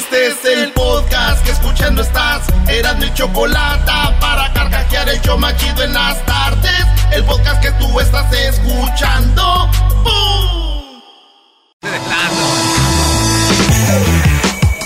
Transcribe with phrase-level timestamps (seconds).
[0.00, 2.46] Este es el podcast que escuchando estás.
[2.68, 6.86] Eran mi chocolate para carcajear el yo machido en las tardes.
[7.12, 9.70] El podcast que tú estás escuchando.
[10.02, 11.02] ¡Bum!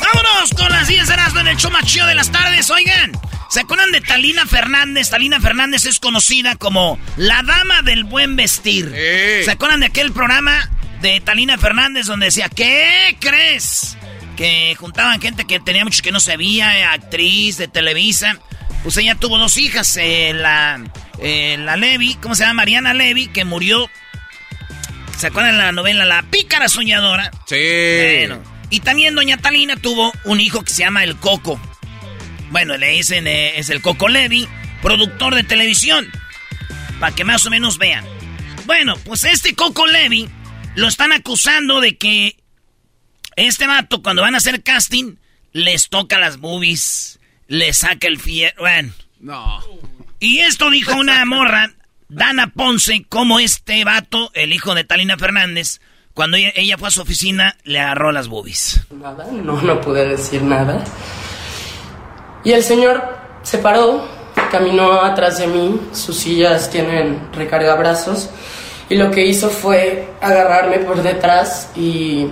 [0.03, 2.69] Vámonos con las 10 horas en el show más chido de las tardes.
[2.71, 3.12] Oigan,
[3.51, 5.11] ¿se acuerdan de Talina Fernández?
[5.11, 8.93] Talina Fernández es conocida como la dama del buen vestir.
[9.45, 10.69] ¿Se acuerdan de aquel programa
[11.03, 13.97] de Talina Fernández donde decía, ¿qué crees?
[14.37, 18.39] Que juntaban gente que tenía mucho que no sabía, eh, actriz de Televisa.
[18.83, 20.83] Pues ella tuvo dos hijas, eh, la,
[21.19, 22.55] eh, la Levi, ¿cómo se llama?
[22.55, 23.89] Mariana Levi, que murió.
[25.17, 27.31] ¿Se acuerdan de la novela La Pícara Soñadora?
[27.47, 27.57] Sí.
[27.57, 28.43] Bueno.
[28.71, 31.61] Y también doña Talina tuvo un hijo que se llama El Coco.
[32.51, 34.49] Bueno, le dicen, eh, es el Coco Levi,
[34.83, 36.11] productor de televisión.
[37.01, 38.05] Para que más o menos vean.
[38.67, 40.29] Bueno, pues este Coco Levi
[40.75, 42.37] lo están acusando de que
[43.37, 45.17] este vato, cuando van a hacer casting,
[45.53, 47.19] les toca las movies,
[47.49, 48.61] les saca el fierro.
[48.61, 48.93] Bueno.
[49.21, 49.61] No.
[50.21, 51.73] Y esto dijo una morra,
[52.09, 55.81] Dana Ponce, como este vato, el hijo de Talina Fernández,
[56.12, 58.87] cuando ella, ella fue a su oficina, le agarró las boobies.
[58.91, 60.84] Nada, no, no pude decir nada.
[62.44, 64.09] Y el señor se paró,
[64.50, 68.31] caminó atrás de mí, sus sillas tienen recargabrazos,
[68.89, 72.28] y lo que hizo fue agarrarme por detrás y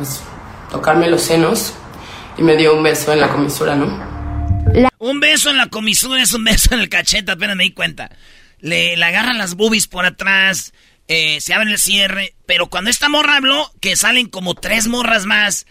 [0.00, 0.22] pues
[0.70, 1.74] tocarme los senos
[2.38, 4.10] y me dio un beso en la comisura, ¿no?
[4.98, 8.10] Un beso en la comisura es un beso en el cachete, apenas me di cuenta.
[8.60, 10.72] Le, le agarran las boobies por atrás,
[11.06, 15.26] eh, se abre el cierre, pero cuando esta morra habló, que salen como tres morras
[15.26, 15.66] más,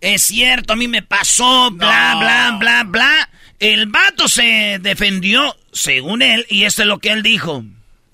[0.00, 3.30] es cierto, a mí me pasó, bla, bla, bla, bla.
[3.58, 7.64] El vato se defendió, según él, y esto es lo que él dijo.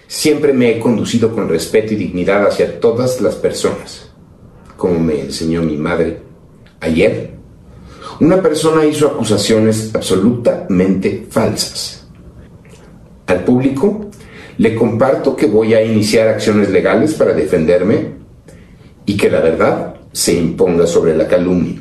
[0.07, 4.10] Siempre me he conducido con respeto y dignidad hacia todas las personas,
[4.81, 6.23] como me enseñó mi madre.
[6.81, 7.33] Ayer,
[8.19, 12.09] una persona hizo acusaciones absolutamente falsas.
[13.27, 14.11] Al público
[14.57, 18.15] le comparto que voy a iniciar acciones legales para defenderme
[19.05, 21.79] y que la verdad se imponga sobre la calumnia.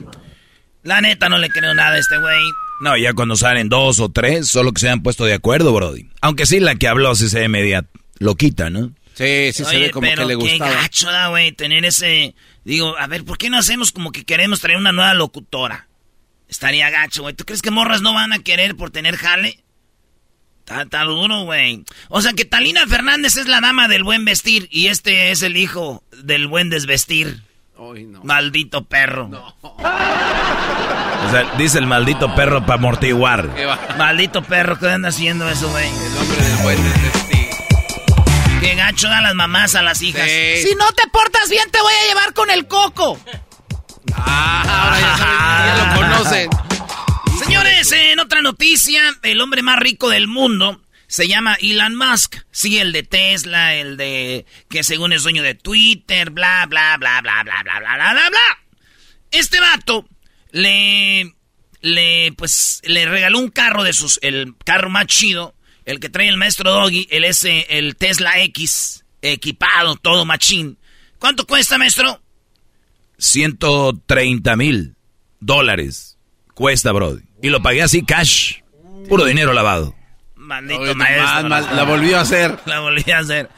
[0.84, 2.44] La neta no le creo nada a este güey.
[2.82, 6.10] No, ya cuando salen dos o tres, solo que se han puesto de acuerdo, Brody.
[6.22, 7.86] Aunque sí, la que habló sí se ve media
[8.20, 8.92] loquita, ¿no?
[9.14, 10.72] Sí, sí se Oye, ve como pero que le qué gustaba.
[10.72, 12.36] gacho da, güey, tener ese...
[12.64, 15.88] Digo, a ver, ¿por qué no hacemos como que queremos traer una nueva locutora?
[16.48, 17.36] Estaría gacho, güey.
[17.36, 19.64] ¿Tú crees que morras no van a querer por tener jale?
[20.60, 21.84] Está, está duro, güey.
[22.10, 25.58] O sea que Talina Fernández es la dama del buen vestir y este es el
[25.58, 27.44] hijo del buen desvestir.
[27.80, 28.24] No.
[28.24, 29.30] Maldito perro.
[29.62, 33.50] O sea, dice el maldito perro para amortiguar.
[33.98, 35.88] Maldito perro, ¿qué anda haciendo eso, güey?
[35.88, 37.29] El hombre del buen desvestir.
[38.60, 40.28] Qué gacho dan las mamás a las hijas.
[40.28, 40.68] Sí.
[40.68, 43.20] Si no te portas bien, te voy a llevar con el coco.
[44.14, 46.50] Ah, ahora ya, saben, ya lo conocen.
[47.40, 52.36] Señores, en otra noticia, el hombre más rico del mundo se llama Elon Musk.
[52.52, 57.22] Sí, el de Tesla, el de que según es dueño de Twitter, bla, bla, bla,
[57.22, 58.60] bla, bla, bla, bla, bla, bla, bla.
[59.32, 60.08] Este vato
[60.52, 61.34] le,
[61.82, 65.56] le, pues, le regaló un carro de sus, el carro más chido,
[65.90, 70.78] el que trae el maestro Doggy, el S, el Tesla X, equipado, todo machín.
[71.18, 72.22] ¿Cuánto cuesta, maestro?
[73.18, 74.96] 130 mil
[75.40, 76.16] dólares
[76.54, 77.24] cuesta, Brody.
[77.42, 78.58] Y lo pagué así, cash.
[79.08, 79.96] Puro dinero lavado.
[80.36, 81.50] Maldito Oye, maestro.
[81.50, 82.60] la volvió a hacer.
[82.68, 83.50] La volví a hacer.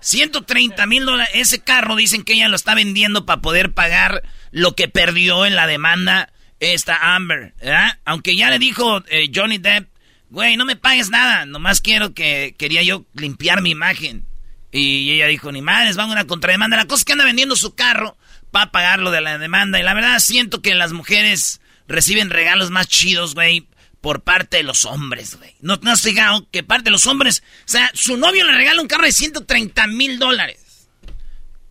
[0.00, 1.30] 130 mil dólares.
[1.32, 5.56] Ese carro dicen que ella lo está vendiendo para poder pagar lo que perdió en
[5.56, 6.30] la demanda
[6.60, 7.54] esta Amber.
[7.62, 7.98] ¿verdad?
[8.04, 9.88] Aunque ya le dijo eh, Johnny Depp,
[10.30, 11.46] güey, no me pagues nada.
[11.46, 14.26] Nomás quiero que quería yo limpiar mi imagen.
[14.70, 16.76] Y ella dijo, ni madres, van a una contrademanda.
[16.76, 18.16] La cosa es que anda vendiendo su carro
[18.50, 19.80] para pagar lo de la demanda.
[19.80, 23.66] Y la verdad siento que las mujeres reciben regalos más chidos, güey,
[24.00, 25.54] por parte de los hombres, güey.
[25.60, 28.82] No, no has fijado que parte de los hombres, o sea, su novio le regala
[28.82, 30.88] un carro de 130 mil dólares.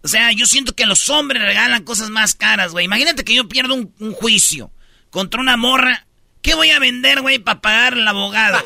[0.01, 2.85] O sea, yo siento que los hombres regalan cosas más caras, güey.
[2.85, 4.71] Imagínate que yo pierdo un juicio
[5.09, 6.06] contra una morra.
[6.41, 8.57] ¿Qué voy a vender, güey, para pagar al abogado?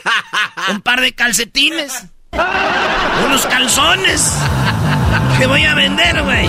[0.70, 2.06] ¿Un par de calcetines?
[3.26, 4.34] ¿Unos calzones?
[5.38, 6.48] ¿Qué voy a vender, güey?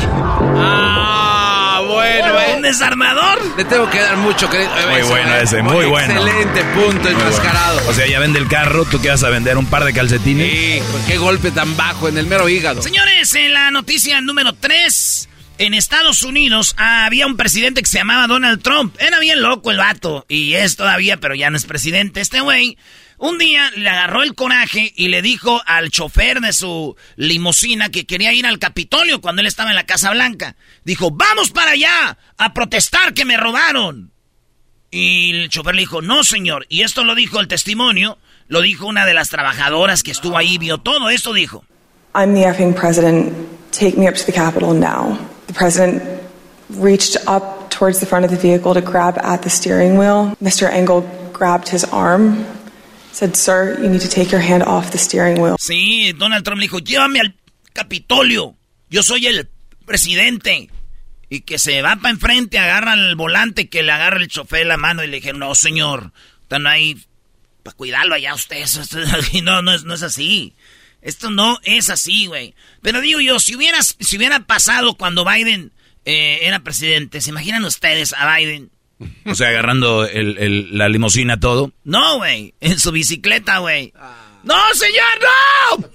[0.56, 3.40] Ah, bueno, ¿Un desarmador?
[3.56, 4.72] Le tengo que dar mucho crédito.
[4.90, 6.12] Muy bueno ese, muy bueno.
[6.14, 7.80] Excelente punto, enmascarado.
[7.88, 9.56] O sea, ya vende el carro, ¿tú qué vas a vender?
[9.56, 10.50] ¿Un par de calcetines?
[10.50, 12.82] Sí, pues qué golpe tan bajo en el mero hígado.
[12.82, 18.26] Señores, en la noticia número 3, en Estados Unidos había un presidente que se llamaba
[18.26, 18.96] Donald Trump.
[19.00, 22.20] Era bien loco el vato, y es todavía, pero ya no es presidente.
[22.20, 22.76] Este güey
[23.22, 28.04] un día le agarró el coraje y le dijo al chofer de su limusina que
[28.04, 30.56] quería ir al Capitolio cuando él estaba en la Casa Blanca.
[30.84, 34.10] Dijo, vamos para allá a protestar que me robaron.
[34.90, 36.66] Y el chofer le dijo, no señor.
[36.68, 38.18] Y esto lo dijo el testimonio,
[38.48, 41.64] lo dijo una de las trabajadoras que estuvo ahí, vio todo esto, dijo.
[42.16, 43.32] I'm the effing president.
[43.70, 45.16] Take me up to the Capitol now.
[45.52, 46.22] The president
[46.70, 50.34] reached up towards the front of the vehicle to grab at the steering wheel.
[50.40, 50.70] Mr.
[50.70, 51.02] Engel
[51.32, 52.46] grabbed his arm
[53.12, 55.56] Said, sir, you need to take your hand off the steering wheel.
[55.58, 57.34] Sí, Donald Trump le dijo, llévame al
[57.74, 58.56] Capitolio.
[58.88, 59.50] Yo soy el
[59.84, 60.70] presidente.
[61.28, 64.78] Y que se va para enfrente, agarra el volante, que le agarra el chofer la
[64.78, 67.04] mano y le dije, no, señor, están ahí
[67.62, 68.80] para cuidarlo allá ustedes.
[69.42, 70.54] No, no es, no es así.
[71.02, 72.54] Esto no es así, güey.
[72.80, 75.72] Pero digo yo, si hubiera, si hubiera pasado cuando Biden
[76.04, 78.70] eh, era presidente, ¿se imaginan ustedes a Biden?
[79.26, 81.72] O sea, agarrando el, el, la limusina todo.
[81.84, 82.54] No, güey.
[82.60, 83.92] En su bicicleta, güey.
[84.44, 85.04] ¡No, señor,
[85.78, 85.90] no!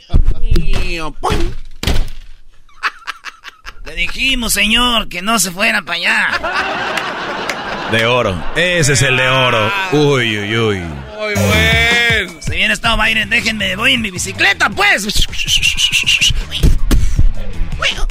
[3.86, 7.89] Le dijimos, señor, que no se fuera para allá.
[7.92, 8.44] De oro.
[8.57, 9.71] Ese es el de oro.
[9.94, 10.80] Uy, uy, uy.
[10.80, 12.06] Muy bueno.
[12.42, 15.08] Si bien estado Biden, déjenme, voy en mi bicicleta, pues.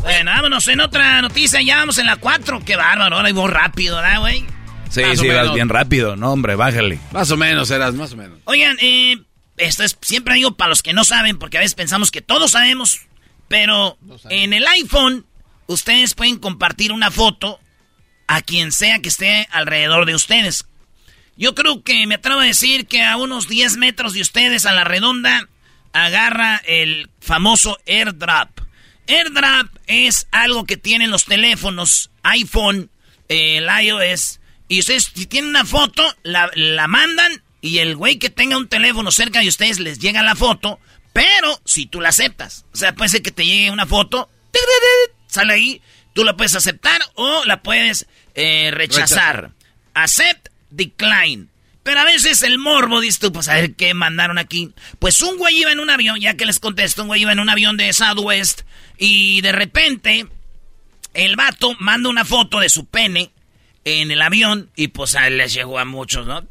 [0.03, 1.61] Bueno, vámonos en otra noticia.
[1.63, 2.65] Ya vamos en la 4.
[2.65, 3.17] Qué bárbaro.
[3.17, 4.45] Ahora voy rápido, ¿verdad, güey?
[4.89, 6.99] Sí, sí, vas bien rápido, no, hombre, bájale.
[7.13, 8.39] Más o menos, eras, más o menos.
[8.45, 9.17] Oigan, eh,
[9.57, 12.53] esto es, siempre digo para los que no saben, porque a veces pensamos que todos
[12.53, 13.01] sabemos,
[13.49, 13.99] pero
[14.31, 15.27] en el iPhone
[15.67, 17.59] ustedes pueden compartir una foto
[18.29, 20.66] a quien sea que esté alrededor de ustedes.
[21.37, 24.73] Yo creo que me atrevo a decir que a unos 10 metros de ustedes a
[24.73, 25.49] la redonda
[25.93, 28.61] agarra el famoso AirDrop.
[29.07, 32.91] AirDrop es algo que tienen los teléfonos iPhone,
[33.29, 38.57] el iOS, y ustedes, si tienen una foto, la, mandan y el güey que tenga
[38.57, 40.81] un teléfono cerca de ustedes les llega la foto,
[41.13, 42.65] pero si tú la aceptas.
[42.73, 44.29] O sea, puede ser que te llegue una foto,
[45.29, 45.83] sale ahí,
[46.15, 49.53] tú la puedes aceptar o la puedes eh, rechazar.
[49.95, 51.49] Accept, decline.
[51.83, 54.73] Pero a veces el morbo, dices tú, pues a ver qué mandaron aquí.
[54.99, 57.39] Pues un güey iba en un avión, ya que les contesto, un güey iba en
[57.39, 58.63] un avión de Southwest
[58.99, 60.27] y de repente
[61.15, 63.31] el vato manda una foto de su pene
[63.85, 66.43] en el avión y pues a él les llegó a muchos, ¿no?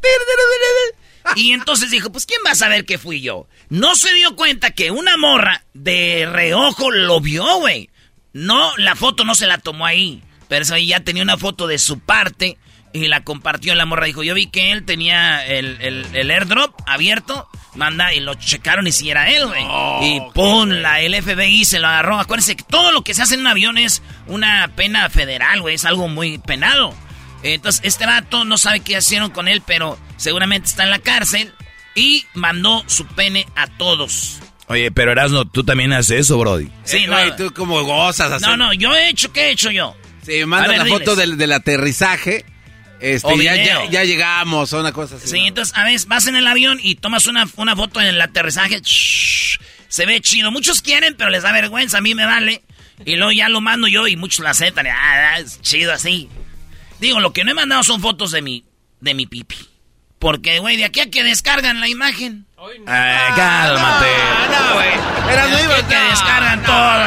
[1.35, 3.47] Y entonces dijo, pues ¿quién va a saber que fui yo?
[3.67, 7.89] No se dio cuenta que una morra de reojo lo vio, güey.
[8.31, 10.23] No, la foto no se la tomó ahí.
[10.47, 12.57] Pero eso ahí ya tenía una foto de su parte
[12.95, 13.75] y la compartió.
[13.75, 15.77] La morra dijo, yo vi que él tenía el,
[16.13, 17.47] el, airdrop abierto.
[17.75, 19.65] Manda, y lo checaron y si era él, güey.
[19.67, 22.19] Oh, y pum, la, el FBI se lo agarró.
[22.19, 25.75] Acuérdense que todo lo que se hace en un avión es una pena federal, güey.
[25.75, 26.93] Es algo muy penado.
[27.43, 31.53] Entonces, este vato no sabe qué hicieron con él, pero seguramente está en la cárcel
[31.95, 34.39] y mandó su pene a todos.
[34.67, 36.69] Oye, pero Erasno, tú también haces eso, Brody.
[36.85, 38.45] Sí, eh, no, y tú como gozas así.
[38.45, 39.95] No, no, yo he hecho, ¿qué he hecho yo?
[40.25, 42.45] Sí, manda la foto del, aterrizaje.
[43.07, 45.27] Este, ya, ya, llegamos, o una cosa así.
[45.27, 48.19] Sí, entonces, a veces vas en el avión y tomas una, una foto en el
[48.19, 48.81] aterrizaje.
[48.83, 50.49] se ve chido.
[50.49, 51.99] Muchos quieren, pero les da vergüenza.
[51.99, 52.63] A mí me vale.
[53.05, 54.87] Y luego ya lo mando yo y muchos la aceptan.
[54.87, 56.29] Ah, es chido así.
[56.99, 58.65] Digo, lo que no he mandado son fotos de mi,
[59.01, 59.55] de mi pipi.
[60.17, 62.47] Porque, güey, de aquí a que descargan la imagen.
[62.87, 64.07] Ay, cálmate.
[64.49, 65.31] No, güey.
[65.31, 66.99] Era no iba que descargan todo.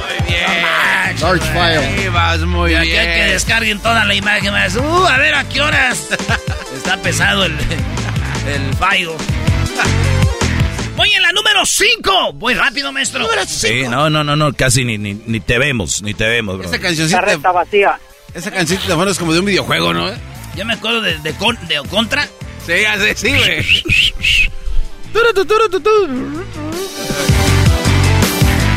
[0.00, 0.85] Muy bien.
[1.18, 2.04] George File.
[2.04, 2.82] Ibas muy bien.
[2.82, 4.52] De aquí a que descarguen toda la imagen.
[4.54, 6.08] Uh, a ver a qué horas.
[6.76, 7.52] Está pesado el,
[8.48, 9.12] el file.
[10.96, 12.32] Voy en la número 5.
[12.34, 13.28] Voy rápido, maestro.
[13.46, 16.64] Sí, no, no, no, no, casi ni, ni, ni te vemos, ni te vemos, bro.
[16.64, 17.32] Esta cancioncita.
[17.32, 17.98] está vacía.
[18.32, 20.10] Esa canción de fondo es como de un videojuego, ¿no?
[20.56, 22.26] Yo me acuerdo de, de, de Contra.
[22.66, 23.62] Sí, así, sí, güey.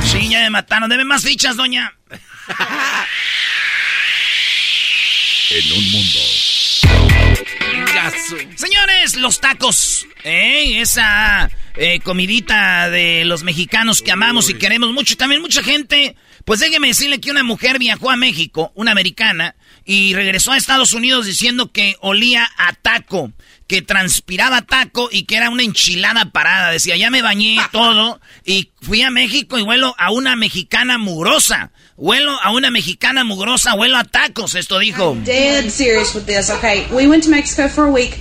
[0.05, 0.89] sí, ya me mataron.
[0.89, 1.93] Deme más fichas, doña.
[5.51, 6.19] en un mundo.
[8.55, 10.05] Señores, los tacos.
[10.23, 10.81] ¿eh?
[10.81, 15.17] Esa eh, comidita de los mexicanos que amamos y queremos mucho.
[15.17, 16.15] También mucha gente.
[16.45, 20.93] Pues déjeme decirle que una mujer viajó a México, una americana, y regresó a Estados
[20.93, 23.31] Unidos diciendo que olía a taco,
[23.67, 26.71] que transpiraba taco y que era una enchilada parada.
[26.71, 31.71] Decía, ya me bañé todo y fui a México y huelo a una mexicana mugrosa.
[31.99, 35.17] Huelo a una mexicana mugrosa, huelo a tacos, esto dijo.
[35.25, 36.87] Dead serious with this, okay?
[36.91, 38.17] We went to Mexico for a week.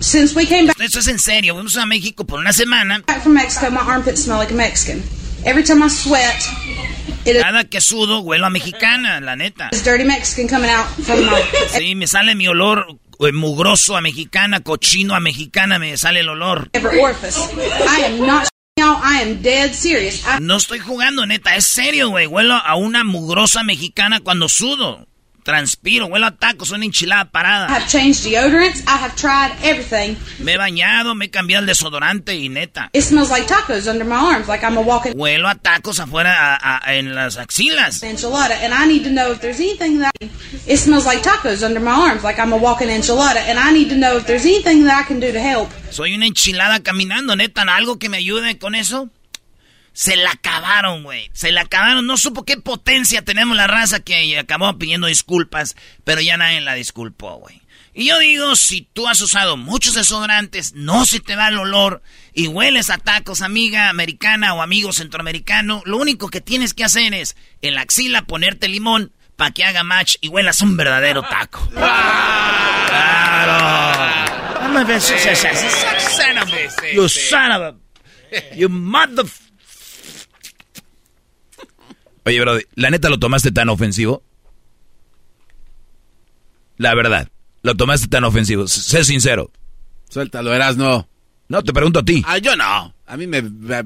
[0.00, 3.02] Since we came back, Eso es en serio, fuimos a México por una semana.
[3.06, 5.02] back from Mexico, my armpits smell like a Mexican.
[5.44, 6.42] Every time I sweat,
[7.26, 9.68] it Cada que sudo, huelo a mexicana, la neta.
[9.72, 11.42] is dirty Mexican coming out from my.
[11.76, 12.86] Sí, me sale mi olor
[13.20, 16.70] eh, mugroso a mexicana, cochino a mexicana, me sale el olor.
[16.74, 18.48] I am not
[20.40, 22.26] No estoy jugando, neta, es serio, güey.
[22.26, 25.06] Huelo a una mugrosa mexicana cuando sudo.
[25.44, 27.68] Transpiro, huelo a tacos, una enchilada parada.
[27.68, 28.80] have changed deodorants.
[28.86, 30.16] I have tried everything.
[30.38, 32.88] Me he bañado, me he cambiado el desodorante y neta.
[32.94, 36.56] It smells like tacos under my arms, like I'm a walking Huelo a tacos afuera
[36.56, 38.02] a- a- en las axilas.
[38.02, 38.56] enchilada.
[38.64, 40.12] And I need to know if there's anything that
[40.66, 43.40] it smells like tacos under my arms, like I'm a walking enchilada.
[43.46, 45.68] And I need to know if there's anything that I can do to help.
[45.90, 47.62] Soy una enchilada caminando, neta.
[47.68, 49.10] ¿Algo que me ayude con eso?
[49.94, 51.30] Se la acabaron, güey.
[51.32, 52.06] Se la acabaron.
[52.06, 56.74] No supo qué potencia tenemos la raza que acabó pidiendo disculpas, pero ya nadie la
[56.74, 57.62] disculpó, güey.
[57.94, 62.02] Y yo digo, si tú has usado muchos desodorantes, no se te va el olor
[62.32, 67.14] y hueles a tacos, amiga americana o amigo centroamericano, lo único que tienes que hacer
[67.14, 71.68] es en la axila ponerte limón para que haga match y huelas un verdadero taco.
[71.70, 73.54] ¡Claro!
[74.60, 77.76] I'm a son of a- You son of a...
[78.56, 79.24] You mother...
[82.26, 84.22] Oye, bro, ¿la neta lo tomaste tan ofensivo?
[86.76, 87.28] La verdad,
[87.62, 88.64] lo tomaste tan ofensivo.
[88.64, 89.50] S- Sé sincero.
[90.08, 91.08] Suéltalo, eras no.
[91.48, 92.22] No, te pregunto a ti.
[92.26, 92.94] Ah, yo no.
[93.06, 93.42] A mí me.
[93.42, 93.84] me-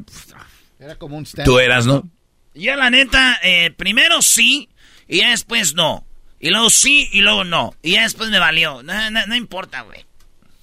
[0.79, 1.45] Era como un stand.
[1.47, 2.09] Tú eras, ¿no?
[2.55, 4.69] Ya la neta, eh, primero sí
[5.07, 6.05] y ya después no.
[6.41, 7.75] Y luego sí y luego no.
[7.83, 8.83] Y ya después me valió.
[8.83, 10.05] No, no, no importa, güey.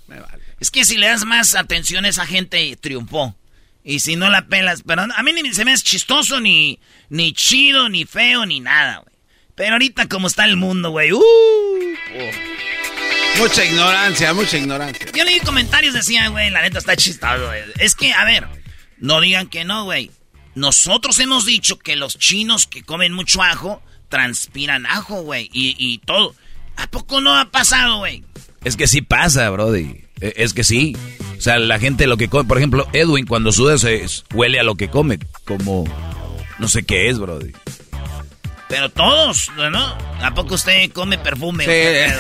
[0.08, 0.44] me vale.
[0.60, 3.36] Es que si le das más atención a esa gente, triunfó.
[3.88, 7.34] Y si no la pelas, pero a mí ni se me es chistoso, ni, ni
[7.34, 9.16] chido, ni feo, ni nada, güey.
[9.54, 11.12] Pero ahorita como está el mundo, güey.
[11.14, 12.32] Uh, oh.
[13.38, 15.06] Mucha ignorancia, mucha ignorancia.
[15.16, 17.62] Yo leí comentarios, decían, güey, la neta está chistoso, güey.
[17.80, 18.48] Es que, a ver,
[18.98, 20.10] no digan que no, güey.
[20.56, 25.50] Nosotros hemos dicho que los chinos que comen mucho ajo, transpiran ajo, güey.
[25.54, 26.34] Y, y todo.
[26.78, 28.24] ¿A poco no ha pasado, güey?
[28.64, 30.06] Es que sí pasa, brody.
[30.22, 30.96] E- Es que sí.
[31.38, 34.64] O sea, la gente lo que come, por ejemplo, Edwin cuando suda se huele a
[34.64, 35.86] lo que come, como
[36.60, 37.52] no sé qué es, brody.
[38.68, 39.96] Pero todos, ¿no?
[40.22, 41.66] ¿A poco usted come perfume?
[41.66, 42.14] Sí.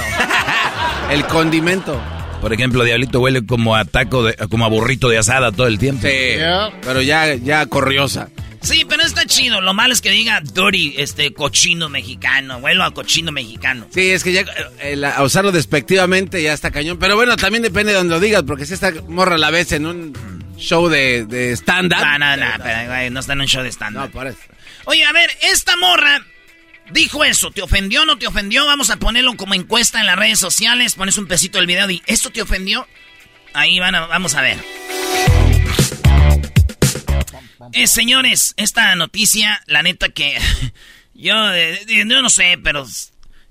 [1.12, 2.00] El condimento.
[2.42, 5.80] Por ejemplo, Diablito huele como a taco, de, como a burrito de asada todo el
[5.80, 6.04] tiempo.
[6.04, 6.38] Sí.
[6.82, 8.30] Pero ya, ya corriosa.
[8.66, 9.62] Sí, pero está chido.
[9.62, 12.58] Lo malo es que diga dirty, este, cochino mexicano.
[12.58, 13.88] Huelo a cochino mexicano.
[13.94, 14.44] Sí, es que ya
[14.82, 16.98] eh, la- a usarlo despectivamente ya está cañón.
[16.98, 19.86] Pero bueno, también depende de donde lo digas, porque si esta morra la ves en
[19.86, 20.14] un
[20.58, 21.98] show de, de stand-up.
[22.00, 24.40] No, no, no, pero, güey, no está en un show de stand No, por eso.
[24.86, 26.26] Oye, a ver, esta morra
[26.92, 27.52] dijo eso.
[27.52, 28.66] ¿Te ofendió o no te ofendió?
[28.66, 30.96] Vamos a ponerlo como encuesta en las redes sociales.
[30.96, 32.88] Pones un pesito del video y ¿esto te ofendió?
[33.54, 34.58] Ahí van a- vamos a ver.
[37.74, 40.38] Eh, señores, esta noticia, la neta que
[41.14, 42.86] yo, eh, yo no sé, pero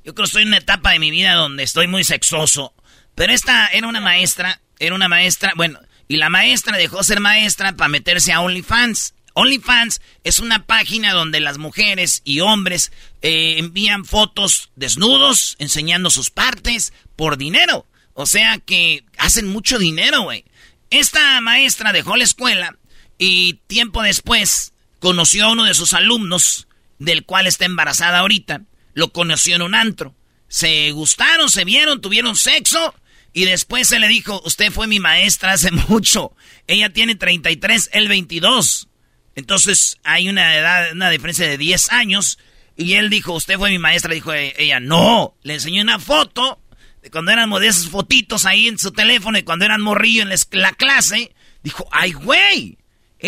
[0.05, 2.75] yo creo que estoy en una etapa de mi vida donde estoy muy sexoso.
[3.15, 7.73] Pero esta era una maestra, era una maestra, bueno, y la maestra dejó ser maestra
[7.73, 9.15] para meterse a OnlyFans.
[9.35, 12.93] OnlyFans es una página donde las mujeres y hombres
[13.23, 17.87] eh, envían fotos desnudos, enseñando sus partes por dinero.
[18.13, 20.45] O sea que hacen mucho dinero, güey.
[20.91, 22.77] Esta maestra dejó la escuela
[23.19, 26.67] y tiempo después conoció a uno de sus alumnos,
[26.99, 28.63] del cual está embarazada ahorita.
[28.95, 30.15] Lo conoció en un antro.
[30.49, 32.95] Se gustaron, se vieron, tuvieron sexo.
[33.33, 36.33] Y después se le dijo, usted fue mi maestra hace mucho.
[36.67, 38.89] Ella tiene 33, él 22.
[39.35, 42.39] Entonces hay una edad, una diferencia de 10 años.
[42.77, 44.15] Y él dijo, usted fue mi maestra.
[44.15, 45.37] Dijo e- ella, no.
[45.43, 46.61] Le enseñó una foto
[47.03, 50.31] de cuando eran de esas fotitos ahí en su teléfono y cuando eran morrillo en
[50.53, 51.35] la, clase.
[51.63, 52.79] Dijo, ay, güey,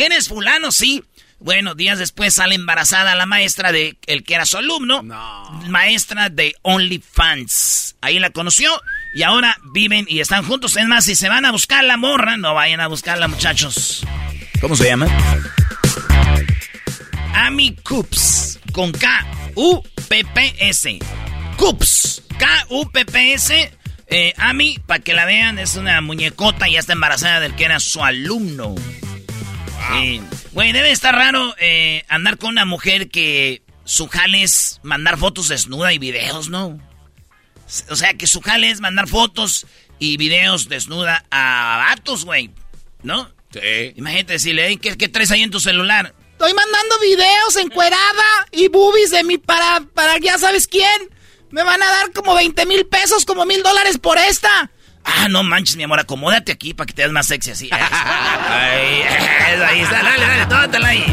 [0.05, 0.73] ¿eres fulano?
[0.73, 1.03] Sí.
[1.39, 5.03] Bueno, días después sale embarazada la maestra de el que era su alumno.
[5.69, 7.97] Maestra de OnlyFans.
[8.01, 8.71] Ahí la conoció
[9.15, 10.77] y ahora viven y están juntos.
[10.77, 14.07] Es más, si se van a buscar la morra, no vayan a buscarla, muchachos.
[14.61, 15.09] ¿Cómo se llama?
[17.35, 18.61] Ami Coops.
[18.73, 19.27] Con K.
[19.55, 20.99] U-P-P-S.
[21.57, 22.23] Coops.
[22.39, 23.73] K-U-P-P-S.
[24.09, 27.65] Eh, Ami, para que la vean, es una muñecota y ya está embarazada del que
[27.65, 28.75] era su alumno.
[30.53, 35.49] Güey, debe estar raro eh, andar con una mujer que su jale es mandar fotos
[35.49, 36.79] desnuda y videos, ¿no?
[37.91, 39.67] O sea, que su jale es mandar fotos
[39.99, 42.51] y videos desnuda a vatos, güey.
[43.03, 43.31] ¿No?
[43.53, 43.93] Sí.
[43.97, 46.15] Imagínate decirle, ¿qué, ¿qué traes ahí en tu celular?
[46.33, 51.11] Estoy mandando videos encuerada y boobies de mi para, para ya sabes quién.
[51.51, 54.71] Me van a dar como 20 mil pesos, como mil dólares por esta.
[55.07, 57.71] Ah, no manches, mi amor, acomódate aquí para que te veas más sexy así.
[57.73, 59.03] ahí,
[59.63, 61.05] ahí está, dale, dale, tómatela ahí.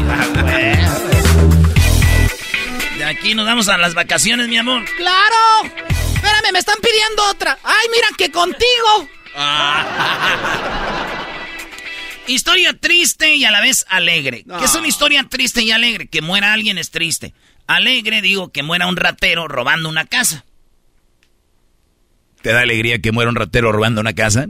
[2.98, 4.84] De aquí nos vamos a las vacaciones, mi amor.
[4.96, 5.70] ¡Claro!
[6.14, 7.58] Espérame, me están pidiendo otra.
[7.62, 9.08] ¡Ay, mira que contigo!
[12.26, 14.44] historia triste y a la vez alegre.
[14.58, 16.08] ¿Qué es una historia triste y alegre?
[16.08, 17.34] Que muera alguien es triste.
[17.66, 20.44] Alegre, digo, que muera un ratero robando una casa.
[22.44, 24.48] ¿Te da alegría que muera un ratero robando una casa?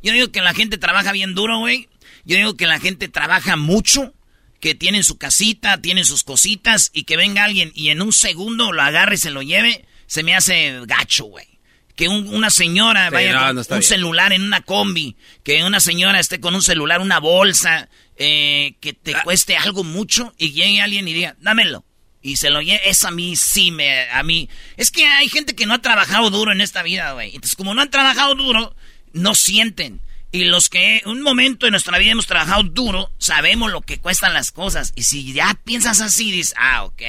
[0.00, 1.88] Yo digo que la gente trabaja bien duro, güey.
[2.24, 4.14] Yo digo que la gente trabaja mucho,
[4.60, 8.70] que tienen su casita, tienen sus cositas y que venga alguien y en un segundo
[8.70, 11.48] lo agarre y se lo lleve, se me hace gacho, güey.
[11.96, 16.54] Que una señora vaya con un celular en una combi, que una señora esté con
[16.54, 19.22] un celular, una bolsa, eh, que te ah.
[19.24, 21.85] cueste algo mucho y llegue alguien y diga, dámelo
[22.26, 25.54] y se lo lleve, eso a mí sí me, a mí, es que hay gente
[25.54, 27.28] que no ha trabajado duro en esta vida, güey.
[27.28, 28.74] Entonces, como no han trabajado duro,
[29.12, 30.00] no sienten.
[30.32, 34.34] Y los que un momento en nuestra vida hemos trabajado duro, sabemos lo que cuestan
[34.34, 34.92] las cosas.
[34.96, 37.02] Y si ya piensas así, dices, ah, ok.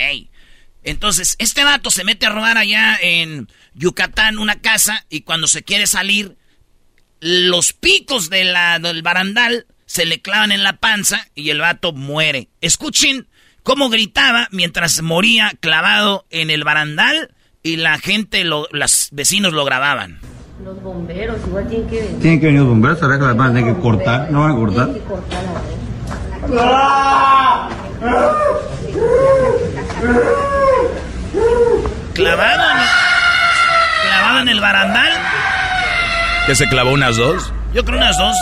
[0.83, 5.63] Entonces, este vato se mete a robar allá en Yucatán una casa y cuando se
[5.63, 6.38] quiere salir,
[7.19, 11.91] los picos de la, del barandal se le clavan en la panza y el vato
[11.91, 12.50] muere.
[12.62, 13.27] Escuchen
[13.67, 19.65] cómo gritaba mientras moría clavado en el barandal y la gente, lo, los vecinos lo
[19.65, 20.21] grababan.
[20.63, 22.19] Los bomberos igual tienen que venir.
[22.21, 24.31] Tienen que venir los bomberos, ¿sabes que las van a tener que cortar?
[24.31, 24.85] ¿No van a cortar?
[24.85, 25.44] Tienen que cortar
[32.13, 32.63] Clavado,
[34.01, 35.11] clavado en el barandal.
[36.46, 37.51] ¿Que se clavó unas dos?
[37.74, 38.37] Yo creo unas dos.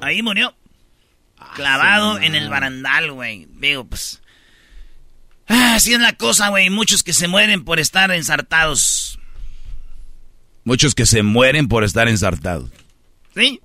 [0.00, 0.54] Ahí murió.
[1.60, 3.46] Clavado en el barandal, güey.
[3.58, 4.22] Digo, pues.
[5.46, 6.70] Ah, así es la cosa, güey.
[6.70, 9.18] Muchos que se mueren por estar ensartados.
[10.64, 12.70] Muchos que se mueren por estar ensartados.
[13.34, 13.60] ¿Sí?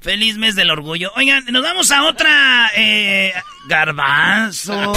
[0.00, 1.12] Feliz mes del orgullo.
[1.14, 2.70] Oigan, nos vamos a otra.
[2.74, 3.32] Eh,
[3.68, 4.74] garbanzo.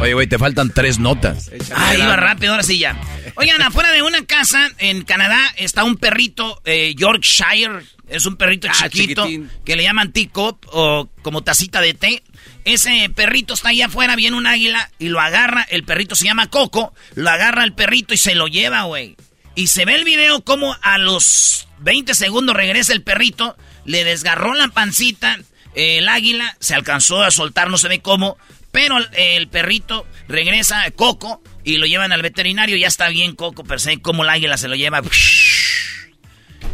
[0.00, 1.50] Oye, güey, te faltan tres notas.
[1.74, 3.00] Ah, iba rápido, ahora sí ya.
[3.36, 8.68] Oigan, afuera de una casa en Canadá está un perrito eh, Yorkshire es un perrito
[8.70, 9.26] ah, chiquito
[9.64, 12.22] que le llaman teacup o como tacita de té.
[12.64, 15.62] Ese perrito está ahí afuera, viene un águila y lo agarra.
[15.62, 16.94] El perrito se llama Coco.
[17.14, 19.16] Lo agarra el perrito y se lo lleva, güey.
[19.54, 24.54] Y se ve el video como a los 20 segundos regresa el perrito, le desgarró
[24.54, 25.38] la pancita,
[25.74, 28.38] el águila se alcanzó a soltar, no se ve cómo,
[28.72, 33.64] pero el perrito regresa a Coco y lo llevan al veterinario, ya está bien Coco,
[33.64, 35.02] pero se ve cómo el águila se lo lleva.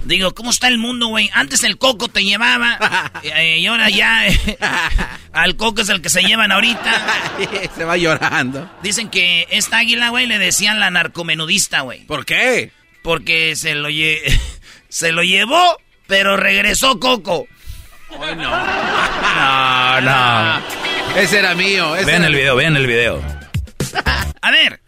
[0.05, 1.31] Digo, ¿cómo está el mundo, güey?
[1.33, 2.79] Antes el coco te llevaba
[3.23, 4.59] eh, y ahora ya eh,
[5.33, 7.23] al coco es el que se llevan ahorita.
[7.77, 8.71] se va llorando.
[8.83, 12.07] Dicen que esta águila, güey, le decían la narcomenudista, güey.
[12.07, 12.73] ¿Por qué?
[13.03, 13.89] Porque se lo,
[14.89, 17.47] se lo llevó, pero regresó coco.
[18.21, 18.51] Ay, no.
[18.51, 20.61] no, no.
[21.17, 21.93] Ese era mío.
[22.05, 23.23] vean el video, vean el video.
[24.43, 24.81] A ver,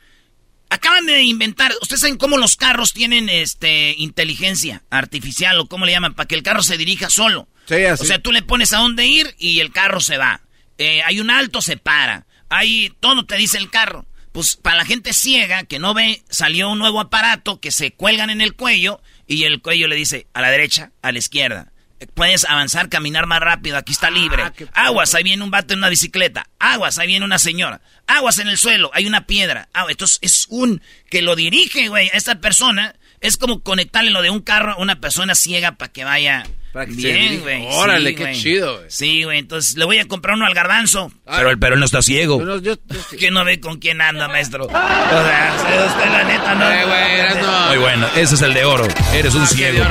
[0.73, 5.93] Acaban de inventar, ustedes saben cómo los carros tienen este inteligencia artificial o cómo le
[5.93, 7.47] llaman, para que el carro se dirija solo.
[7.67, 8.03] Sí, así.
[8.03, 10.41] O sea, tú le pones a dónde ir y el carro se va.
[10.79, 12.27] Eh, hay un alto, se para.
[12.49, 14.07] Hay todo te dice el carro.
[14.33, 18.31] Pues para la gente ciega que no ve, salió un nuevo aparato que se cuelgan
[18.31, 21.72] en el cuello y el cuello le dice a la derecha, a la izquierda.
[22.07, 24.43] Puedes avanzar, caminar más rápido, aquí está libre.
[24.43, 26.49] Ah, Aguas, ahí viene un vato en una bicicleta.
[26.59, 27.81] Aguas, ahí viene una señora.
[28.07, 29.69] Aguas en el suelo, hay una piedra.
[29.73, 32.11] Ah, entonces es un que lo dirige, güey.
[32.13, 36.05] Esta persona es como conectarle lo de un carro a una persona ciega para que
[36.05, 36.45] vaya
[36.89, 37.67] bien, güey.
[37.71, 38.91] Órale, qué chido, güey.
[38.91, 41.13] Sí, güey, entonces le voy a comprar uno al garbanzo.
[41.25, 42.43] Pero el pero no está ciego.
[43.19, 44.65] que no ve con quién anda, maestro.
[44.65, 46.71] O sea, usted la neta, ¿no?
[46.71, 48.89] Eh, Muy bueno, ese es el de oro.
[49.13, 49.85] Eres un ah, ciego.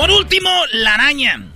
[0.00, 1.52] Por último, la araña.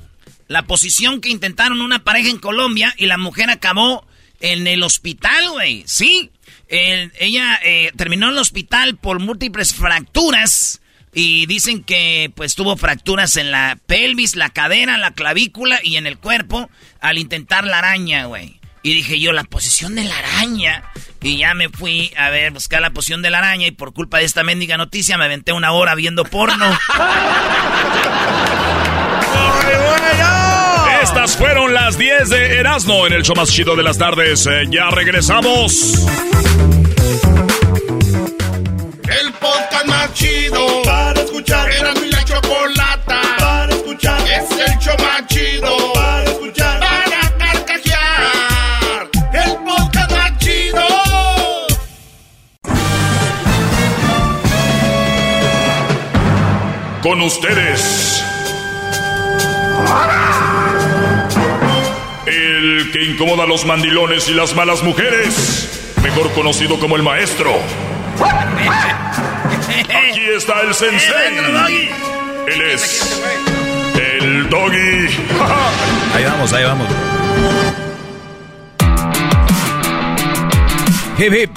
[0.49, 4.07] La posición que intentaron una pareja en Colombia y la mujer acabó
[4.39, 5.83] en el hospital, güey.
[5.87, 6.31] Sí.
[6.69, 10.83] ella eh, terminó en el hospital por múltiples fracturas.
[11.15, 16.07] Y dicen que pues tuvo fracturas en la pelvis, la cadera, la clavícula y en
[16.07, 16.69] el cuerpo
[17.01, 18.61] al intentar la araña, güey.
[18.83, 20.85] Y dije yo, la posición de la araña.
[21.25, 24.19] Y ya me fui a ver, buscar la posición de la araña y por culpa
[24.19, 26.67] de esta mendiga noticia me aventé una hora viendo porno.
[31.03, 34.47] Estas fueron las 10 de Erasmo en el show más chido de las tardes.
[34.47, 36.07] Eh, ya regresamos.
[39.09, 41.71] El podcast más chido para escuchar.
[41.71, 44.21] Era mi la chocolata para escuchar.
[44.29, 45.14] Es el show más
[57.15, 58.25] Con ustedes.
[62.27, 65.95] El que incomoda a los mandilones y las malas mujeres.
[66.03, 67.53] Mejor conocido como el maestro.
[70.11, 71.89] Aquí está el sensei.
[72.49, 73.23] Él es
[73.95, 75.07] el doggy.
[76.17, 76.89] Ahí vamos, ahí vamos.
[81.17, 81.51] Hip hip.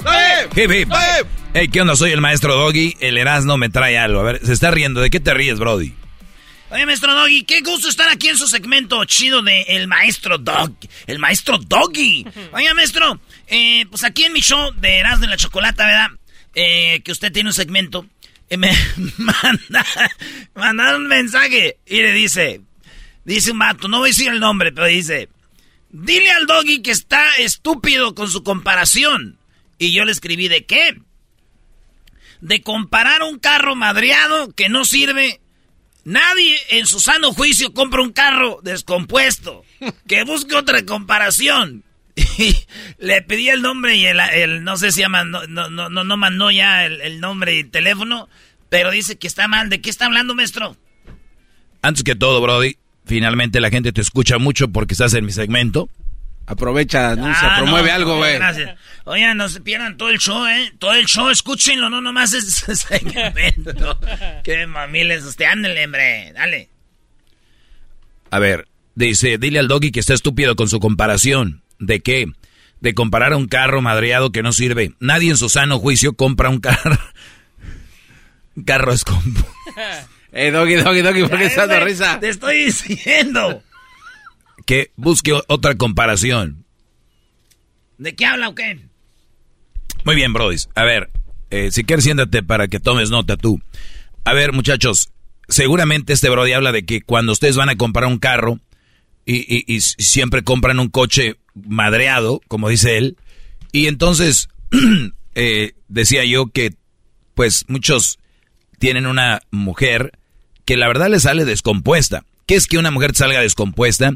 [0.54, 1.37] Hip hip.
[1.60, 1.96] Hey, ¿qué onda?
[1.96, 2.96] Soy el maestro Doggy.
[3.00, 4.20] El Erasmo me trae algo.
[4.20, 5.00] A ver, se está riendo.
[5.00, 5.92] ¿De qué te ríes, Brody?
[6.70, 10.76] Oye, maestro Doggy, qué gusto estar aquí en su segmento chido de El Maestro Dog.
[11.08, 12.24] El Maestro Doggy.
[12.52, 16.10] Oye, maestro, eh, pues aquí en mi show de Erasmo de la Chocolata, ¿verdad?
[16.54, 18.06] Eh, que usted tiene un segmento.
[18.50, 18.70] eh, me
[19.16, 19.84] manda,
[20.54, 22.60] manda un mensaje y le dice,
[23.24, 25.28] dice un vato, no voy a decir el nombre, pero dice,
[25.90, 29.38] dile al Doggy que está estúpido con su comparación.
[29.76, 30.96] Y yo le escribí, ¿de qué?
[32.40, 35.40] De comparar un carro madreado que no sirve
[36.04, 39.62] Nadie en su sano juicio compra un carro descompuesto.
[40.06, 41.84] Que busque otra comparación.
[42.38, 42.56] Y
[42.98, 46.16] le pedí el nombre y el, el- no sé si llama, no, no, no, no
[46.16, 48.28] mandó ya el, el nombre y teléfono,
[48.70, 49.68] pero dice que está mal.
[49.68, 50.76] ¿De qué está hablando, maestro?
[51.82, 55.88] Antes que todo, Brody, finalmente la gente te escucha mucho porque estás en mi segmento.
[56.50, 58.36] Aprovecha, anuncia, Ah, promueve no, algo, güey.
[58.36, 58.74] Gracias.
[59.04, 60.72] Oigan, no se pierdan todo el show, ¿eh?
[60.78, 64.00] Todo el show, escúchenlo, no nomás ese segmento.
[64.44, 66.70] Qué mamiles usted, ándale, hombre, dale.
[68.30, 71.62] A ver, dice, dile al doggy que está estúpido con su comparación.
[71.78, 72.24] ¿De qué?
[72.80, 74.92] De comparar a un carro madreado que no sirve.
[75.00, 76.98] Nadie en su sano juicio compra un carro.
[78.56, 79.52] un carro descompuesto.
[80.32, 82.18] Eh, doggy, doggy, doggy, ¿por qué estás de risa?
[82.20, 83.62] Te estoy diciendo.
[84.68, 86.66] Que busque otra comparación.
[87.96, 88.78] ¿De qué habla o qué?
[90.04, 90.56] Muy bien, Brody.
[90.74, 91.08] A ver,
[91.48, 93.62] eh, si quieres siéntate para que tomes nota tú.
[94.24, 95.08] A ver, muchachos,
[95.48, 98.60] seguramente este Brody habla de que cuando ustedes van a comprar un carro
[99.24, 103.16] y, y- y siempre compran un coche madreado, como dice él,
[103.72, 104.50] y entonces
[105.34, 106.74] eh, decía yo que
[107.34, 108.18] pues muchos
[108.78, 110.12] tienen una mujer
[110.66, 112.26] que la verdad le sale descompuesta.
[112.44, 114.12] ¿Qué es que una mujer salga descompuesta?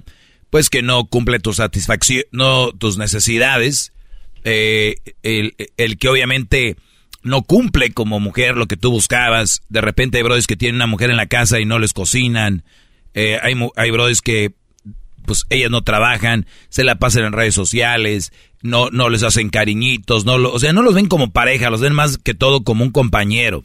[0.52, 3.94] Pues que no cumple tu satisfacción, no tus necesidades,
[4.44, 6.76] eh, el, el que obviamente
[7.22, 9.62] no cumple como mujer lo que tú buscabas.
[9.70, 12.64] De repente hay brothers que tienen una mujer en la casa y no les cocinan.
[13.14, 14.52] Eh, hay, hay brothers que
[15.24, 20.26] pues ellas no trabajan, se la pasan en redes sociales, no, no les hacen cariñitos,
[20.26, 22.84] no lo- o sea, no los ven como pareja, los ven más que todo como
[22.84, 23.62] un compañero.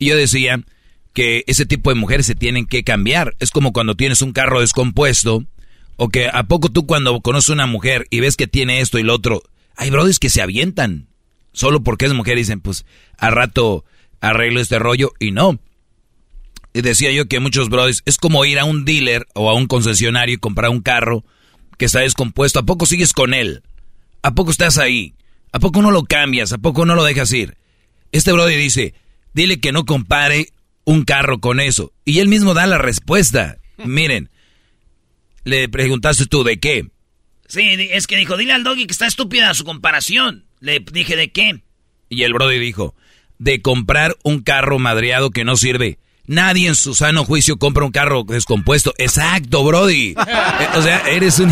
[0.00, 0.64] Y yo decía
[1.12, 3.36] que ese tipo de mujeres se tienen que cambiar.
[3.38, 5.44] Es como cuando tienes un carro descompuesto,
[6.02, 9.04] o que a poco tú cuando conoces una mujer y ves que tiene esto y
[9.04, 9.44] lo otro,
[9.76, 11.06] hay brothers que se avientan,
[11.52, 12.84] solo porque es mujer y dicen, pues
[13.18, 13.84] a rato
[14.20, 15.60] arreglo este rollo y no.
[16.72, 19.68] Y decía yo que muchos brothers es como ir a un dealer o a un
[19.68, 21.24] concesionario y comprar un carro
[21.78, 22.58] que está descompuesto.
[22.58, 23.62] ¿A poco sigues con él?
[24.22, 25.14] ¿A poco estás ahí?
[25.52, 26.52] ¿A poco no lo cambias?
[26.52, 27.58] ¿A poco no lo dejas ir?
[28.10, 28.94] Este brother dice,
[29.34, 30.48] dile que no compare
[30.84, 31.92] un carro con eso.
[32.04, 33.58] Y él mismo da la respuesta.
[33.84, 34.31] Miren,
[35.44, 36.86] le preguntaste tú de qué.
[37.46, 40.46] Sí, es que dijo, dile al doggy que está estúpida su comparación.
[40.60, 41.62] Le dije, ¿de qué?
[42.08, 42.94] Y el brother dijo,
[43.38, 45.98] de comprar un carro madreado que no sirve.
[46.26, 48.94] Nadie en su sano juicio compra un carro descompuesto.
[48.98, 50.14] Exacto, Brody.
[50.74, 51.50] O sea, eres un...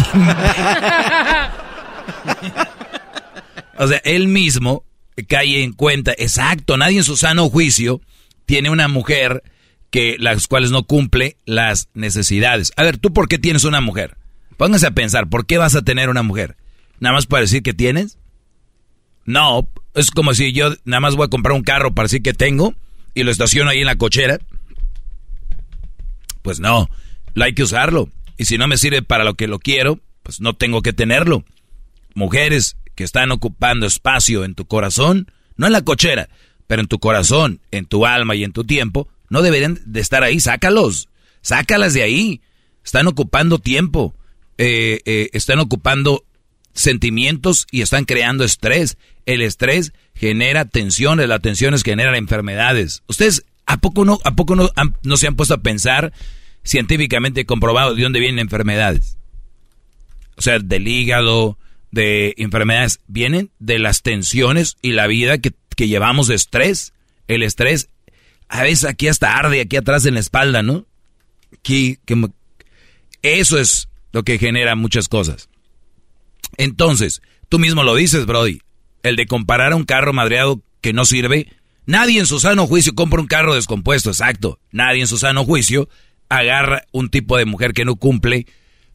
[3.76, 4.84] o sea, él mismo
[5.28, 6.14] cae en cuenta.
[6.16, 8.00] Exacto, nadie en su sano juicio
[8.46, 9.42] tiene una mujer
[9.90, 12.72] que las cuales no cumple las necesidades.
[12.76, 14.16] A ver, ¿tú por qué tienes una mujer?
[14.56, 16.56] Póngase a pensar, ¿por qué vas a tener una mujer?
[17.00, 18.18] ¿Nada más para decir que tienes?
[19.24, 22.34] No, es como si yo nada más voy a comprar un carro para decir que
[22.34, 22.74] tengo
[23.14, 24.38] y lo estaciono ahí en la cochera.
[26.42, 26.88] Pues no,
[27.34, 28.08] lo hay que usarlo.
[28.36, 31.44] Y si no me sirve para lo que lo quiero, pues no tengo que tenerlo.
[32.14, 36.28] Mujeres que están ocupando espacio en tu corazón, no en la cochera,
[36.66, 40.22] pero en tu corazón, en tu alma y en tu tiempo, no deberían de estar
[40.22, 40.38] ahí.
[40.40, 41.08] Sácalos,
[41.40, 42.42] sácalas de ahí.
[42.84, 44.14] Están ocupando tiempo,
[44.58, 46.24] eh, eh, están ocupando
[46.74, 48.98] sentimientos y están creando estrés.
[49.24, 53.02] El estrés genera tensiones, las tensiones generan enfermedades.
[53.06, 54.70] Ustedes, ¿a poco no, a poco no,
[55.02, 56.12] no se han puesto a pensar
[56.62, 59.16] científicamente comprobado de dónde vienen enfermedades?
[60.36, 61.58] O sea, del hígado,
[61.90, 66.92] de enfermedades, vienen de las tensiones y la vida que, que llevamos de estrés.
[67.28, 67.90] El estrés,
[68.50, 70.84] a veces aquí hasta arde, aquí atrás en la espalda, ¿no?
[71.56, 72.20] Aquí, que,
[73.22, 75.48] eso es lo que genera muchas cosas.
[76.56, 78.60] Entonces, tú mismo lo dices, Brody,
[79.04, 81.46] el de comparar a un carro madreado que no sirve,
[81.86, 84.58] nadie en su sano juicio compra un carro descompuesto, exacto.
[84.72, 85.88] Nadie en su sano juicio
[86.28, 88.46] agarra un tipo de mujer que no cumple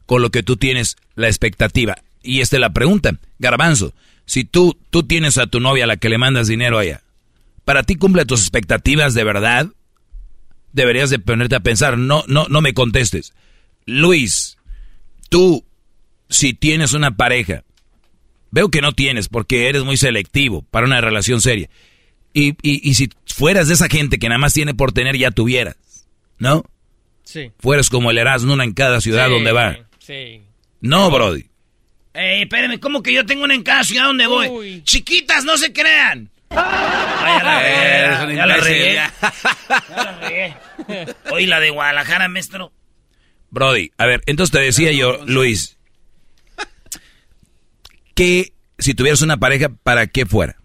[0.04, 1.96] con lo que tú tienes la expectativa.
[2.22, 3.94] Y esta es la pregunta, Garbanzo,
[4.26, 7.02] si tú, tú tienes a tu novia a la que le mandas dinero allá,
[7.66, 9.66] ¿para ti cumple tus expectativas de verdad?
[10.72, 13.34] Deberías de ponerte a pensar, no, no, no me contestes.
[13.86, 14.56] Luis,
[15.28, 15.64] tú,
[16.28, 17.64] si tienes una pareja,
[18.52, 21.68] veo que no tienes porque eres muy selectivo para una relación seria.
[22.32, 25.32] Y, y, y si fueras de esa gente que nada más tiene por tener, ya
[25.32, 26.06] tuvieras,
[26.38, 26.64] ¿no?
[27.24, 27.50] Sí.
[27.58, 29.76] Fueras como el Erasmo en cada ciudad donde va.
[29.98, 30.40] Sí.
[30.80, 31.46] No, Brody.
[32.14, 34.82] Ey, espérenme, ¿cómo que yo tengo una en cada ciudad donde voy?
[34.84, 36.30] Chiquitas, no se crean.
[36.50, 37.60] Ay, ya la
[38.20, 38.94] regué, ya la regué.
[39.68, 40.56] Ya la regué.
[41.30, 42.72] Hoy la de Guadalajara, maestro.
[43.50, 45.78] Brody, a ver, entonces te decía yo, Luis,
[48.14, 50.56] que si tuvieras una pareja, ¿para qué fuera?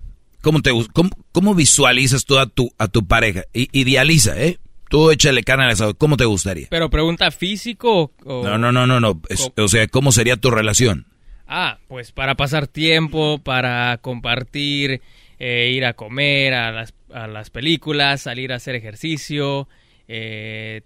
[0.42, 3.44] ¿Cómo, te, cómo, cómo visualizas tú a tu, a tu pareja?
[3.54, 4.58] I- idealiza, ¿eh?
[4.90, 5.96] Tú échale carne al asador.
[5.98, 6.68] ¿Cómo te gustaría?
[6.70, 8.44] Pero pregunta físico o...
[8.44, 9.22] No, no, no, no, no.
[9.30, 11.06] Es- o sea, ¿cómo sería tu relación?
[11.48, 15.02] Ah, pues para pasar tiempo, para compartir,
[15.44, 19.68] eh, ir a comer, a las, a las películas, salir a hacer ejercicio,
[20.08, 20.82] eh,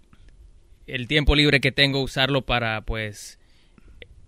[0.86, 3.38] el tiempo libre que tengo usarlo para pues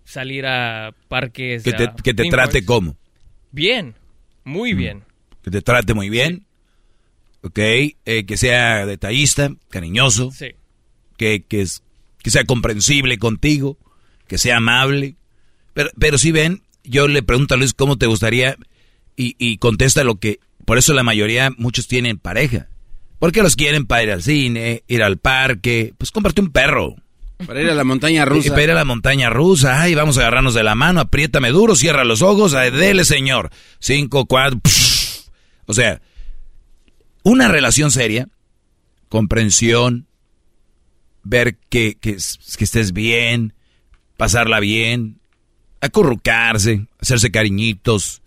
[0.03, 1.63] salir a parques.
[1.63, 2.67] Que te, a que te trate parks.
[2.67, 2.95] como.
[3.51, 3.95] Bien,
[4.43, 5.03] muy bien.
[5.41, 6.45] Que te trate muy bien.
[7.41, 7.57] ¿Ok?
[7.57, 7.95] Eh,
[8.27, 10.29] que sea detallista, cariñoso.
[10.29, 10.51] Sí.
[11.17, 11.81] Que, que, es,
[12.21, 13.79] que sea comprensible contigo.
[14.27, 15.15] Que sea amable.
[15.73, 18.57] Pero, pero si ven, yo le pregunto a Luis cómo te gustaría
[19.19, 20.39] y, y contesta lo que...
[20.65, 22.69] Por eso la mayoría, muchos tienen pareja.
[23.19, 25.93] Porque los quieren para ir al cine, ir al parque.
[25.97, 26.95] Pues cómprate un perro.
[27.45, 28.47] Para ir a la montaña rusa.
[28.47, 29.81] Y para ir a la montaña rusa.
[29.81, 33.49] Ay, vamos a agarrarnos de la mano, apriétame duro, cierra los ojos, ay, dele, señor.
[33.79, 34.59] Cinco, cuatro.
[34.63, 35.29] psh.
[35.65, 36.01] O sea,
[37.23, 38.29] una relación seria,
[39.09, 40.07] comprensión,
[41.23, 43.53] ver que, que, que estés bien,
[44.15, 45.19] pasarla bien,
[45.81, 48.21] acurrucarse, hacerse cariñitos.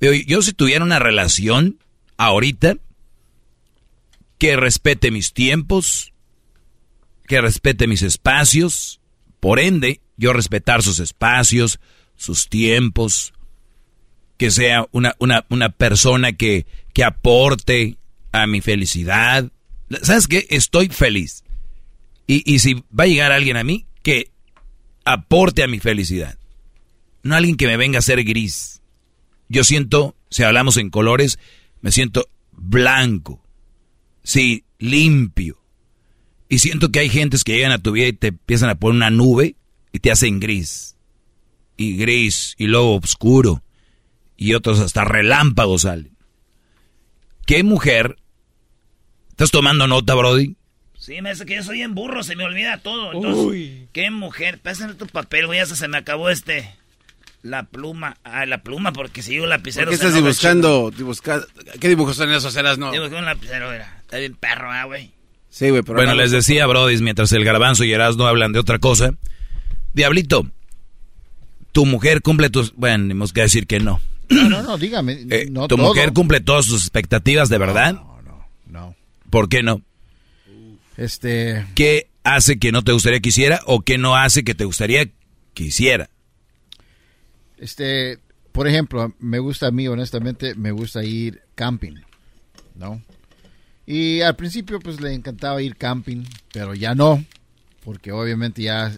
[0.00, 1.78] Yo, si tuviera una relación
[2.16, 2.76] ahorita,
[4.38, 6.14] que respete mis tiempos,
[7.26, 9.00] que respete mis espacios,
[9.40, 11.78] por ende, yo respetar sus espacios,
[12.16, 13.34] sus tiempos,
[14.38, 17.98] que sea una, una, una persona que, que aporte
[18.32, 19.50] a mi felicidad.
[20.02, 20.46] ¿Sabes qué?
[20.48, 21.44] Estoy feliz.
[22.26, 24.30] Y, y si va a llegar alguien a mí, que
[25.04, 26.38] aporte a mi felicidad.
[27.22, 28.79] No alguien que me venga a ser gris.
[29.50, 31.40] Yo siento, si hablamos en colores,
[31.80, 33.44] me siento blanco.
[34.22, 35.60] Sí, limpio.
[36.48, 38.96] Y siento que hay gentes que llegan a tu vida y te empiezan a poner
[38.96, 39.56] una nube
[39.92, 40.96] y te hacen gris.
[41.76, 43.64] Y gris, y luego oscuro.
[44.36, 46.16] Y otros hasta relámpagos salen.
[47.44, 48.18] ¿Qué mujer?
[49.30, 50.54] ¿Estás tomando nota, Brody?
[50.96, 53.12] Sí, me hace que yo soy en burro, se me olvida todo.
[53.14, 54.60] Entonces, ¿qué mujer?
[54.60, 56.78] Pásame tu papel, güey, hasta se me acabó este...
[57.42, 58.16] La pluma.
[58.22, 59.86] Ah, la pluma, porque si yo lapicero...
[59.86, 60.92] ¿Por qué estás dibujando,
[61.80, 62.54] ¿Qué dibujos son esos?
[62.56, 62.92] Eras no.
[62.92, 63.98] Dibujé un lapicero, era.
[64.02, 65.10] Está bien perro, ah, güey.
[65.48, 68.58] Sí, güey, pero bueno, no- les decía, Brody, mientras el garbanzo y Erasmo hablan de
[68.58, 69.12] otra cosa.
[69.94, 70.46] Diablito,
[71.72, 72.74] tu mujer cumple tus...
[72.76, 74.00] Bueno, tenemos que decir que no.
[74.28, 75.26] No, no, no, dígame.
[75.30, 75.88] Eh, no ¿Tu todo.
[75.88, 77.94] mujer cumple todas sus expectativas de verdad?
[77.94, 78.94] No, no, no.
[79.30, 79.82] ¿Por qué no?
[80.96, 84.64] Este, ¿Qué hace que no te gustaría que hiciera o qué no hace que te
[84.64, 85.06] gustaría
[85.54, 86.10] que hiciera?
[87.60, 88.18] Este,
[88.52, 91.94] por ejemplo, me gusta a mí, honestamente, me gusta ir camping,
[92.74, 93.00] ¿no?
[93.86, 97.24] Y al principio, pues, le encantaba ir camping, pero ya no,
[97.84, 98.92] porque obviamente ya,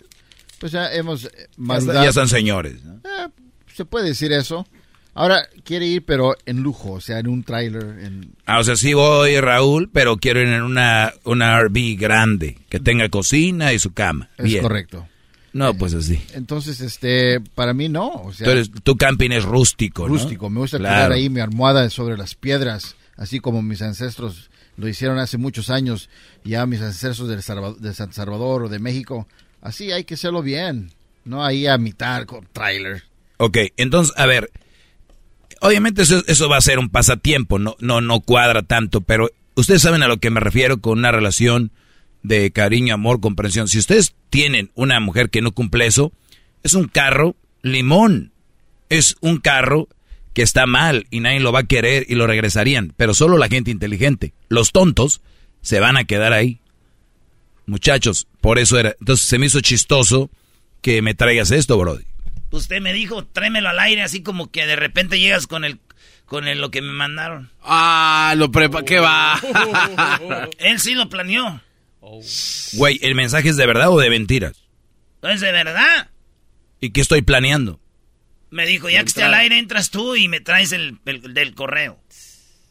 [0.59, 2.05] pues, ya hemos eh, Ya, madurado.
[2.05, 2.83] ya son señores.
[2.85, 2.95] ¿no?
[2.97, 3.29] Eh,
[3.75, 4.67] se puede decir eso.
[5.15, 8.77] Ahora quiere ir, pero en lujo, o sea, en un trailer, en Ah, o sea,
[8.77, 13.79] sí voy, Raúl, pero quiero ir en una, una RV grande, que tenga cocina y
[13.79, 14.31] su cama.
[14.39, 14.63] Es Bien.
[14.63, 15.07] correcto.
[15.53, 16.21] No, pues así.
[16.35, 18.49] Entonces, este, para mí no, o sea,
[18.83, 20.15] tu camping es rústico, ¿no?
[20.15, 20.49] rústico.
[20.49, 20.95] Me gusta Claro.
[20.97, 25.69] tirar ahí mi almohada sobre las piedras, así como mis ancestros lo hicieron hace muchos
[25.69, 26.09] años,
[26.45, 29.29] ya mis ancestros del Salva- de San Salvador o de México.
[29.61, 30.91] Así hay que hacerlo bien,
[31.27, 33.03] no ahí a mitad con trailer.
[33.37, 34.51] Ok, entonces, a ver,
[35.61, 39.83] obviamente eso, eso va a ser un pasatiempo, no, no, no cuadra tanto, pero ustedes
[39.83, 41.71] saben a lo que me refiero con una relación
[42.23, 43.69] de cariño, amor, comprensión.
[43.69, 46.13] Si ustedes tienen una mujer que no cumple eso,
[46.63, 48.33] es un carro limón.
[48.89, 49.89] Es un carro
[50.35, 53.49] que está mal y nadie lo va a querer y lo regresarían, pero solo la
[53.49, 54.33] gente inteligente.
[54.49, 55.21] Los tontos
[55.61, 56.61] se van a quedar ahí.
[57.67, 58.95] Muchachos, por eso era.
[59.01, 60.31] Entonces se me hizo chistoso
[60.81, 62.05] que me traigas esto, Brody.
[62.51, 65.79] Usted me dijo, tráemelo al aire, así como que de repente llegas con el
[66.27, 67.51] con el, lo que me mandaron.
[67.63, 69.39] Ah, lo prepa, ¿qué va?
[70.59, 71.61] Él sí lo planeó.
[72.75, 74.65] Güey, ¿el mensaje es de verdad o de mentiras?
[75.23, 76.11] Es de verdad.
[76.81, 77.81] ¿Y qué estoy planeando?
[78.51, 81.55] Me dijo, ya que esté al aire, entras tú y me traes el, el del
[81.55, 82.03] correo.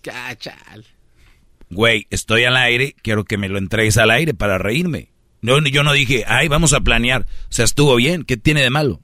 [0.01, 0.85] Cachal.
[1.69, 5.11] Güey, estoy al aire, quiero que me lo entregues al aire para reírme.
[5.41, 7.21] No, yo no dije, ay, vamos a planear.
[7.23, 9.01] O sea, estuvo bien, ¿qué tiene de malo?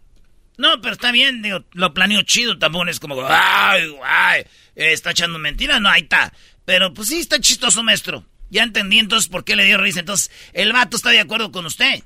[0.58, 4.44] No, pero está bien, digo, lo planeó chido, tampoco es como, ay, ay,
[4.76, 6.34] está echando mentiras, no, ahí está.
[6.66, 8.26] Pero pues sí, está chistoso, maestro.
[8.50, 10.00] Ya entendí entonces por qué le dio risa.
[10.00, 12.04] Entonces, el vato está de acuerdo con usted.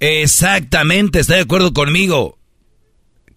[0.00, 2.38] Exactamente, está de acuerdo conmigo.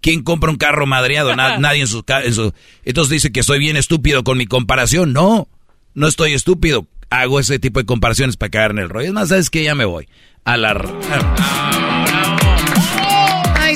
[0.02, 1.36] ¿Quién compra un carro madreado?
[1.36, 2.54] nadie en su, en su...
[2.84, 5.14] Entonces dice que soy bien estúpido con mi comparación.
[5.14, 5.48] No,
[5.94, 6.88] no estoy estúpido.
[7.10, 9.08] Hago ese tipo de comparaciones para caer en el rollo.
[9.08, 10.08] Es más, ¿sabes que Ya me voy.
[10.44, 11.91] A la...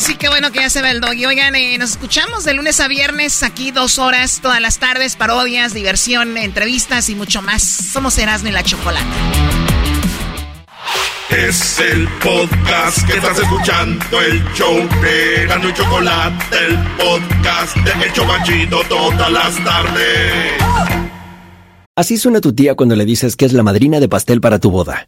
[0.05, 1.25] Sí, qué bueno que ya se ve el doggy.
[1.25, 5.73] Oigan, eh, nos escuchamos de lunes a viernes, aquí dos horas, todas las tardes, parodias,
[5.73, 7.63] diversión, entrevistas y mucho más.
[7.63, 9.03] Somos Erasmo y la Chocolate.
[11.31, 18.05] Es el podcast que estás escuchando, el show de Erasmo y Chocolate, el podcast de
[18.05, 20.53] Hecho Banchito todas las tardes.
[21.95, 24.69] Así suena tu tía cuando le dices que es la madrina de pastel para tu
[24.69, 25.07] boda.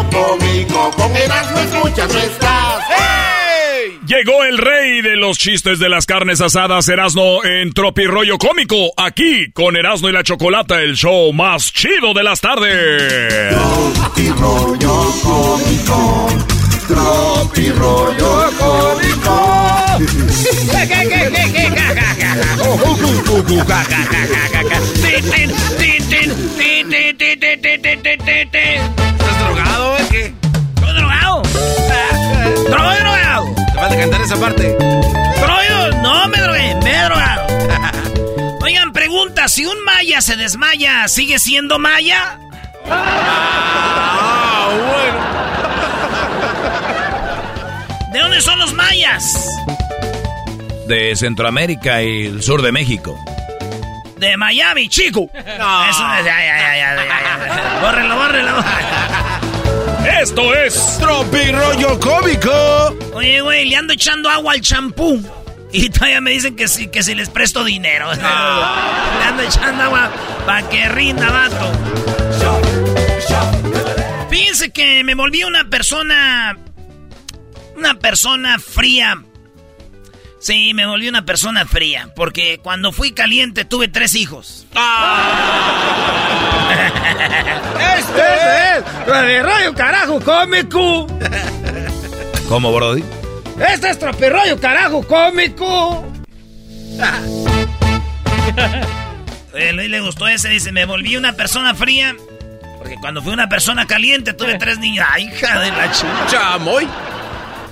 [0.00, 2.84] Tropi rollo cómico, con Erasmo escuchas no estás.
[2.88, 3.98] ¡Hey!
[4.06, 8.92] Llegó el rey de los chistes de las carnes asadas, Erasmo, en Tropi rollo cómico,
[8.96, 13.50] aquí con Erasmo y la Chocolata, el show más chido de las tardes.
[13.50, 16.28] Tropi rollo cómico,
[16.88, 19.60] tropi rollo cómico.
[34.22, 34.76] Esa parte.
[34.76, 36.02] ¿Drogo?
[36.02, 37.46] No me drogué, me he drogado.
[38.62, 42.38] Oigan, pregunta, si un maya se desmaya, ¿sigue siendo maya?
[42.88, 44.68] Ah,
[48.12, 49.48] ¿De dónde son los mayas?
[50.86, 53.16] De Centroamérica y el sur de México.
[54.18, 55.30] De Miami, chico.
[55.32, 55.84] No.
[55.88, 57.80] Eso es, ya, ya, ya, ya, ya.
[57.80, 58.52] Bórrelo, bórrelo.
[60.06, 62.96] Esto es Tropi Rollo Cómico.
[63.14, 65.22] Oye, güey, le ando echando agua al champú.
[65.72, 68.12] Y todavía me dicen que sí, que si les presto dinero.
[68.14, 70.10] Le ando echando agua
[70.44, 71.72] para que rinda, vato.
[74.28, 76.56] Fíjense que me volví una persona.
[77.76, 79.22] Una persona fría.
[80.40, 82.12] Sí, me volví una persona fría.
[82.16, 84.66] Porque cuando fui caliente tuve tres hijos.
[88.00, 88.20] Este
[88.78, 91.06] es el rollo carajo cómico.
[92.48, 93.04] ¿Cómo, Brody?
[93.68, 96.04] Este es Tropirroyo carajo cómico.
[99.74, 102.16] Luis le gustó ese, dice, me volví una persona fría.
[102.78, 105.06] Porque cuando fui una persona caliente tuve tres niños.
[105.10, 106.26] ¡Ay, hija de la chica!
[106.28, 106.88] Chamoy.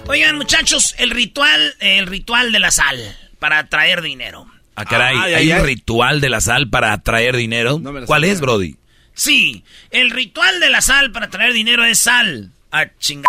[0.06, 2.96] Oigan, muchachos, el ritual, el ritual de la sal
[3.38, 4.46] para atraer dinero.
[4.76, 5.74] Ah, caray, Ay, ¿hay ay, un ay.
[5.74, 7.78] ritual de la sal para atraer dinero?
[7.80, 8.32] No ¿Cuál sabía.
[8.32, 8.76] es, Brody?
[9.18, 12.52] Sí, el ritual de la sal para atraer dinero es sal.
[12.70, 13.26] A chingar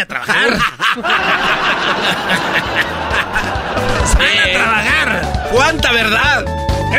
[0.00, 0.50] a trabajar.
[4.18, 5.48] ¡Van a trabajar!
[5.52, 6.44] ¡Cuánta verdad!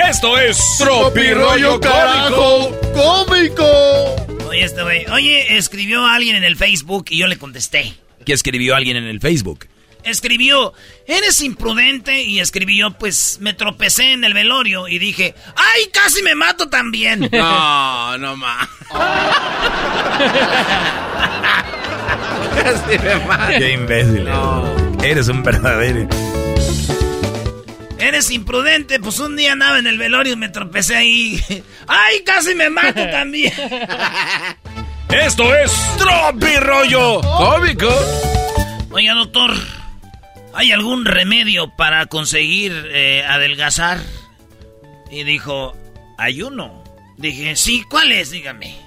[0.08, 3.66] Esto es Tropirollo carajo cómico.
[4.48, 5.06] Oye, este güey.
[5.08, 7.94] Oye, escribió alguien en el Facebook y yo le contesté.
[8.26, 9.68] ¿Qué escribió alguien en el Facebook?
[10.04, 10.74] Escribió,
[11.08, 12.24] eres imprudente.
[12.24, 17.30] Y escribió, pues me tropecé en el velorio y dije, ¡ay, casi me mato también!
[17.39, 18.68] No, no más.
[22.56, 23.54] casi me mato.
[23.58, 24.28] Qué imbécil.
[25.04, 26.08] Eres un verdadero.
[28.00, 31.43] Eres imprudente, pues un día andaba en el velorio y me tropecé ahí.
[31.88, 33.54] ¡Ay, casi me mato también!
[35.10, 37.89] Esto es Tropirollo cómico.
[38.91, 39.52] Oiga, doctor,
[40.54, 44.00] ¿hay algún remedio para conseguir eh, adelgazar?
[45.12, 45.76] Y dijo,
[46.18, 46.84] ayuno.
[47.18, 48.32] Dije, sí, ¿cuál es?
[48.32, 48.78] Dígame.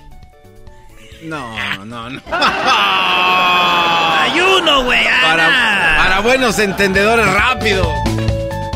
[1.22, 2.20] No, no, no.
[4.22, 5.04] Ayuno, güey.
[5.22, 7.92] Para, para buenos entendedores, rápido.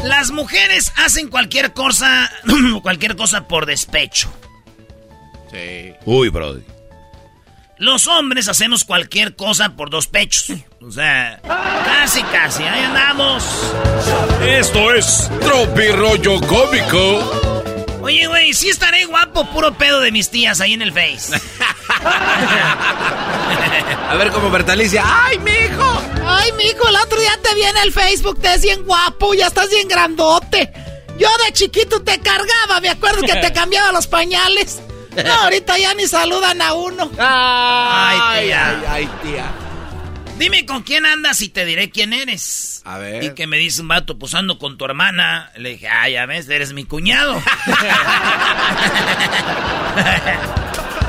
[0.05, 2.31] Las mujeres hacen cualquier cosa,
[2.83, 4.33] cualquier cosa por despecho.
[5.51, 5.93] Sí.
[6.05, 6.63] Uy, Brody.
[7.79, 10.53] Los hombres hacemos cualquier cosa por dos pechos.
[10.81, 12.63] O sea, casi, casi.
[12.63, 13.45] Ahí andamos.
[14.43, 17.43] Esto es Tropirollo cómico.
[18.01, 21.39] Oye, güey, sí estaré guapo, puro pedo de mis tías ahí en el Face.
[24.09, 25.03] A ver como Bertalicia.
[25.05, 26.03] ¡Ay, mijo!
[26.25, 29.49] Ay, mijo, el otro día te vi en el Facebook, te ves bien guapo, ya
[29.49, 30.73] estás bien grandote.
[31.19, 34.81] Yo de chiquito te cargaba, me acuerdo que te cambiaba los pañales.
[35.25, 37.11] No, ahorita ya ni saludan a uno.
[37.19, 38.69] Ay, tía.
[38.69, 39.53] Ay, ay, tía.
[40.39, 42.83] Dime con quién andas y te diré quién eres.
[42.85, 43.25] A ver.
[43.25, 45.51] Y que me dice un vato posando con tu hermana.
[45.57, 47.35] Le dije, ay, ya ves, eres mi cuñado.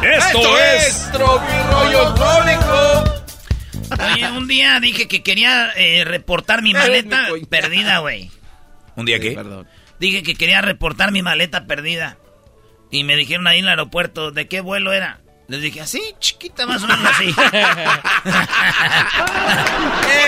[0.01, 3.03] Esto, es Tropirollo cómico.
[4.13, 8.31] Oye, un día dije que quería eh, reportar mi maleta mi perdida, güey.
[8.95, 9.31] ¿Un día qué?
[9.31, 9.67] Perdón.
[9.99, 12.17] Dije que quería reportar mi maleta perdida.
[12.91, 15.19] Y me dijeron ahí en el aeropuerto, ¿de qué vuelo era?
[15.47, 17.27] Les dije, así, chiquita, más o menos así.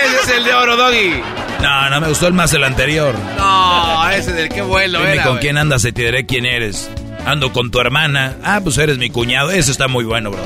[0.06, 1.22] Ese es el de oro, Doggy.
[1.62, 3.14] No, no me gustó el más el anterior.
[3.36, 5.22] No, ese del qué vuelo Dime era.
[5.24, 5.42] con güey.
[5.42, 6.90] quién andas y te diré quién eres.
[7.26, 8.36] Ando con tu hermana.
[8.42, 9.50] Ah, pues eres mi cuñado.
[9.50, 10.42] Eso está muy bueno, bro.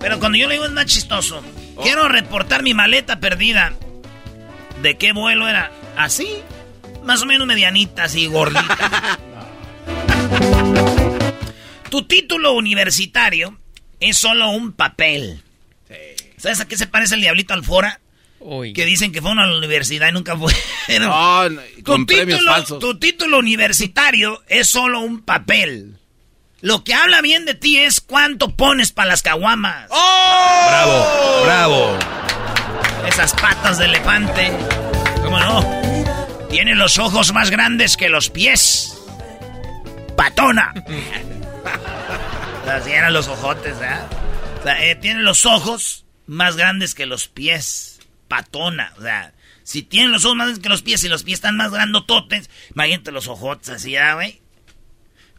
[0.00, 1.40] Pero cuando yo le digo es más chistoso.
[1.82, 3.72] Quiero reportar mi maleta perdida.
[4.82, 5.70] ¿De qué vuelo era?
[5.96, 6.28] ¿Así?
[7.04, 9.18] Más o menos medianita, así, gordita.
[11.94, 13.56] tu título universitario
[14.00, 15.40] es solo un papel.
[16.36, 18.00] ¿Sabes a qué se parece el diablito Alfora?
[18.40, 18.72] Uy.
[18.72, 20.58] Que dicen que fueron a la universidad y nunca fueron.
[20.98, 22.78] No, no, y tu, con premios título, falsos.
[22.80, 25.96] tu título universitario es solo un papel.
[26.62, 29.86] Lo que habla bien de ti es cuánto pones para las caguamas.
[29.90, 30.66] ¡Oh!
[30.66, 31.98] Bravo, bravo.
[33.06, 34.50] Esas patas de elefante.
[35.22, 36.48] ¿Cómo no?
[36.50, 39.00] Tiene los ojos más grandes que los pies.
[40.16, 40.74] Patona.
[42.68, 43.76] Así eran los ojotes.
[43.76, 48.00] O sea, eh, tiene los ojos más grandes que los pies.
[48.28, 48.92] Patona.
[48.98, 51.56] O sea, si tiene los ojos más grandes que los pies y los pies están
[51.56, 54.40] más grandototes, imagínate los ojotes así, ¿ya, güey?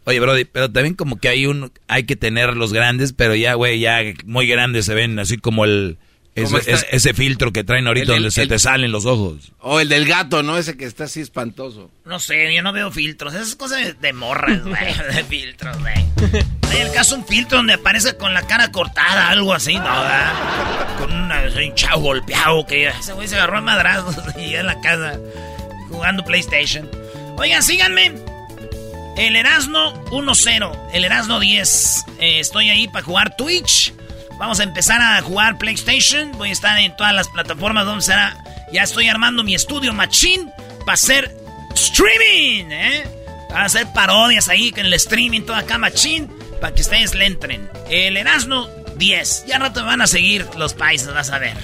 [0.05, 3.55] Oye, Brody, pero también como que hay un, hay que tener los grandes, pero ya,
[3.55, 6.04] güey, ya muy grandes se ven así como el, ¿Cómo
[6.35, 6.87] ese, está?
[6.91, 9.53] ese- filtro que traen ahorita El donde se el- te salen los ojos.
[9.59, 10.57] O el del gato, ¿no?
[10.57, 11.89] Ese que está así espantoso.
[12.05, 13.33] No sé, yo no veo filtros.
[13.33, 14.93] Esas cosas de, de morras, güey.
[15.15, 15.95] De filtros, güey.
[16.69, 19.83] Hay el caso un filtro donde aparece con la cara cortada, algo así, ¿no?
[19.83, 20.97] ¿verdad?
[20.99, 24.67] Con una- un chavo golpeado que ese güey se agarró a madrazos y ya en
[24.67, 25.17] la casa
[25.89, 26.89] jugando PlayStation.
[27.37, 28.13] Oigan, síganme.
[29.17, 32.03] El Erasno 1-0, el Erasno 10.
[32.19, 33.93] Eh, estoy ahí para jugar Twitch.
[34.37, 36.31] Vamos a empezar a jugar PlayStation.
[36.33, 38.37] Voy a estar en todas las plataformas donde será.
[38.71, 41.35] Ya estoy armando mi estudio Machine para hacer
[41.73, 43.03] streaming, ¿eh?
[43.49, 46.27] Para hacer parodias ahí con el streaming, toda acá Machine,
[46.59, 47.69] para que ustedes le entren.
[47.89, 48.67] El Erasno
[48.97, 49.45] 10.
[49.47, 51.55] Ya rato me van a seguir los países, vas a ver.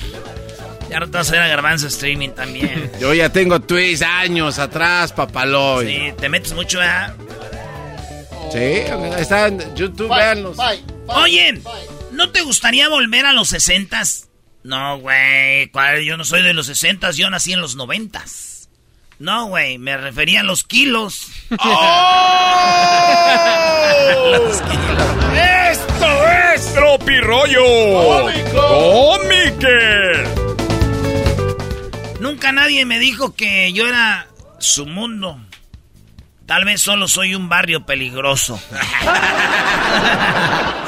[0.90, 2.92] Ya rato vas a ver a Garbanzo streaming también.
[3.00, 5.88] Yo ya tengo Twitch años atrás, papaloy.
[5.88, 7.16] Sí, te metes mucho, ¿verdad?
[8.52, 8.84] Sí,
[9.18, 10.58] está en YouTube, véanlos.
[11.08, 11.62] Oye,
[12.22, 14.30] ¿no te gustaría volver a los sesentas?
[14.64, 16.04] No, güey, ¿cuál?
[16.04, 18.70] yo no soy de los sesentas, yo nací en los noventas.
[19.18, 21.30] No, güey, me refería a los kilos.
[24.32, 25.04] Los kilos.
[25.72, 27.64] ¡Esto es Tropirollo
[28.54, 29.20] Cómico.
[32.20, 34.28] Nunca nadie me dijo que yo era
[34.60, 35.40] su mundo.
[36.46, 38.60] Tal vez solo soy un barrio peligroso.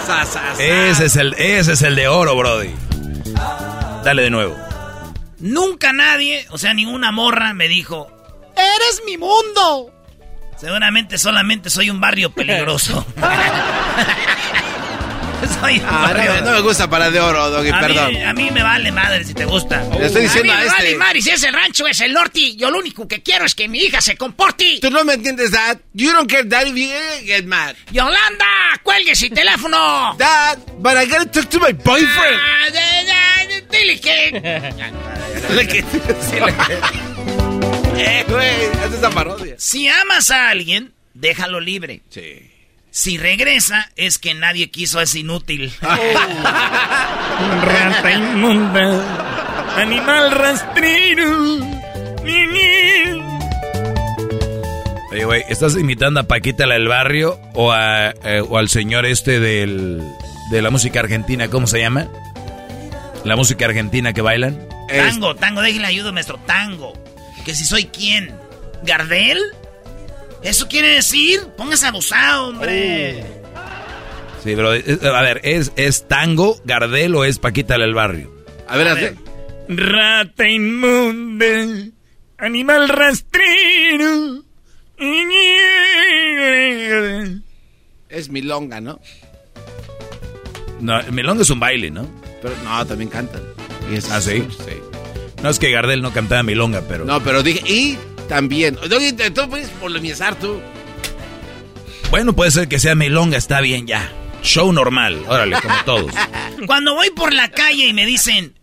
[0.05, 0.61] Sa, sa, sa.
[0.63, 2.71] Ese es el, ese es el de oro, Brody.
[4.03, 4.57] Dale de nuevo.
[5.39, 8.11] Nunca nadie, o sea, ninguna morra me dijo,
[8.55, 9.91] Eres mi mundo.
[10.57, 13.05] Seguramente solamente soy un barrio peligroso.
[15.61, 18.13] soy Ah, no, no me gusta para de oro, Doggy, a perdón.
[18.13, 19.83] Mí, a mí me vale madre si te gusta.
[19.97, 20.83] Le estoy diciendo a a, mí me este.
[20.83, 22.55] vale madre si es el rancho, es el norte.
[22.55, 24.79] Yo lo único que quiero es que mi hija se comporte.
[24.81, 25.77] Tú no me entiendes, Dad.
[25.93, 26.89] You don't care, Dad, if you
[27.25, 27.75] get mad.
[27.91, 28.45] Yolanda,
[28.83, 30.15] cuelgue su teléfono.
[30.17, 32.39] Dad, but I gotta talk to my boyfriend.
[32.39, 33.23] Ah, de- de-
[34.03, 34.31] que...
[35.49, 35.83] Dile que-
[37.97, 39.55] Eh, güey, haz esa parodia.
[39.57, 42.01] Si amas a alguien, déjalo libre.
[42.09, 42.49] Sí.
[42.95, 45.73] Si regresa, es que nadie quiso a ese inútil.
[45.81, 51.57] Rata inmunda, animal rastrero.
[55.11, 59.07] Oye, güey, ¿estás imitando a Paquita la del barrio o, a, eh, o al señor
[59.07, 60.03] este del,
[60.51, 61.47] de la música argentina?
[61.47, 62.09] ¿Cómo se llama?
[63.23, 64.67] La música argentina que bailan.
[64.87, 66.39] Tango, tango, déjale ayuda, maestro.
[66.45, 66.93] Tango.
[67.43, 68.35] Que si soy quién.
[68.83, 69.39] ¿Gardel?
[70.43, 71.41] ¿Eso quiere decir?
[71.57, 73.23] Póngase abusado, hombre.
[74.43, 78.29] Sí, pero eh, a ver, ¿es, ¿es tango, Gardel o es Paquita del barrio?
[78.67, 79.15] A ver, hazle.
[79.69, 81.47] Rata inmunda,
[82.37, 84.43] animal rastrero.
[88.09, 88.99] Es milonga, ¿no?
[90.81, 92.07] No, melón es un baile, ¿no?
[92.41, 93.41] Pero no, también cantan.
[93.91, 94.45] Y es- ¿Ah, sí?
[94.49, 94.73] Sí.
[95.41, 97.05] No es que Gardel no cantaba milonga, pero...
[97.05, 97.97] No, pero dije, y
[98.27, 98.75] también.
[98.75, 100.61] Doggy, tú puedes polemizar tú.
[102.11, 104.11] Bueno, puede ser que sea milonga, está bien ya.
[104.43, 106.13] Show normal, órale, como todos.
[106.67, 108.57] Cuando voy por la calle y me dicen,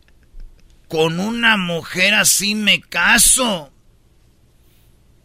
[0.88, 3.72] con una mujer así me caso.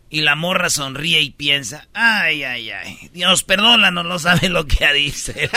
[0.09, 4.93] Y la morra sonríe y piensa, ay, ay, ay, Dios, perdónanos, no sabe lo que
[4.93, 5.49] dice.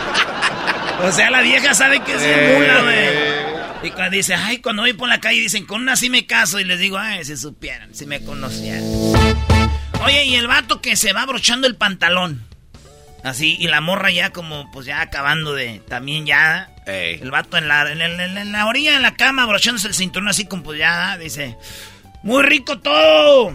[1.02, 2.54] o sea, la vieja sabe que es Eh.
[2.58, 3.49] mula, güey.
[3.82, 6.60] Y cuando dice, ay, cuando voy por la calle dicen, con una así me caso.
[6.60, 8.82] Y les digo, ay, si supieran, si me conocieran.
[10.04, 12.44] Oye, y el vato que se va abrochando el pantalón.
[13.22, 16.70] Así, y la morra ya como, pues ya acabando de, también ya.
[16.86, 20.28] El vato en la, en, en- en la orilla de la cama abrochándose el cinturón
[20.28, 21.56] así como, pues ya, dice,
[22.22, 23.54] muy rico todo.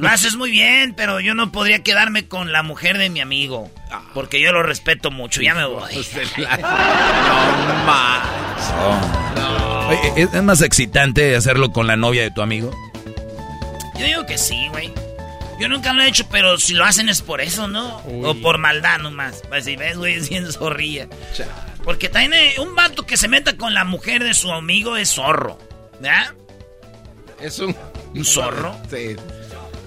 [0.00, 3.70] Lo haces muy bien, pero yo no podría quedarme con la mujer de mi amigo.
[4.14, 5.92] Porque yo lo respeto mucho, ya me voy.
[6.38, 8.28] No más.
[10.16, 12.70] ¿Es es más excitante hacerlo con la novia de tu amigo?
[13.98, 14.92] Yo digo que sí, güey.
[15.58, 17.98] Yo nunca lo he hecho, pero si lo hacen es por eso, ¿no?
[18.24, 19.42] O por maldad nomás.
[19.48, 21.08] Pues si ves, güey, es bien zorrilla.
[21.84, 25.10] Porque también eh, un vato que se meta con la mujer de su amigo es
[25.10, 25.58] zorro.
[26.00, 26.32] ¿Verdad?
[27.40, 27.76] Es un...
[28.14, 28.74] ¿Un zorro?
[28.90, 29.16] Sí.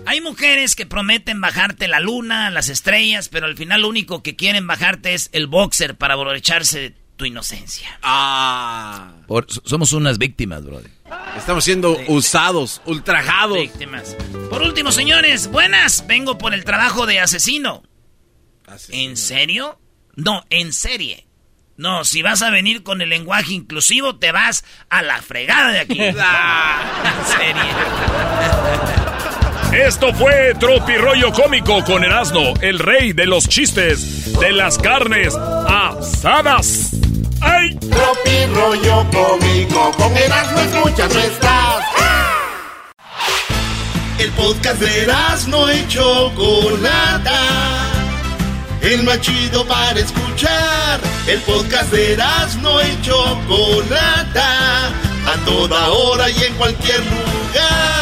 [0.05, 4.35] Hay mujeres que prometen bajarte la luna, las estrellas, pero al final lo único que
[4.35, 7.99] quieren bajarte es el boxer para aprovecharse de tu inocencia.
[8.01, 9.13] Ah.
[9.27, 10.91] Por- somos unas víctimas, brother.
[11.37, 13.57] Estamos siendo usados, ultrajados.
[13.57, 14.15] Víctimas.
[14.49, 16.05] Por último, señores, buenas.
[16.07, 17.83] Vengo por el trabajo de asesino.
[18.89, 19.79] ¿En serio?
[20.15, 21.27] No, en serie.
[21.75, 25.79] No, si vas a venir con el lenguaje inclusivo, te vas a la fregada de
[25.79, 25.99] aquí.
[26.19, 26.81] Ah.
[27.19, 29.09] en serie.
[29.73, 36.91] Esto fue Tropirollo Cómico con Erasmo, el rey de los chistes de las carnes asadas.
[37.41, 37.75] ¡Ay!
[37.79, 41.85] Tropirollo cómico con Erasmo escuchas no estás.
[44.19, 47.39] El podcast de Erasmo y Chocolata.
[48.81, 50.99] El más chido para escuchar.
[51.25, 54.87] El podcast de Erasmo y Chocolata.
[55.25, 57.92] A toda hora y en cualquier lugar.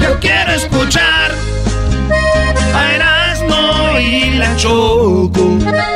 [0.00, 1.30] Yo quiero escuchar
[2.74, 5.95] a Erasmo y la Choco.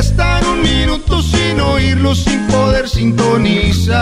[0.00, 4.00] Estar un minuto sin oírlo, sin poder sintonizar.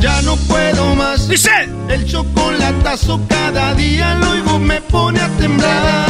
[0.00, 1.28] Ya no puedo más.
[1.28, 1.50] Dice.
[1.88, 6.06] El chocolatazo cada día lo oigo me pone a temblar.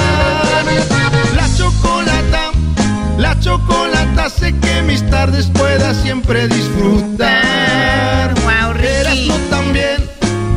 [1.35, 2.51] La chocolata,
[3.19, 8.35] la chocolata sé que mis tardes pueda siempre disfrutar.
[8.43, 8.87] Guau, Ricky.
[8.89, 10.11] Eras no también,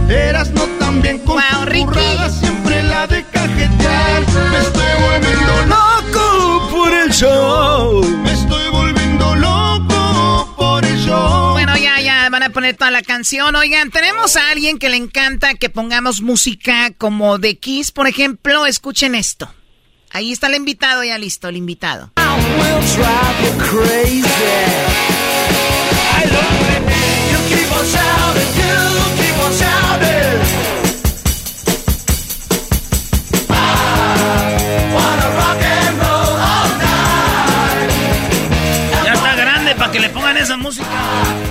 [0.10, 1.86] eras no también con Guau, su Ricky.
[1.86, 4.24] burrada siempre la de cajetear.
[4.52, 7.75] Me estoy volviendo loco por el show.
[12.36, 13.56] Van a poner toda la canción.
[13.56, 18.66] Oigan, tenemos a alguien que le encanta que pongamos música como de Kiss, por ejemplo.
[18.66, 19.50] Escuchen esto.
[20.12, 22.12] Ahí está el invitado, ya listo, el invitado.
[39.06, 41.45] Ya está grande para que le pongan esa música.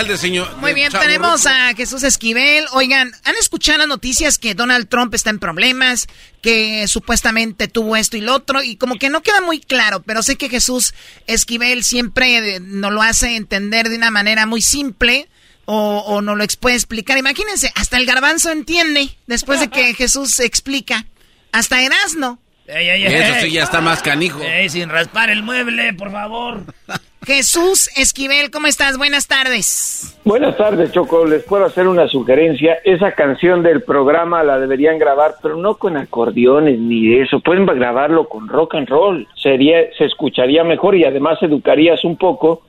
[0.00, 0.56] Señal de señor.
[0.56, 1.54] Muy de bien, chavo tenemos ruco.
[1.54, 2.64] a Jesús Esquivel.
[2.72, 6.06] Oigan, ¿han escuchado las noticias que Donald Trump está en problemas?
[6.40, 8.62] Que supuestamente tuvo esto y lo otro.
[8.62, 10.94] Y como que no queda muy claro, pero sé que Jesús
[11.26, 15.28] Esquivel siempre eh, nos lo hace entender de una manera muy simple.
[15.66, 17.18] O, o nos lo puede explicar.
[17.18, 21.06] Imagínense, hasta el garbanzo entiende después de que Jesús explica.
[21.52, 22.40] Hasta Erasno.
[22.66, 24.40] Eso sí ya está más canijo.
[24.68, 26.64] sin raspar el mueble, por favor.
[27.22, 28.96] Jesús Esquivel, ¿cómo estás?
[28.96, 30.18] Buenas tardes.
[30.24, 31.26] Buenas tardes, Choco.
[31.26, 32.78] Les puedo hacer una sugerencia.
[32.82, 37.40] Esa canción del programa la deberían grabar, pero no con acordeones ni eso.
[37.40, 39.28] Pueden grabarlo con rock and roll.
[39.34, 42.62] Sería, se escucharía mejor y además educarías un poco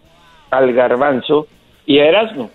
[0.50, 1.48] al garbanzo
[1.86, 2.52] y a Erasmo.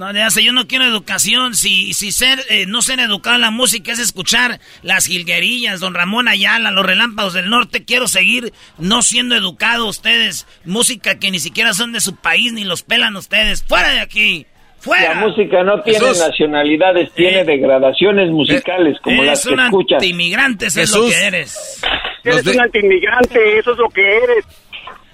[0.00, 1.54] No, le hace, yo no quiero educación.
[1.54, 5.92] Si, si ser, eh, no ser educado en la música es escuchar las jilguerillas, don
[5.92, 10.46] Ramón Ayala, los relámpagos del norte, quiero seguir no siendo educado ustedes.
[10.64, 13.62] Música que ni siquiera son de su país, ni los pelan ustedes.
[13.62, 14.46] ¡Fuera de aquí!
[14.78, 15.12] ¡Fuera!
[15.16, 16.18] La música no tiene Jesús.
[16.18, 19.96] nacionalidades, tiene degradaciones musicales como las Eres que un escuchas.
[20.02, 21.14] antimigrante, eso es lo Jesús.
[21.14, 21.80] que eres.
[22.24, 24.46] Eres un antimigrante, eso es lo que eres.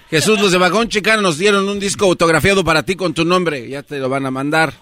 [0.09, 3.67] Jesús, los de Vagón Chicano nos dieron un disco autografiado para ti con tu nombre.
[3.67, 4.73] Ya te lo van a mandar.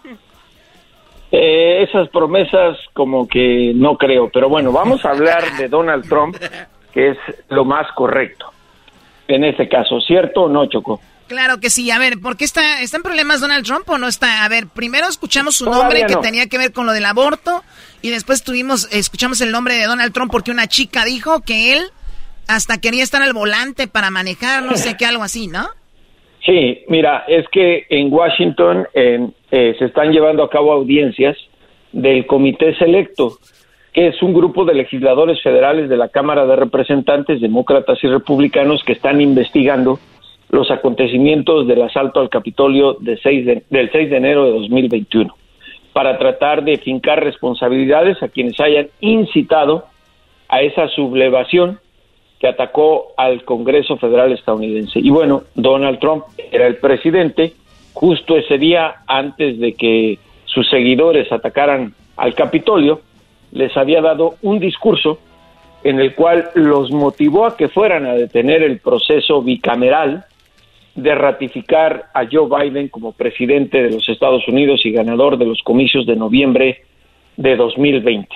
[1.31, 6.37] Eh, esas promesas como que no creo, pero bueno, vamos a hablar de Donald Trump,
[6.93, 7.17] que es
[7.49, 8.45] lo más correcto.
[9.27, 11.01] En este caso, ¿cierto o no, Choco?
[11.27, 11.89] Claro que sí.
[11.89, 14.45] A ver, ¿por qué está, está en problemas Donald Trump o no está?
[14.45, 17.63] A ver, primero escuchamos su Todavía nombre que tenía que ver con lo del aborto
[18.03, 21.91] y después tuvimos, escuchamos el nombre de Donald Trump porque una chica dijo que él
[22.47, 25.67] hasta quería estar al volante para manejar, no sé qué, algo así, ¿no?
[26.45, 31.35] Sí, mira, es que en Washington eh, se están llevando a cabo audiencias
[31.91, 33.37] del Comité Selecto,
[33.93, 38.83] que es un grupo de legisladores federales de la Cámara de Representantes, demócratas y republicanos,
[38.83, 39.99] que están investigando
[40.49, 45.35] los acontecimientos del asalto al Capitolio de 6 de- del 6 de enero de 2021,
[45.93, 49.85] para tratar de fincar responsabilidades a quienes hayan incitado
[50.49, 51.79] a esa sublevación
[52.47, 54.99] atacó al Congreso Federal estadounidense.
[54.99, 57.53] Y bueno, Donald Trump era el presidente
[57.95, 63.01] justo ese día antes de que sus seguidores atacaran al Capitolio,
[63.51, 65.19] les había dado un discurso
[65.83, 70.25] en el cual los motivó a que fueran a detener el proceso bicameral
[70.95, 75.61] de ratificar a Joe Biden como presidente de los Estados Unidos y ganador de los
[75.61, 76.83] comicios de noviembre
[77.37, 78.27] de 2020.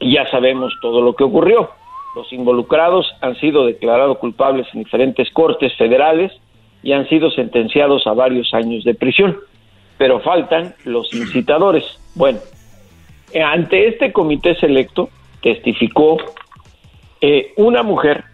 [0.00, 1.70] Y ya sabemos todo lo que ocurrió.
[2.14, 6.32] Los involucrados han sido declarados culpables en diferentes cortes federales
[6.82, 9.36] y han sido sentenciados a varios años de prisión.
[9.98, 11.84] Pero faltan los incitadores.
[12.14, 12.38] Bueno,
[13.32, 15.10] eh, ante este comité selecto
[15.42, 16.18] testificó
[17.20, 18.24] eh, una mujer,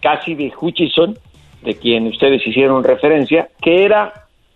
[0.00, 1.16] Cassidy Hutchison,
[1.62, 4.12] de quien ustedes hicieron referencia, que era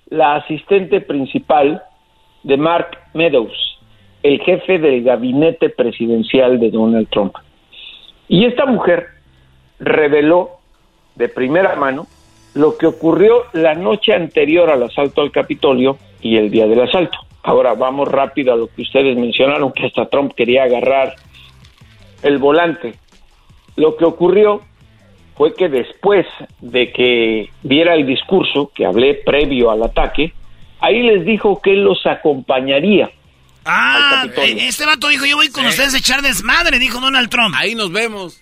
[0.09, 1.83] la asistente principal
[2.43, 3.81] de Mark Meadows,
[4.23, 7.35] el jefe del gabinete presidencial de Donald Trump.
[8.29, 9.09] Y esta mujer
[9.79, 10.59] reveló
[11.15, 12.07] de primera mano
[12.55, 17.19] lo que ocurrió la noche anterior al asalto al Capitolio y el día del asalto.
[17.43, 21.15] Ahora vamos rápido a lo que ustedes mencionaron, que hasta Trump quería agarrar
[22.23, 22.95] el volante.
[23.77, 24.63] Lo que ocurrió
[25.37, 26.27] fue que después
[26.61, 30.33] de que diera el discurso que hablé previo al ataque,
[30.81, 33.11] ahí les dijo que los acompañaría.
[33.67, 37.55] Ah, eh, este vato dijo, yo voy con ustedes a echar desmadre, dijo Donald Trump.
[37.59, 38.41] Ahí nos vemos.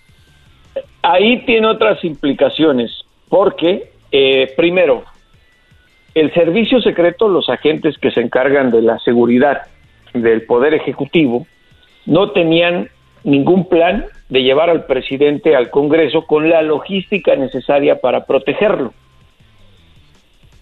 [1.01, 2.91] Ahí tiene otras implicaciones,
[3.27, 5.03] porque, eh, primero,
[6.13, 9.63] el servicio secreto, los agentes que se encargan de la seguridad
[10.13, 11.47] del Poder Ejecutivo,
[12.05, 12.89] no tenían
[13.23, 18.93] ningún plan de llevar al presidente al Congreso con la logística necesaria para protegerlo.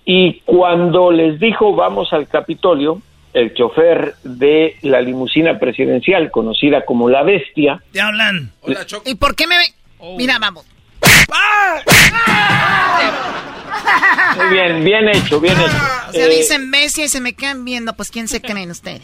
[0.05, 3.01] Y cuando les dijo vamos al Capitolio,
[3.33, 8.51] el chofer de la limusina presidencial, conocida como la Bestia, Te hablan.
[9.05, 9.63] ¿Y por qué me ve?
[10.17, 10.65] Mira, vamos.
[14.37, 15.77] muy bien, bien hecho, bien hecho.
[16.09, 19.01] O sea, Eh, dicen bestia y se me quedan viendo, pues ¿quién se creen ustedes?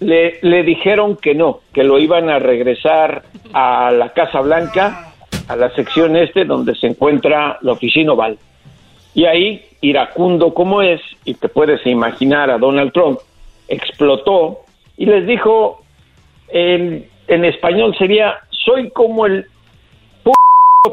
[0.00, 3.22] le, le dijeron que no, que lo iban a regresar
[3.52, 5.12] a la Casa Blanca,
[5.46, 8.36] a la sección este donde se encuentra la oficina oval.
[9.14, 13.20] Y ahí iracundo como es, y te puedes imaginar a Donald Trump,
[13.72, 14.60] explotó
[14.96, 15.80] y les dijo,
[16.48, 19.46] en, en español sería, soy como el
[20.22, 20.30] p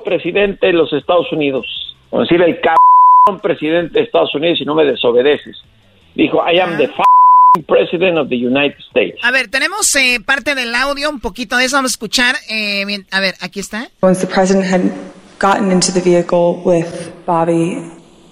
[0.05, 1.65] presidente de los Estados Unidos,
[2.09, 5.57] o decir, el cabrón presidente de Estados Unidos si no me desobedeces.
[6.15, 9.19] Dijo, I am the f***ing president of the United States.
[9.23, 12.35] A ver, tenemos eh, parte del audio, un poquito de eso, vamos a escuchar.
[12.49, 13.89] Eh, bien, a ver, aquí está.
[14.01, 14.81] Once the president had
[15.39, 17.77] gotten into the vehicle with Bobby,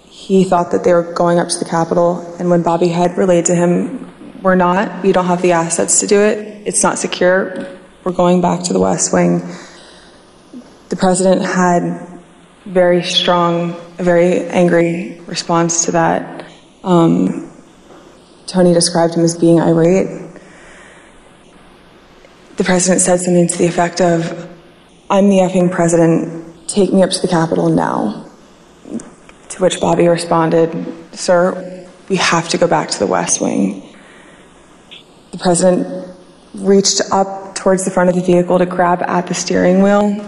[0.09, 2.21] he thought that they were going up to the Capitol.
[2.39, 4.07] And when Bobby had relayed to him,
[4.41, 7.67] we're not, we don't have the assets to do it, it's not secure,
[8.03, 9.41] we're going back to the West Wing.
[10.89, 12.21] The president had
[12.65, 16.45] very strong, a very angry response to that.
[16.83, 17.51] Um,
[18.45, 20.07] Tony described him as being irate.
[22.55, 24.49] The president said something to the effect of,
[25.09, 28.29] I'm the effing president, take me up to the Capitol now.
[29.49, 30.71] To which Bobby responded,
[31.13, 33.86] Sir, we have to go back to the West Wing.
[35.37, 36.17] The president
[36.55, 40.19] reached up towards the front of the vehicle to grab at the steering wheel.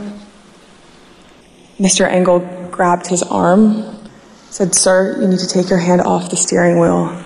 [1.80, 2.08] Mr.
[2.08, 4.08] Engel grabbed his arm,
[4.52, 7.26] said, Sir, you need to take your hand off the steering wheel.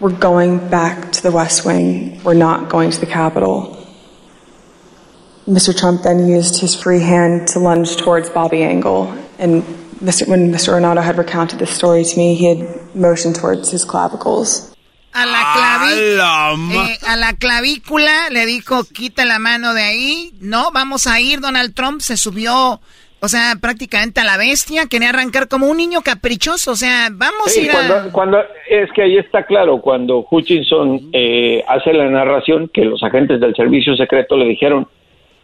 [0.00, 2.20] We're going back to the West Wing.
[2.24, 3.86] We're not going to the Capitol.
[5.46, 5.78] Mr.
[5.78, 9.16] Trump then used his free hand to lunge towards Bobby Engel.
[9.38, 9.62] And
[10.02, 10.26] Mr.
[10.26, 10.74] when Mr.
[10.74, 14.75] Renato had recounted this story to me, he had motioned towards his clavicles.
[15.16, 16.18] A la, claví-
[16.74, 20.30] eh, a la clavícula le dijo, quita la mano de ahí.
[20.40, 21.40] No, vamos a ir.
[21.40, 22.80] Donald Trump se subió,
[23.20, 24.86] o sea, prácticamente a la bestia.
[24.86, 26.72] Quería arrancar como un niño caprichoso.
[26.72, 28.12] O sea, vamos Sí, a ir cuando, a...
[28.12, 28.38] cuando-
[28.68, 33.54] es que ahí está claro, cuando Hutchinson eh, hace la narración que los agentes del
[33.54, 34.86] servicio secreto le dijeron,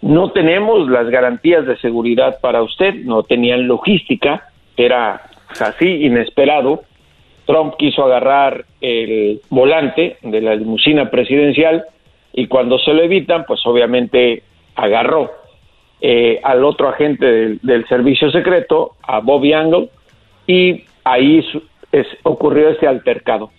[0.02, 5.22] no tenemos las garantías de seguridad para usted, no tenían logística, era
[5.60, 6.82] así inesperado.
[7.47, 11.84] Trump quiso agarrar el volante de la limusina presidencial
[12.32, 14.43] y cuando se lo evitan, pues obviamente
[14.74, 15.30] agarró
[16.01, 19.88] eh, al otro agente del, servicio secreto, a Bobby Angle,
[20.47, 21.45] y ahí
[21.93, 23.51] es- ocurrió ese altercado.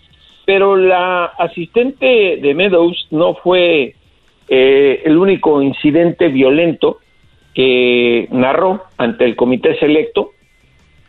[0.44, 3.94] Pero la asistente de Meadows no fue
[4.48, 6.98] eh, el único incidente violento
[7.54, 10.32] que narró ante el comité selecto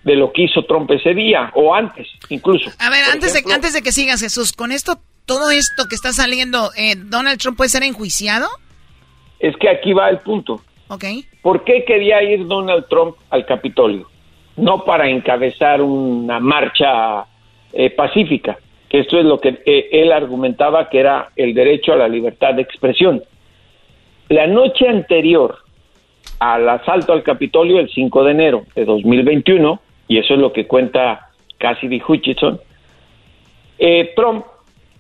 [0.05, 2.69] de lo que hizo Trump ese día, o antes incluso.
[2.79, 5.95] A ver, Por antes de, antes de que sigas, Jesús, con esto, todo esto que
[5.95, 8.47] está saliendo, eh, ¿Donald Trump puede ser enjuiciado?
[9.39, 10.61] Es que aquí va el punto.
[10.87, 11.05] Ok.
[11.41, 14.07] ¿Por qué quería ir Donald Trump al Capitolio?
[14.57, 17.25] No para encabezar una marcha
[17.73, 21.97] eh, pacífica, que esto es lo que eh, él argumentaba que era el derecho a
[21.97, 23.23] la libertad de expresión.
[24.29, 25.57] La noche anterior
[26.39, 30.67] al asalto al Capitolio, el 5 de enero de 2021, y eso es lo que
[30.67, 32.59] cuenta Cassidy Hutchinson,
[33.77, 34.45] eh, Trump,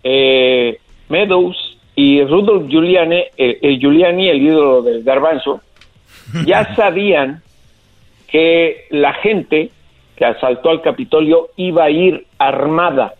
[0.03, 0.79] eh,
[1.09, 5.61] Meadows y Rudolph Giuliani, eh, eh, Giuliani, el ídolo del garbanzo,
[6.45, 7.41] ya sabían
[8.27, 9.69] que la gente
[10.15, 13.13] que asaltó al Capitolio iba a ir armada.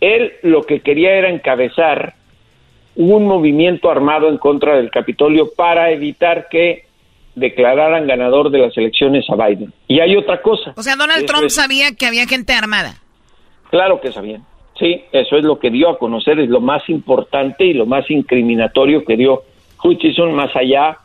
[0.00, 2.14] Él lo que quería era encabezar
[2.94, 6.86] un movimiento armado en contra del Capitolio para evitar que
[7.34, 9.72] declararan ganador de las elecciones a Biden.
[9.88, 10.74] Y hay otra cosa.
[10.76, 12.94] O sea, Donald Trump es- sabía que había gente armada.
[13.70, 14.44] Claro que sabían.
[14.78, 18.10] Sí, eso es lo que dio a conocer, es lo más importante y lo más
[18.10, 19.42] incriminatorio que dio
[19.82, 20.98] Hutchison, más allá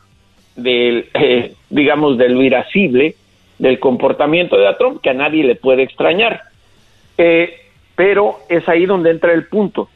[0.55, 3.15] del, eh, digamos, de lo irascible
[3.59, 6.41] del comportamiento de Trump, que a nadie le puede extrañar.
[7.17, 7.53] Eh,
[7.95, 9.89] pero es ahí donde entra el punto.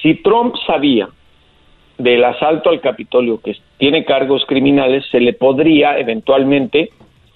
[0.00, 1.08] Si Trump sabía
[1.98, 6.90] del asalto al Capitolio, que tiene cargos criminales, se le podría eventualmente,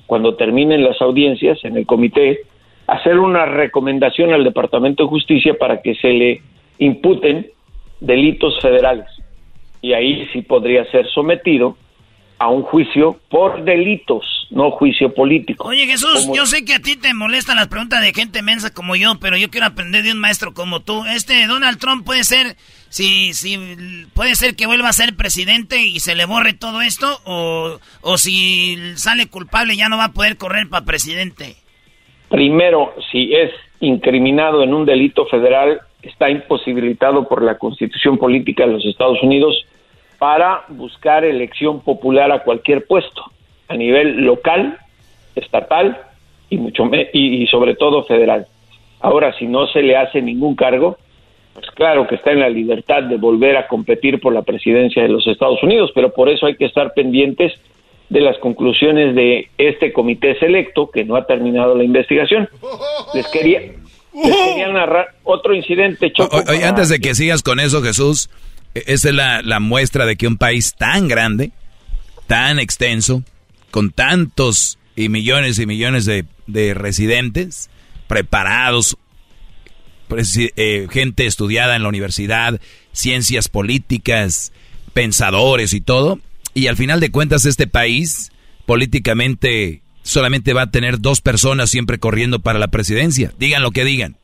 [0.06, 2.40] cuando terminen las audiencias en el comité,
[2.86, 6.42] hacer una recomendación al Departamento de Justicia para que se le
[6.78, 7.46] imputen
[8.00, 9.06] delitos federales.
[9.82, 11.76] Y ahí sí podría ser sometido
[12.38, 15.66] a un juicio por delitos, no juicio político.
[15.66, 18.72] Oye, Jesús, Como- yo sé que a ti te molestan las preguntas de gente mensa
[18.74, 21.04] como yo, pero yo quiero aprender de un maestro como tú.
[21.06, 22.56] Este Donald Trump puede ser,
[22.90, 23.58] si, si
[24.14, 28.18] puede ser que vuelva a ser presidente y se le borre todo esto, o, o
[28.18, 31.56] si sale culpable ya no va a poder correr para presidente.
[32.28, 38.74] Primero, si es incriminado en un delito federal, está imposibilitado por la Constitución Política de
[38.74, 39.54] los Estados Unidos
[40.18, 43.22] para buscar elección popular a cualquier puesto,
[43.68, 44.78] a nivel local,
[45.34, 45.98] estatal
[46.50, 48.46] y mucho me- y, y sobre todo federal.
[49.00, 50.96] Ahora, si no se le hace ningún cargo,
[51.54, 55.08] pues claro que está en la libertad de volver a competir por la presidencia de
[55.08, 57.52] los Estados Unidos, pero por eso hay que estar pendientes
[58.08, 62.48] de las conclusiones de este comité selecto que no ha terminado la investigación.
[63.14, 63.60] Les quería,
[64.14, 66.12] les quería narrar otro incidente.
[66.12, 68.30] Choco, Oye, antes de que sigas con eso, Jesús,
[68.86, 71.52] esa es la, la muestra de que un país tan grande,
[72.26, 73.22] tan extenso,
[73.70, 77.70] con tantos y millones y millones de, de residentes,
[78.06, 78.96] preparados,
[80.10, 82.60] eh, gente estudiada en la universidad,
[82.92, 84.52] ciencias políticas,
[84.92, 86.20] pensadores y todo,
[86.54, 88.32] y al final de cuentas este país
[88.64, 93.84] políticamente solamente va a tener dos personas siempre corriendo para la presidencia, digan lo que
[93.84, 94.16] digan.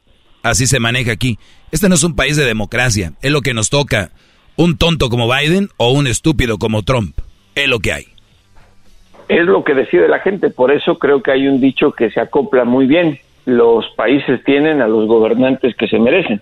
[0.43, 1.39] Así se maneja aquí.
[1.71, 3.15] Este no es un país de democracia.
[3.23, 4.11] Es lo que nos toca.
[4.57, 7.19] Un tonto como Biden o un estúpido como Trump.
[7.55, 8.05] Es lo que hay.
[9.29, 10.51] es lo que decide la gente.
[10.51, 13.19] Por eso creo que hay un dicho que se acopla muy bien.
[13.45, 16.41] Los países tienen a los gobernantes que se merecen.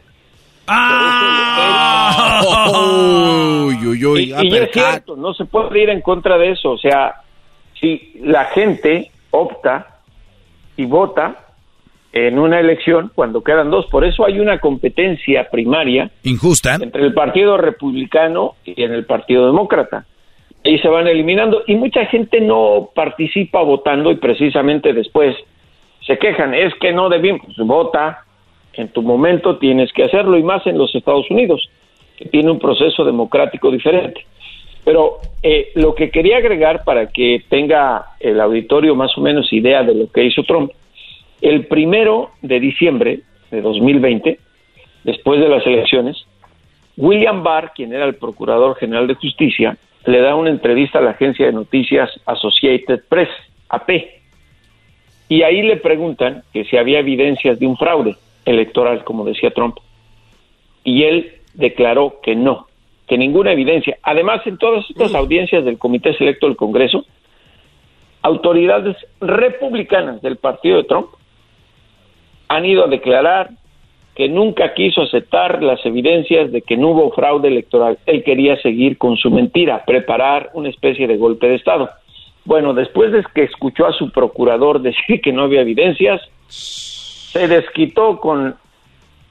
[2.72, 4.72] Uy, uy, uy, y, y es uppercut.
[4.72, 6.72] cierto, no se puede ir en contra de eso.
[6.72, 7.14] O sea,
[7.80, 10.00] si la gente opta
[10.76, 11.46] y vota
[12.12, 16.76] en una elección cuando quedan dos, por eso hay una competencia primaria Injusta.
[16.80, 20.06] entre el Partido Republicano y en el Partido Demócrata.
[20.64, 25.36] Ahí se van eliminando y mucha gente no participa votando y precisamente después
[26.06, 28.24] se quejan, es que no debimos, Pues vota,
[28.74, 31.70] en tu momento tienes que hacerlo y más en los Estados Unidos,
[32.16, 34.26] que tiene un proceso democrático diferente.
[34.84, 39.82] Pero eh, lo que quería agregar para que tenga el auditorio más o menos idea
[39.82, 40.72] de lo que hizo Trump,
[41.41, 43.20] el primero de diciembre
[43.51, 44.38] de 2020,
[45.05, 46.26] después de las elecciones,
[46.97, 49.76] William Barr, quien era el Procurador General de Justicia,
[50.07, 53.28] le da una entrevista a la agencia de noticias Associated Press,
[53.68, 53.91] AP,
[55.28, 59.76] y ahí le preguntan que si había evidencias de un fraude electoral, como decía Trump,
[60.82, 62.66] y él declaró que no,
[63.07, 63.97] que ninguna evidencia.
[64.03, 67.05] Además, en todas estas audiencias del Comité Selecto del Congreso,
[68.22, 71.11] autoridades republicanas del partido de Trump
[72.51, 73.51] han ido a declarar
[74.16, 77.96] que nunca quiso aceptar las evidencias de que no hubo fraude electoral.
[78.07, 81.90] Él quería seguir con su mentira, preparar una especie de golpe de Estado.
[82.44, 88.18] Bueno, después de que escuchó a su procurador decir que no había evidencias, se desquitó
[88.18, 88.57] con,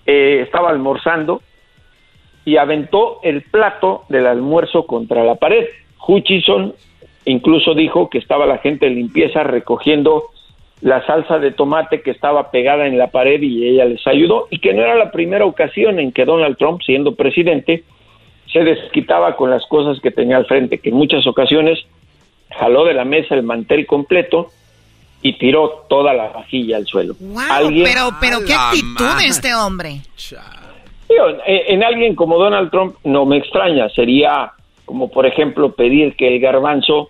[0.05, 1.41] eh, estaba almorzando
[2.45, 5.65] y aventó el plato del almuerzo contra la pared.
[6.07, 6.73] Hutchison
[7.25, 10.29] incluso dijo que estaba la gente de limpieza recogiendo
[10.81, 14.59] la salsa de tomate que estaba pegada en la pared y ella les ayudó y
[14.59, 17.83] que no era la primera ocasión en que Donald Trump, siendo presidente,
[18.51, 21.79] se desquitaba con las cosas que tenía al frente, que en muchas ocasiones
[22.51, 24.47] jaló de la mesa el mantel completo
[25.21, 27.13] y tiró toda la vajilla al suelo.
[27.19, 29.25] Wow, Alguien- pero, pero qué actitud madre.
[29.27, 29.97] este hombre.
[31.09, 34.51] Digo, en, en alguien como Donald Trump no me extraña, sería
[34.85, 37.09] como por ejemplo pedir que el garbanzo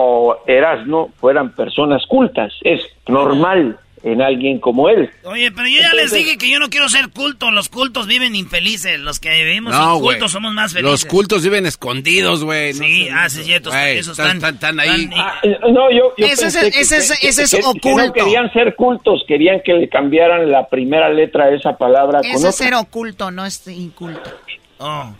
[0.00, 5.10] o Erasmo fueran personas cultas, es normal en alguien como él.
[5.24, 7.50] Oye, pero yo ya les Entonces- dije que yo no quiero ser culto.
[7.50, 9.00] Los cultos viven infelices.
[9.00, 10.88] Los que vivimos No, cultos somos más felices.
[10.92, 12.74] Los cultos viven escondidos, güey.
[12.74, 13.70] No Sí, ah, sí, cierto.
[13.74, 15.02] Esos están, están, están- ahí.
[15.04, 17.50] están- Ah, eh, no, yo, yo Ese es- pensé que- ese es- que- ese es
[17.50, 18.12] que- que no oculto.
[18.12, 22.36] querían ser cultos, querían que le cambiaran la primera letra a esa palabra con Ese
[22.38, 22.50] otra.
[22.50, 24.30] es ser oculto, no es inculto.
[24.78, 25.12] Oh.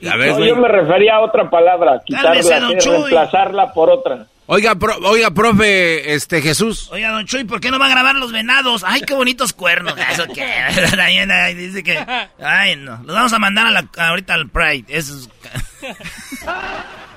[0.00, 2.92] No, yo me refería a otra palabra, quitarla, Cálmese, don eh, Chuy.
[2.92, 4.26] reemplazarla por otra.
[4.50, 6.88] Oiga, pro- oiga, profe, este, Jesús.
[6.90, 8.82] Oiga, don Chuy, ¿por qué no va a grabar los venados?
[8.86, 9.94] Ay, qué bonitos cuernos.
[10.10, 10.46] Eso qué.
[10.96, 11.98] Diana dice que.
[12.42, 12.98] Ay, no.
[13.04, 14.84] Los vamos a mandar a la, ahorita al Pride.
[14.88, 15.28] Eso es-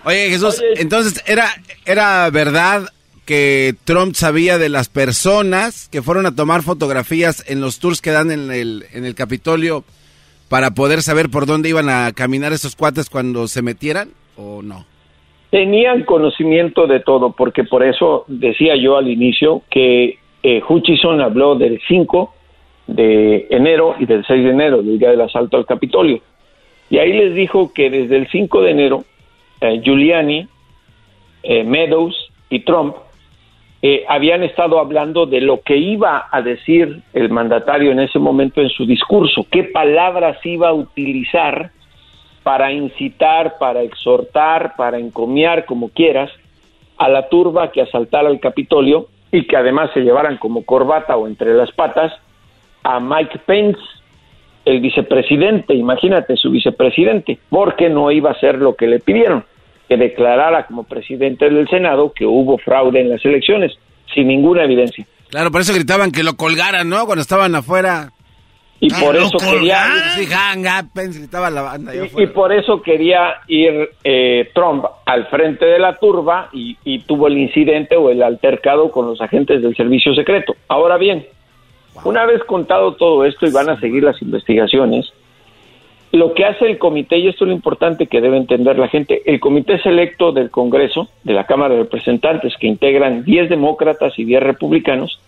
[0.03, 1.47] Oye, Jesús, entonces, ¿era,
[1.86, 2.89] ¿era verdad
[3.25, 8.09] que Trump sabía de las personas que fueron a tomar fotografías en los tours que
[8.11, 9.86] dan en el, en el Capitolio
[10.52, 14.86] para poder saber por dónde iban a caminar esos cuates cuando se metieran o no?
[15.49, 21.56] Tenían conocimiento de todo, porque por eso decía yo al inicio que eh, Hutchison habló
[21.56, 22.34] del 5
[22.88, 26.20] de enero y del 6 de enero, del día del asalto al Capitolio.
[26.89, 29.06] Y ahí les dijo que desde el 5 de enero,
[29.62, 30.49] eh, Giuliani,
[31.43, 32.97] eh, Meadows y Trump
[33.82, 38.61] eh, habían estado hablando de lo que iba a decir el mandatario en ese momento
[38.61, 41.71] en su discurso, qué palabras iba a utilizar
[42.43, 46.32] para incitar, para exhortar, para encomiar, como quieras,
[46.97, 51.27] a la turba que asaltara el Capitolio y que además se llevaran como corbata o
[51.27, 52.13] entre las patas
[52.84, 53.79] a Mike Pence,
[54.65, 59.43] el vicepresidente, imagínate su vicepresidente, porque no iba a hacer lo que le pidieron,
[59.92, 63.74] que declarara como presidente del Senado que hubo fraude en las elecciones,
[64.16, 65.06] sin ninguna evidencia.
[65.30, 67.06] Claro, por eso gritaban que lo colgaran, ¿no?
[67.06, 68.14] Cuando estaban afuera.
[68.80, 69.84] y por eso quería
[70.16, 71.92] Sí, hang up, estaba la banda.
[71.92, 77.00] allá y, por eso quería ir eh, Trump al frente de la turba y, y
[77.00, 80.56] tuvo el incidente o el altercado con los agentes del servicio secreto.
[80.70, 81.28] Ahora bien,
[82.06, 85.12] una vez contado todo esto y van a seguir las investigaciones,
[86.12, 89.22] lo que hace el comité, y esto es lo importante que debe entender la gente,
[89.26, 94.26] el comité selecto del Congreso, de la Cámara de Representantes, que integran 10 demócratas y
[94.26, 95.22] 10 republicanos,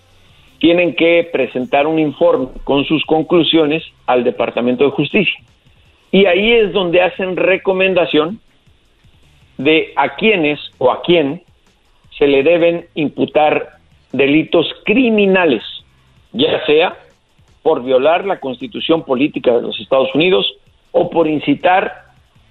[0.60, 5.40] tienen que presentar un informe con sus conclusiones al Departamento de Justicia.
[6.12, 8.40] Y ahí es donde hacen recomendación
[9.58, 11.44] de a quiénes o a quién
[12.18, 13.78] se le deben imputar
[14.12, 15.64] delitos criminales,
[16.34, 16.98] ya sea
[17.62, 20.46] por violar la constitución política de los Estados Unidos
[20.94, 22.04] o por incitar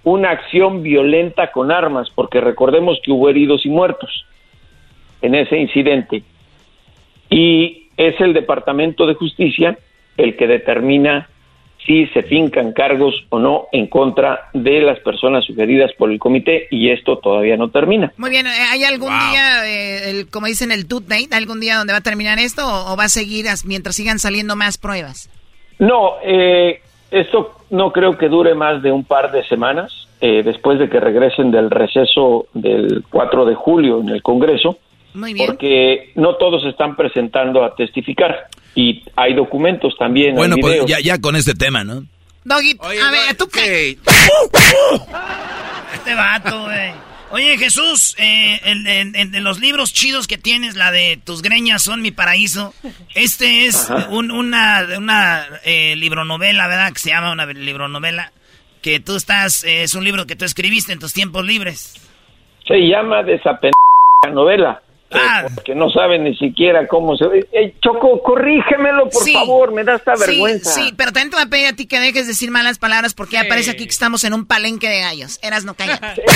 [0.05, 4.27] una acción violenta con armas, porque recordemos que hubo heridos y muertos
[5.23, 6.23] en ese incidente.
[7.31, 9.79] Y es el Departamento de Justicia
[10.17, 11.29] el que determina
[11.87, 16.69] si se fincan cargos o no en contra de las personas sugeridas por el comité
[16.71, 18.13] y esto todavía no termina.
[18.19, 21.77] Muy bien, eh, ¿hay algún día, eh, el- como dicen el tooth date, algún día
[21.79, 24.79] donde va a terminar esto o, o va a seguir as- mientras sigan saliendo más
[24.79, 25.29] pruebas?
[25.81, 26.81] No, eh,
[27.13, 31.01] esto no creo que dure más de un par de semanas eh, después de que
[31.01, 34.79] regresen del receso del 4 de julio en el Congreso,
[35.15, 35.47] Muy bien.
[35.47, 40.35] porque no todos están presentando a testificar y hay documentos también.
[40.35, 42.05] Bueno, hay pues ya, ya con este tema, ¿no?
[42.45, 43.97] Doggy, a ver, tú qué.
[45.95, 47.12] Este vato, güey.
[47.33, 51.41] Oye, Jesús, eh, en, en- en- en los libros chidos que tienes, la de Tus
[51.41, 52.75] greñas son mi paraíso,
[53.15, 56.93] este es un- una, una eh, libronovela, ¿verdad?
[56.93, 58.33] Que se llama una libronovela,
[58.83, 61.95] que tú estás, eh, es un libro que tú escribiste en tus tiempos libres.
[62.69, 63.73] Se llama Desapen
[64.33, 64.83] novela.
[65.19, 67.47] Eh, porque no saben ni siquiera cómo se ve.
[67.53, 69.33] Eh, Choco, corrígemelo, por Sí.
[69.33, 70.71] favor, me da esta Sí, vergüenza.
[70.71, 73.15] Sí, pero también te voy a pedir a ti que dejes de decir malas palabras
[73.15, 75.39] porque ya parece aquí que estamos en un palenque de gallos.
[75.43, 76.23] Eras no cállate.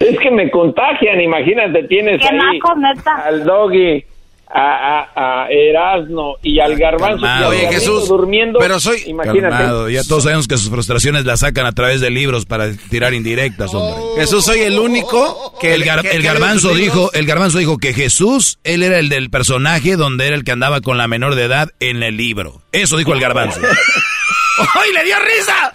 [0.00, 3.14] Es que me contagian, imagínate, tienes Qué ahí naco, neta.
[3.26, 4.04] al doggy,
[4.50, 7.20] a, a, a Erasno y al garbanzo.
[7.22, 7.52] calmado.
[7.54, 8.58] y al Oye, Jesús, durmiendo.
[8.58, 9.54] pero soy- Imagínate.
[9.56, 13.12] Calmado, ya todos sabemos que sus frustraciones las sacan a través de libros para tirar
[13.14, 14.22] indirectas, hombre.
[14.22, 15.74] Jesús, soy el único que...
[15.74, 19.30] el, gar- que- el garbanzo dijo, el garbanzo dijo que Jesús, él era el del
[19.30, 22.62] personaje donde era el que andaba con la menor de edad en el libro.
[22.72, 23.60] Eso dijo el garbanzo.
[24.74, 25.72] ¡Ay, le dio risa!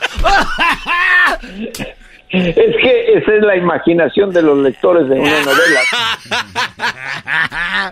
[2.33, 5.79] Es que esa es la imaginación de los lectores de una novela.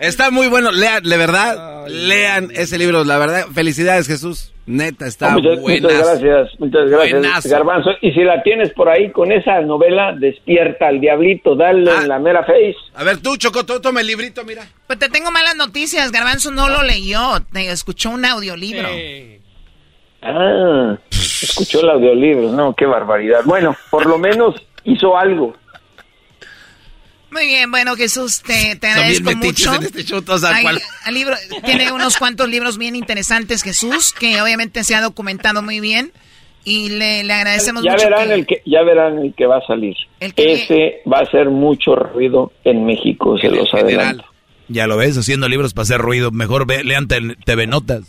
[0.00, 5.30] Está muy bueno, lean, de verdad, lean ese libro, la verdad, felicidades Jesús, neta, está
[5.30, 5.82] muchas, buenas.
[5.92, 7.48] muchas gracias, muchas gracias, Buenazo.
[7.48, 7.90] Garbanzo.
[8.00, 12.00] Y si la tienes por ahí con esa novela, despierta al diablito, dale Ah.
[12.02, 12.74] en la mera face.
[12.94, 14.66] A ver, tú, Choco, tú toma el librito, mira.
[14.86, 17.20] Pues te tengo malas noticias, Garbanzo no lo leyó,
[17.52, 18.88] te escuchó un audiolibro.
[20.22, 23.40] Ah, escuchó el audiolibro, no, qué barbaridad.
[23.44, 24.54] Bueno, por lo menos
[24.84, 25.54] hizo algo.
[27.30, 29.74] Muy bien, bueno, Jesús, te, te agradezco mucho.
[29.74, 30.80] en este show, todos al Hay- cual.
[31.06, 35.80] al libro, tiene unos cuantos libros bien interesantes, Jesús, que obviamente se ha documentado muy
[35.80, 36.12] bien.
[36.64, 38.04] Y le, le agradecemos Ya mucho.
[38.04, 39.96] verán que- el que ya verán el que va a salir.
[40.20, 44.24] Ese va a hacer mucho ruido en México, se los adelanto.
[44.68, 46.30] Ya lo ves, haciendo libros para hacer ruido.
[46.30, 48.04] Mejor ve, lean te- TV Notas.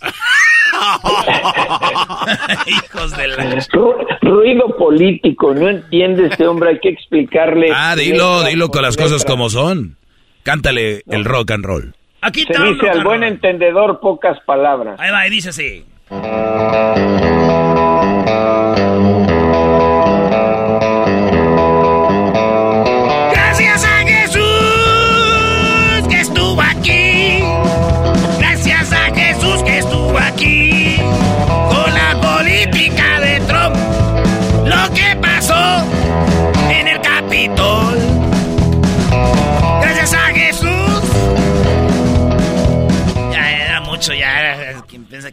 [2.67, 3.35] Hijos de la...
[3.55, 7.71] Ru- ruido político, no entiende este hombre, hay que explicarle.
[7.73, 9.97] Ah, dilo, dilo con las cosas como son.
[10.43, 11.93] Cántale el rock and roll.
[12.21, 14.99] Aquí Se dice al buen entendedor pocas palabras.
[14.99, 15.85] Ahí va, y dice así.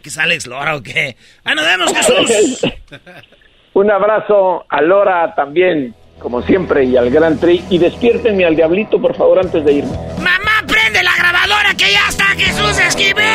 [0.01, 1.15] Que es Alex Lora o qué?
[1.43, 2.61] ¡Ah, nos vemos, Jesús!
[3.73, 7.63] Un abrazo a Lora también, como siempre, y al Gran Tri.
[7.69, 9.97] Y despiértenme al diablito, por favor, antes de irme.
[10.17, 13.25] ¡Mamá, prende la grabadora que ya está Jesús Esquivel!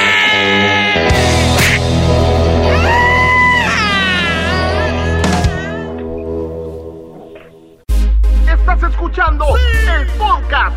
[8.46, 10.76] Estás escuchando el podcast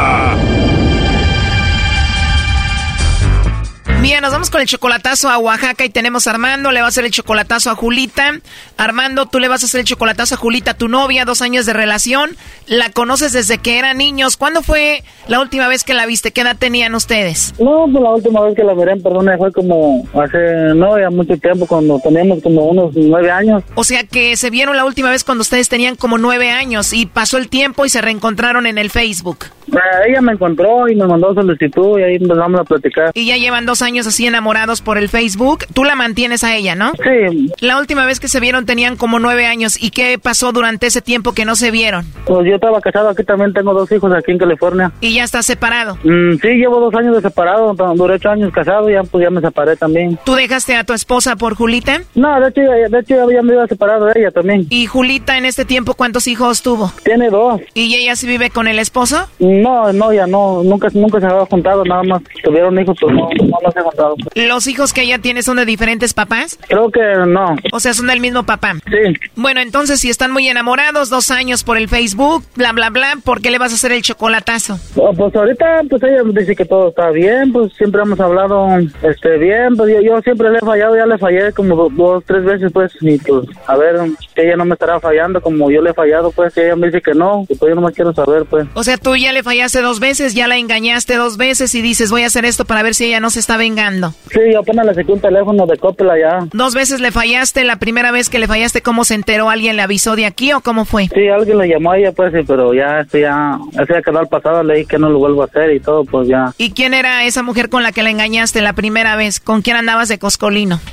[4.01, 6.89] Bien, nos vamos con el chocolatazo a Oaxaca y tenemos a Armando, le va a
[6.89, 8.31] hacer el chocolatazo a Julita.
[8.75, 11.73] Armando, tú le vas a hacer el chocolatazo a Julita, tu novia, dos años de
[11.73, 12.31] relación.
[12.65, 14.37] La conoces desde que eran niños.
[14.37, 16.31] ¿Cuándo fue la última vez que la viste?
[16.31, 17.53] ¿Qué edad tenían ustedes?
[17.59, 21.11] No, pues la última vez que la miré en persona fue como hace, no, ya
[21.11, 23.63] mucho tiempo, cuando teníamos como unos nueve años.
[23.75, 27.05] O sea que se vieron la última vez cuando ustedes tenían como nueve años y
[27.05, 29.45] pasó el tiempo y se reencontraron en el Facebook.
[29.71, 33.11] Eh, ella me encontró y me mandó solicitud y ahí empezamos a platicar.
[33.13, 35.65] Y ya llevan dos años así enamorados por el Facebook.
[35.73, 36.93] Tú la mantienes a ella, ¿no?
[36.93, 37.51] Sí.
[37.59, 39.81] La última vez que se vieron tenían como nueve años.
[39.81, 42.05] ¿Y qué pasó durante ese tiempo que no se vieron?
[42.25, 44.91] Pues yo estaba casado, aquí también tengo dos hijos aquí en California.
[45.01, 45.97] ¿Y ya estás separado?
[46.03, 49.29] Mm, sí, llevo dos años de separado, duré ocho años casado y ya, pues ya
[49.29, 50.17] me separé también.
[50.23, 52.01] ¿Tú dejaste a tu esposa por Julita?
[52.15, 54.65] No, de hecho, de hecho ya me iba separado de ella también.
[54.69, 56.91] ¿Y Julita en este tiempo cuántos hijos tuvo?
[57.03, 57.61] Tiene dos.
[57.73, 59.27] ¿Y ella sí vive con el esposo?
[59.39, 63.29] No, no, ya no, nunca, nunca se había juntado, nada más tuvieron hijos, pero no,
[63.29, 64.15] no, no se juntado.
[64.35, 66.57] ¿Los hijos que ella tiene son de diferentes papás?
[66.67, 67.55] Creo que no.
[67.71, 68.73] O sea, son del mismo papá.
[68.87, 69.13] Sí.
[69.35, 73.41] Bueno, entonces si están muy enamorados, dos años por el Facebook, bla, bla, bla, ¿por
[73.41, 74.79] qué le vas a hacer el chocolatazo?
[74.95, 78.67] Oh, pues ahorita, pues ella dice que todo está bien, pues siempre hemos hablado
[79.03, 82.23] este bien, pues yo, yo siempre le he fallado, ya le fallé como do- dos,
[82.25, 83.95] tres veces, pues, y pues, a ver,
[84.35, 86.87] que ella no me estará fallando como yo le he fallado, pues, que ella me
[86.87, 88.67] dice que no, y pues yo no me quiero saber, pues.
[88.73, 92.11] O sea, tú ya le fallaste dos veces, ya la engañaste dos veces y dices,
[92.11, 94.13] voy a hacer esto para ver si ella no se está vengando.
[94.31, 96.39] Sí, yo apenas le saqué un teléfono de Coppel allá.
[96.51, 99.49] Dos veces le fallaste, la primera vez que le fallaste, ¿cómo se enteró?
[99.49, 101.07] ¿Alguien le avisó de aquí o cómo fue?
[101.07, 104.19] Sí, alguien le llamó a ella, pues, sí, pero ya, este, ya, ese ya quedó
[104.19, 106.53] al pasado, le dije que no lo vuelvo a hacer y todo, pues ya.
[106.57, 109.39] ¿Y quién era esa mujer con la que la engañaste la primera vez?
[109.39, 110.79] ¿Con quién andabas de coscolino?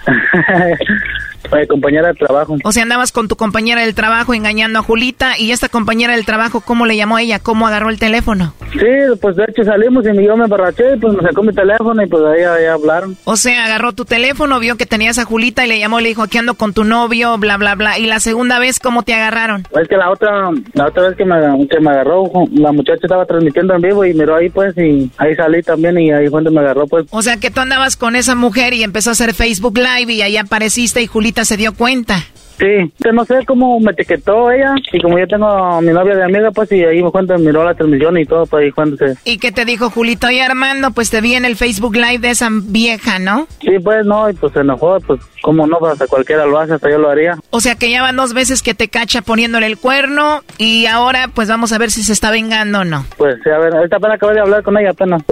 [1.52, 2.56] Mi compañera de trabajo.
[2.62, 6.26] O sea, andabas con tu compañera del trabajo engañando a Julita y esta compañera del
[6.26, 7.38] trabajo, ¿cómo le llamó a ella?
[7.38, 8.52] ¿Cómo agarró el teléfono?
[8.72, 8.86] Sí,
[9.20, 12.06] pues de hecho salimos y yo me emborraché y pues me sacó mi teléfono y
[12.06, 13.16] pues ahí ahí hablaron.
[13.24, 16.08] O sea, agarró tu teléfono, vio que tenías a Julita y le llamó y le
[16.10, 17.98] dijo, aquí ando con tu novio, bla, bla, bla.
[17.98, 19.66] Y la segunda vez, ¿cómo te agarraron?
[19.80, 23.26] Es que la otra, la otra vez que me, que me agarró, la muchacha estaba
[23.26, 26.50] transmitiendo en vivo y miró ahí pues y ahí salí también y ahí fue donde
[26.50, 27.06] me agarró pues.
[27.10, 30.22] O sea, que tú andabas con esa mujer y empezó a hacer Facebook Live y
[30.22, 32.24] ahí apareciste y Julita se dio cuenta.
[32.58, 36.16] Sí, que no sé cómo me etiquetó ella y como yo tengo a mi novia
[36.16, 38.96] de amiga pues y ahí me cuenta, miró la transmisión y todo pues ahí cuando
[38.96, 39.14] se...
[39.24, 40.26] ¿Y qué te dijo Julita?
[40.26, 43.46] Oye, Armando, pues te vi en el Facebook Live de esa vieja, ¿no?
[43.60, 46.74] Sí, pues no, y pues se enojó, pues cómo no, pues hasta cualquiera lo hace,
[46.74, 47.36] hasta yo lo haría.
[47.50, 51.28] O sea, que ya van dos veces que te cacha poniéndole el cuerno y ahora
[51.32, 53.04] pues vamos a ver si se está vengando o no.
[53.16, 55.22] Pues sí, a ver, ahorita apenas acabé de hablar con ella apenas.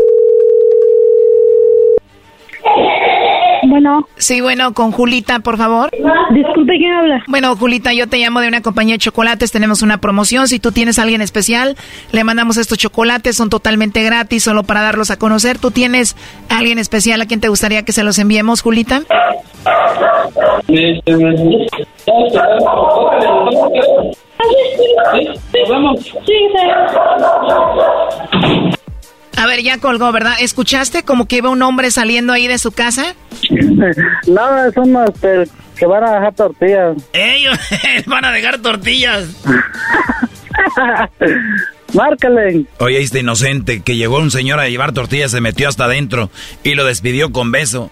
[3.77, 4.09] Bueno.
[4.17, 5.91] Sí, bueno, con Julita, por favor.
[6.31, 7.23] Disculpe, ¿quién habla?
[7.29, 9.53] Bueno, Julita, yo te llamo de una compañía de chocolates.
[9.53, 10.49] Tenemos una promoción.
[10.49, 11.77] Si tú tienes a alguien especial,
[12.11, 13.37] le mandamos estos chocolates.
[13.37, 15.59] Son totalmente gratis, solo para darlos a conocer.
[15.59, 16.17] ¿Tú tienes
[16.49, 19.03] a alguien especial a quien te gustaría que se los enviemos, Julita?
[29.37, 30.35] A ver, ya colgó, ¿verdad?
[30.41, 33.15] ¿Escuchaste como que iba un hombre saliendo ahí de su casa?
[34.27, 35.45] Nada, son los este,
[35.77, 36.97] que van a dejar tortillas.
[37.13, 37.59] Ellos
[38.07, 39.29] van a dejar tortillas.
[41.93, 42.65] Márcale.
[42.79, 46.31] Oye, este inocente que llegó un señor a llevar tortillas, se metió hasta adentro
[46.65, 47.91] y lo despidió con beso.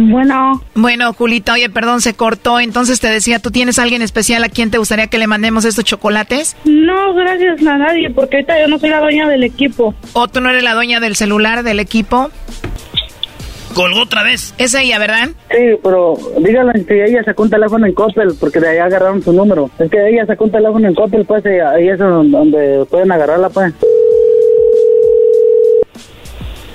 [0.00, 0.62] Bueno.
[0.74, 2.60] Bueno, Julita, oye, perdón, se cortó.
[2.60, 5.64] Entonces te decía, ¿tú tienes a alguien especial a quien te gustaría que le mandemos
[5.64, 6.56] estos chocolates?
[6.64, 9.94] No, gracias a nadie, porque ahorita yo no soy la dueña del equipo.
[10.12, 12.30] ¿O tú no eres la dueña del celular del equipo?
[13.74, 14.54] Colgó otra vez.
[14.56, 15.30] Es ella, ¿verdad?
[15.50, 19.32] Sí, pero díganle que ella sacó un teléfono en Coppel, porque de ahí agarraron su
[19.32, 19.68] número.
[19.80, 23.48] Es que ella sacó un teléfono en Coppel, pues, y ahí es donde pueden agarrarla,
[23.50, 23.74] pues.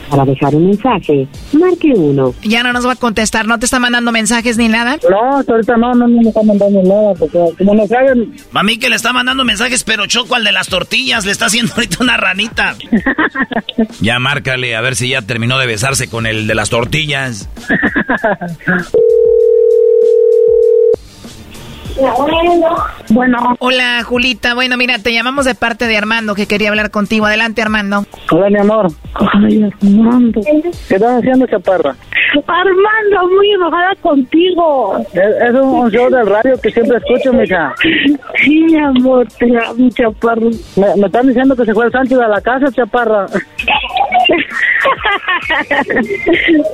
[0.09, 2.33] Para dejar un mensaje, marque uno.
[2.43, 4.97] Ya no nos va a contestar, ¿no te está mandando mensajes ni nada?
[5.09, 8.33] No, ahorita no, no, no me está mandando nada, porque como no saben...
[8.53, 11.45] A mí que le está mandando mensajes, pero Choco al de las tortillas, le está
[11.45, 12.75] haciendo ahorita una ranita.
[14.01, 17.49] ya márcale, a ver si ya terminó de besarse con el de las tortillas.
[23.09, 23.55] Bueno.
[23.59, 24.53] Hola, Julita.
[24.53, 27.25] Bueno, mira, te llamamos de parte de Armando, que quería hablar contigo.
[27.25, 28.05] Adelante, Armando.
[28.31, 28.91] Hola, mi amor.
[29.13, 30.41] Ay, Armando.
[30.41, 31.95] ¿Qué estás haciendo, chaparra?
[32.47, 34.97] Armando, muy enojada contigo.
[35.13, 37.73] Es, es un, show del radio que siempre escucho, mija.
[38.43, 40.49] Sí, mi amor, te amo, chaparro.
[40.75, 43.25] Me, me están diciendo que se fue el Sánchez a la casa, chaparra.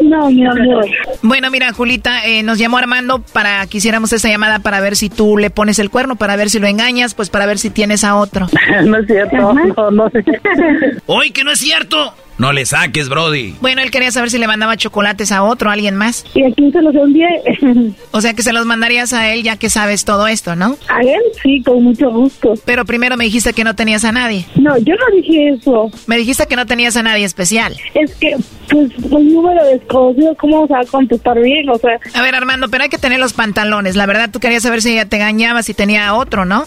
[0.02, 0.86] no, mi amor.
[1.22, 5.10] Bueno, mira, Julita, eh, nos llamó Armando para que hiciéramos esa llamada para ver si
[5.16, 8.04] tú le pones el cuerno, para ver si lo engañas, pues para ver si tienes
[8.04, 8.48] a otro.
[8.86, 10.24] no es cierto, no, no sé.
[11.06, 12.14] Hoy que no es cierto.
[12.38, 13.56] No le saques, Brody.
[13.62, 16.26] Bueno, él quería saber si le mandaba chocolates a otro, a alguien más.
[16.34, 17.28] ¿Y a quién se los envié?
[18.12, 20.78] o sea que se los mandarías a él ya que sabes todo esto, ¿no?
[20.90, 22.53] A él sí, con mucho gusto.
[22.66, 24.45] Pero primero me dijiste que no tenías a nadie.
[24.56, 25.91] No, yo no dije eso.
[26.07, 27.76] Me dijiste que no tenías a nadie especial.
[27.94, 28.36] Es que,
[28.70, 31.70] pues, un número desconocido, ¿cómo se va a contestar bien?
[31.70, 31.99] O sea...
[32.14, 33.95] A ver, Armando, pero hay que tener los pantalones.
[33.95, 36.64] La verdad, tú querías saber si ella te engañaba, si tenía a otro, ¿no?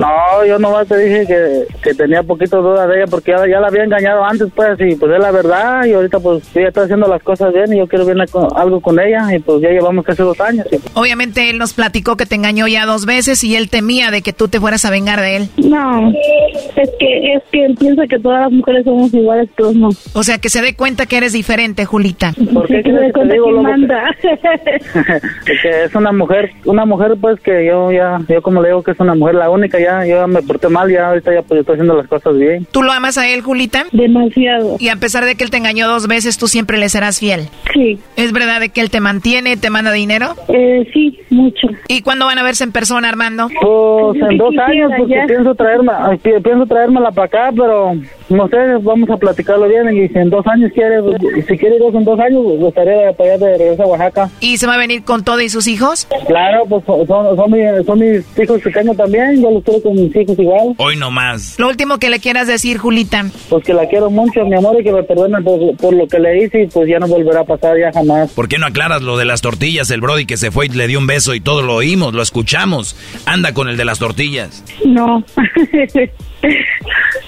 [0.00, 3.60] No, yo nomás te dije que, que tenía poquito duda de ella porque ya, ya
[3.60, 6.82] la había engañado antes, pues, y pues es la verdad, y ahorita pues ella está
[6.82, 8.16] haciendo las cosas bien y yo quiero ver
[8.56, 10.66] algo con ella, y pues ya llevamos casi dos años.
[10.72, 10.76] Y...
[10.94, 14.32] Obviamente él nos platicó que te engañó ya dos veces y él temía de que
[14.32, 15.48] tú te fueras a vengar de él.
[15.58, 19.90] No, es que, es que él piensa que todas las mujeres somos iguales, pero no.
[20.14, 22.32] O sea, que se dé cuenta que eres diferente, Julita.
[22.52, 24.16] ¿Por qué se dé cuenta que manda?
[25.44, 28.92] que es una mujer, una mujer pues que yo ya, yo como le digo que
[28.92, 31.60] es una mujer la única ya, yo ya me porté mal, ya ahorita ya pues
[31.60, 32.66] estoy haciendo las cosas bien.
[32.70, 33.84] ¿Tú lo amas a él, Julita?
[33.92, 34.76] Demasiado.
[34.78, 37.48] Y a pesar de que él te engañó dos veces, tú siempre le serás fiel.
[37.72, 37.98] Sí.
[38.16, 40.34] ¿Es verdad de que él te mantiene, te manda dinero?
[40.48, 41.68] Eh, sí, mucho.
[41.88, 43.48] ¿Y cuándo van a verse en persona, Armando?
[43.48, 45.26] Pues en dos años, porque ya.
[45.26, 45.92] pienso traerme,
[46.22, 47.94] pienso traérmela para acá, pero
[48.28, 51.00] no sé, vamos a platicarlo bien y si en dos años quiere,
[51.46, 54.30] si quiere ir en dos años, pues estaría para allá de regreso a Oaxaca.
[54.40, 56.06] ¿Y se va a venir con todo y sus hijos?
[56.26, 60.14] Claro, pues son, son, mis, son mis hijos pequeños también, yo los quiero con mis
[60.14, 60.74] hijos igual.
[60.76, 61.58] Hoy no más.
[61.58, 63.26] Lo último que le quieras decir, Julita.
[63.48, 66.18] Pues que la quiero mucho, mi amor, y que me perdone por, por lo que
[66.18, 68.30] le hice y pues ya no volverá a pasar ya jamás.
[68.32, 69.90] ¿Por qué no aclaras lo de las tortillas?
[69.90, 72.22] El Brody que se fue y le dio un beso y todo lo oímos, lo
[72.22, 72.96] escuchamos.
[73.26, 74.64] Anda con el de las tortillas.
[74.84, 75.24] No.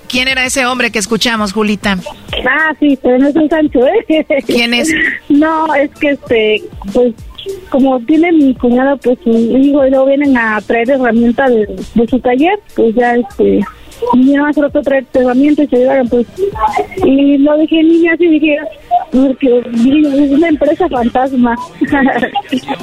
[0.08, 1.98] ¿Quién era ese hombre que escuchamos, Julita?
[2.46, 4.24] Ah, sí, pero no es un Sancho, ¿eh?
[4.46, 4.92] ¿Quién es?
[5.28, 6.62] No, es que este,
[6.92, 7.14] pues
[7.70, 12.08] como tiene mi cuñada pues su hijo y luego vienen a traer herramientas de, de
[12.08, 13.60] su taller, pues ya este
[14.12, 16.26] vinieron a hacer otro traer herramientas y se llevaron pues.
[17.04, 18.56] Y lo dije niña así dije
[19.12, 21.56] porque es una empresa fantasma.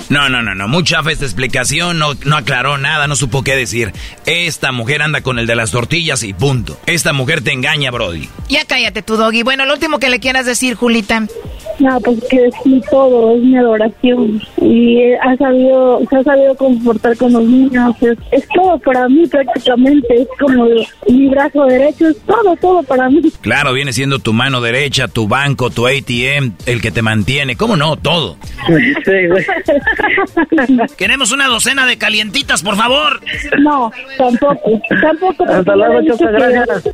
[0.10, 3.56] No no no no mucha fe esta explicación no no aclaró nada no supo qué
[3.56, 3.92] decir.
[4.26, 6.78] Esta mujer anda con el de las tortillas y punto.
[6.86, 8.28] Esta mujer te engaña Brody.
[8.50, 9.44] Ya cállate tu doggy.
[9.44, 11.28] Bueno lo último que le quieras decir Julita
[11.80, 14.42] no, pues que es mi todo, es mi adoración.
[14.62, 17.96] Y ha sabido, se ha sabido comportar con los niños.
[18.02, 20.22] Es, es, todo para mí prácticamente.
[20.22, 20.66] Es como
[21.08, 23.22] mi brazo derecho, es todo, todo para mí.
[23.42, 27.56] Claro, viene siendo tu mano derecha, tu banco, tu ATM, el que te mantiene.
[27.56, 27.96] ¿Cómo no?
[27.98, 28.38] Todo.
[28.68, 29.46] Sí, güey.
[30.98, 33.22] Queremos una docena de calientitas, por favor.
[33.60, 34.82] No, tampoco.
[35.02, 35.46] Tampoco.
[35.46, 36.94] Hasta luego, Choca, gracias.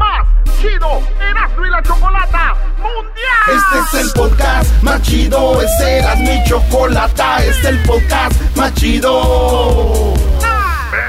[0.00, 0.26] más
[0.58, 3.46] chido Erasmo y la Chocolata Mundial.
[3.48, 8.74] Este es el podcast más chido, este era mi chocolata, este es el podcast más
[8.74, 10.14] chido.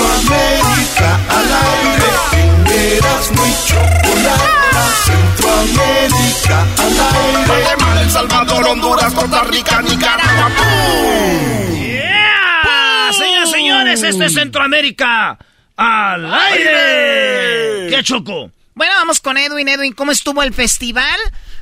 [0.00, 4.82] Centroamérica al aire, eras muy chocolata.
[5.04, 7.46] Centroamérica al aire.
[7.46, 10.50] Guatemala, El Salvador, Honduras, Costa Rica, Nicaragua.
[11.70, 13.12] ¡Yeah!
[13.12, 15.38] Señoras señores, este es Centroamérica
[15.76, 17.88] al aire.
[17.90, 18.50] ¿Qué choco?
[18.74, 19.68] Bueno, vamos con Edwin.
[19.68, 21.18] Edwin, ¿cómo estuvo el festival?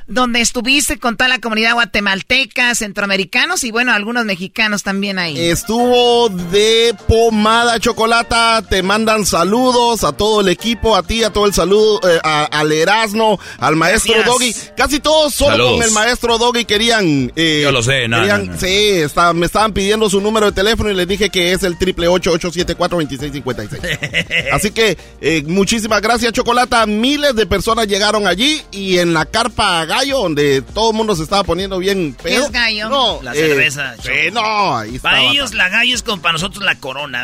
[0.09, 5.39] Donde estuviste con toda la comunidad guatemalteca, centroamericanos y bueno, algunos mexicanos también ahí.
[5.39, 11.45] Estuvo de pomada chocolata, te mandan saludos a todo el equipo, a ti, a todo
[11.45, 14.33] el saludo, eh, a- al Erasmo, al maestro Gracias.
[14.33, 14.55] Doggy.
[14.75, 15.71] Casi todos solo Saludos.
[15.73, 17.31] con el maestro Doggy querían...
[17.35, 18.59] eh, Yo lo sé, no, querían- no, no.
[18.59, 21.77] Sí, está- me estaban pidiendo su número de teléfono y les dije que es el
[21.77, 23.81] triple ocho ocho siete cuatro veintiséis cincuenta y seis.
[24.51, 26.85] Así que eh, muchísimas gracias, Chocolata.
[26.87, 31.23] Miles de personas llegaron allí y en la carpa gallo, donde todo el mundo se
[31.23, 32.45] estaba poniendo bien ¿Qué pedo.
[32.45, 32.89] es gallo?
[32.89, 33.95] No, La eh, cerveza.
[33.97, 34.41] sí, Choco.
[34.41, 37.21] no, ahí Para estaba ellos la gallo es como para nosotros la corona,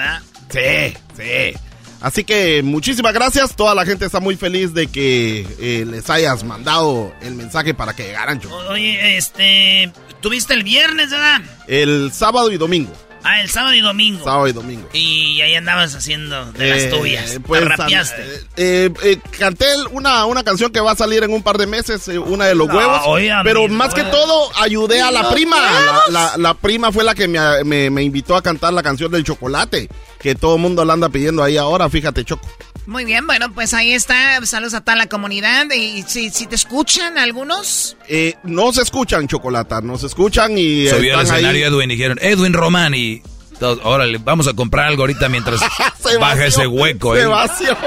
[0.52, 0.94] ¿verdad?
[0.94, 1.60] Sí, sí.
[2.02, 3.56] Así que muchísimas gracias.
[3.56, 7.96] Toda la gente está muy feliz de que eh, les hayas mandado el mensaje para
[7.96, 8.40] que llegaran.
[8.70, 9.92] Oye, este,
[10.22, 11.42] tuviste el viernes, ¿verdad?
[11.68, 12.92] El sábado y domingo.
[13.28, 14.24] Ah, el sábado y domingo.
[14.24, 14.88] Sábado y domingo.
[14.94, 17.38] Y ahí andabas haciendo de las Eh, tuyas.
[17.46, 18.24] pues, Te rapeaste.
[18.56, 22.08] Eh, eh, canté una, una canción que va a salir en un par de meses,
[22.08, 23.02] eh, una de los No, huevos.
[23.44, 25.58] pero más que todo, ayudé a la ¿Los prima.
[25.60, 26.04] La, huevos?
[26.12, 29.24] la- la prima fue la que me, me- me invitó a cantar la canción del
[29.24, 29.90] chocolate,
[30.20, 32.48] que todo el mundo la anda pidiendo ahí ahora, fíjate, Choco.
[32.88, 34.46] Muy bien, bueno, pues ahí está.
[34.46, 35.66] Saludos a toda la comunidad.
[35.76, 40.88] Y si, si te escuchan algunos, Eh, no se escuchan, Chocolata, no se escuchan y
[40.88, 41.32] Subió al ahí.
[41.32, 43.22] escenario Edwin y dijeron, Edwin Román y...
[43.60, 45.60] todos, Órale, vamos a comprar algo ahorita mientras
[46.20, 47.26] baja vació, ese hueco, se ¿eh?
[47.26, 47.78] vació.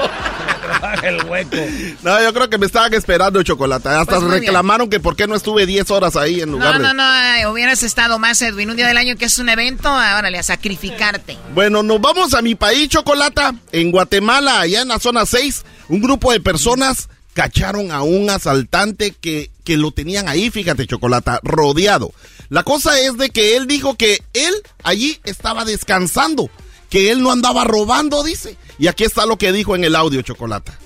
[1.03, 1.57] El hueco.
[2.03, 4.01] No, yo creo que me estaban esperando, Chocolata.
[4.01, 6.93] Hasta Pues reclamaron que por qué no estuve 10 horas ahí en lugar no, de...
[6.93, 8.69] no, no, eh, hubieras estado más, Edwin.
[8.69, 11.37] Un día del año que es un evento, órale, a sacrificarte.
[11.53, 13.53] Bueno, nos vamos a mi país, Chocolata.
[13.71, 19.11] En Guatemala, allá en la zona 6, un grupo de personas cacharon a un asaltante
[19.11, 22.11] que, que lo tenían ahí, fíjate, Chocolata, rodeado.
[22.49, 26.49] La cosa es de que él dijo que él allí estaba descansando,
[26.89, 28.57] que él no andaba robando, dice.
[28.77, 30.77] Y aquí está lo que dijo en el audio, Chocolata.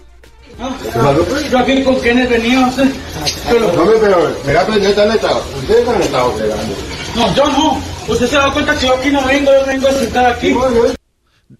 [1.51, 2.77] Yo aquí con quiénes veníamos.
[2.77, 2.85] No
[4.01, 6.11] pero, mira, pues, neta, neta, ustedes.
[7.15, 7.81] No, yo no.
[8.07, 10.55] Usted se da cuenta que yo aquí no vengo, yo vengo a sentar aquí.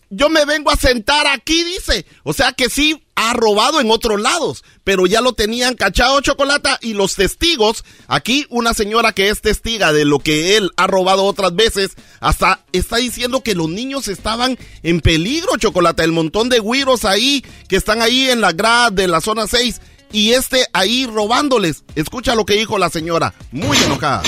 [0.10, 2.06] Yo me vengo a sentar aquí, dice.
[2.24, 6.80] O sea que sí ha robado en otros lados, pero ya lo tenían cachado chocolata
[6.82, 11.24] y los testigos, aquí una señora que es testiga de lo que él ha robado
[11.26, 16.60] otras veces, hasta está diciendo que los niños estaban en peligro, chocolata, el montón de
[16.60, 19.80] güiros ahí que están ahí en la grada de la zona 6
[20.12, 21.84] y este ahí robándoles.
[21.96, 24.24] Escucha lo que dijo la señora, muy enojada.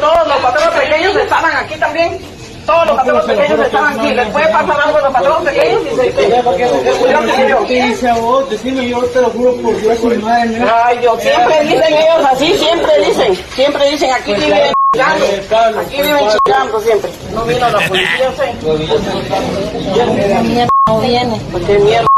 [0.00, 2.18] Todos los patrones pequeños estaban aquí también.
[2.70, 4.14] Todos los patrones pequeños estaban aquí.
[4.14, 5.84] ¿Les puede pasar algo a los patrones pequeños?
[5.84, 6.14] Dice
[7.66, 8.48] ¿Qué a vos?
[8.48, 10.48] Decime, yo te lo juro por Dios y mi madre.
[10.50, 10.86] mira.
[10.86, 13.34] Ay, Dios, siempre dicen ellos así, siempre dicen.
[13.54, 15.80] Siempre dicen, aquí viven chingando.
[15.80, 17.10] Aquí viven chingando siempre.
[17.32, 18.54] No vino la policía, sé.
[20.86, 21.40] No viene.
[21.50, 22.09] Porque mierda vino la policía.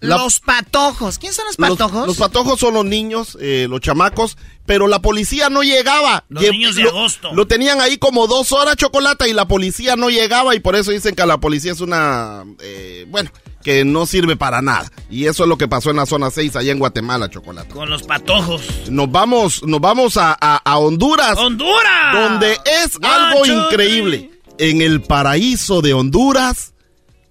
[0.00, 1.18] Los patojos.
[1.18, 2.06] ¿Quién son los patojos?
[2.06, 6.24] Los, patojos son los niños, eh, los chamacos, pero la policía no llegaba.
[6.28, 7.32] Los Lle- niños de lo, agosto.
[7.34, 10.90] Lo tenían ahí como dos horas chocolate y la policía no llegaba y por eso
[10.90, 13.30] dicen que la policía es una, eh, bueno,
[13.62, 14.90] que no sirve para nada.
[15.10, 17.68] Y eso es lo que pasó en la zona 6 allá en Guatemala, chocolate.
[17.74, 18.62] Con los patojos.
[18.88, 21.36] Nos vamos, nos vamos a, a- a Honduras.
[21.36, 22.14] ¡Honduras!
[22.14, 22.52] Donde
[22.84, 24.30] es algo increíble.
[24.58, 26.72] En el paraíso de Honduras,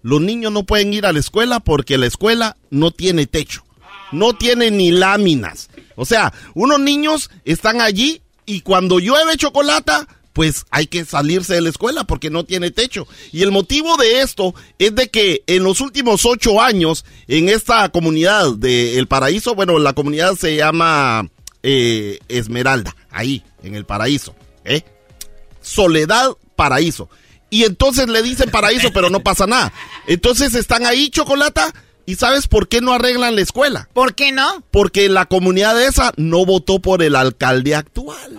[0.07, 3.65] los niños no pueden ir a la escuela porque la escuela no tiene techo,
[4.13, 5.69] no tiene ni láminas.
[5.97, 11.61] O sea, unos niños están allí y cuando llueve chocolata, pues hay que salirse de
[11.61, 13.05] la escuela porque no tiene techo.
[13.33, 17.89] Y el motivo de esto es de que en los últimos ocho años, en esta
[17.89, 21.29] comunidad de El Paraíso, bueno, la comunidad se llama
[21.63, 24.83] eh, Esmeralda, ahí, en El Paraíso, ¿eh?
[25.61, 27.09] Soledad Paraíso.
[27.49, 29.71] Y entonces le dicen paraíso, pero no pasa nada.
[30.05, 31.73] Entonces están ahí, Chocolata,
[32.05, 33.87] ¿y sabes por qué no arreglan la escuela?
[33.93, 34.63] ¿Por qué no?
[34.71, 38.37] Porque la comunidad esa no votó por el alcalde actual.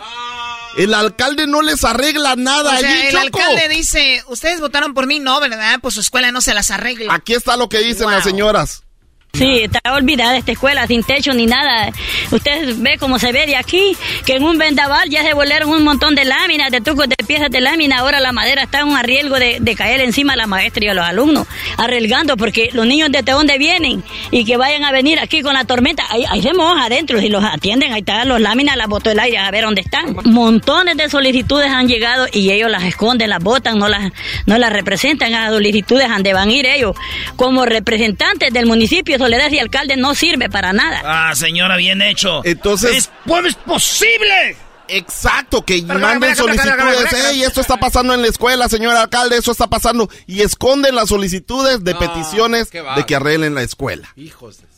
[0.76, 3.40] El alcalde no les arregla nada O sea, allí, el Choco.
[3.40, 5.78] alcalde dice, ustedes votaron por mí, no, ¿verdad?
[5.80, 7.14] Pues su escuela no se las arregla.
[7.14, 8.85] Aquí está lo que dicen las señoras.
[9.33, 11.93] Sí, está olvidada esta escuela, sin techo ni nada.
[12.33, 15.85] Usted ve cómo se ve de aquí, que en un vendaval ya se volaron un
[15.85, 17.99] montón de láminas, de tucos de piezas de lámina.
[17.99, 20.95] Ahora la madera está en un arriesgo de, caer encima a la maestra y a
[20.95, 21.47] los alumnos,
[21.77, 24.03] arriesgando porque los niños desde dónde vienen
[24.33, 27.29] y que vayan a venir aquí con la tormenta, ahí, ahí se moja adentro, si
[27.29, 30.17] los atienden, ahí están los láminas, las botó el aire a ver dónde están.
[30.25, 34.11] Montones de solicitudes han llegado y ellos las esconden, las botan, no las,
[34.47, 36.97] no las representan a las solicitudes, a donde van a ir ellos.
[37.37, 41.03] Como representantes del municipio, Soledad y alcalde no sirve para nada.
[41.05, 42.40] Ah, señora, bien hecho.
[42.45, 42.97] Entonces.
[42.97, 44.57] Es, ¿Cómo es posible?
[44.90, 46.97] Exacto, que Pero, manden pero, pero, solicitudes.
[46.97, 50.09] pero, pero, Ey, esto está pasando en la escuela, señor alcalde, eso está pasando.
[50.27, 54.09] Y esconden las solicitudes de peticiones de que arreglen la escuela.
[54.16, 54.69] Hijos de...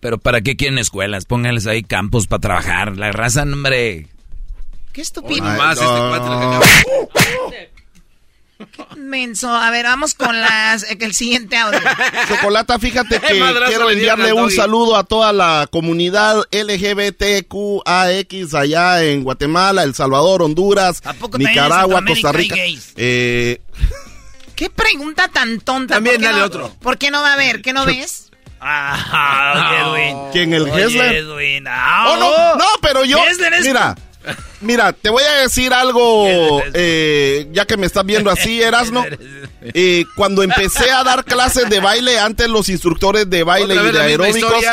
[0.00, 1.26] Pero ¿para qué quieren escuelas?
[1.26, 2.96] Pónganles ahí campos para trabajar.
[2.96, 4.08] La raza, hombre.
[4.92, 5.44] Qué estúpido.
[5.44, 6.08] Ay, Nomás este no.
[6.08, 7.71] cuate le acaba-
[8.96, 9.48] Menso.
[9.54, 11.80] A ver, vamos con las, eh, el siguiente audio.
[12.28, 16.42] Chocolata, fíjate que quiero enviarle un saludo a toda la comunidad
[17.42, 21.02] LGBTQAX allá en Guatemala, El Salvador, Honduras,
[21.38, 22.56] Nicaragua, Costa Rica.
[22.96, 23.60] Eh,
[24.54, 25.94] ¿Qué pregunta tan tonta?
[25.94, 26.74] También ¿Por qué dale no- otro.
[26.80, 27.62] ¿Por qué no va a haber?
[27.62, 28.30] ¿Qué no ves?
[28.60, 30.16] Ah, Edwin.
[30.32, 31.14] ¿Quién, el Oye, Hessler?
[31.16, 33.18] Edwin, ah, Oh, no, no, pero yo.
[33.62, 33.96] Mira,
[34.62, 39.04] mira, te voy a decir algo, eh, ya que me estás viendo así, Erasno.
[39.74, 43.92] Eh, cuando empecé a dar clases de baile, antes los instructores de baile ¿Otra y
[43.92, 44.64] de aeróbicos.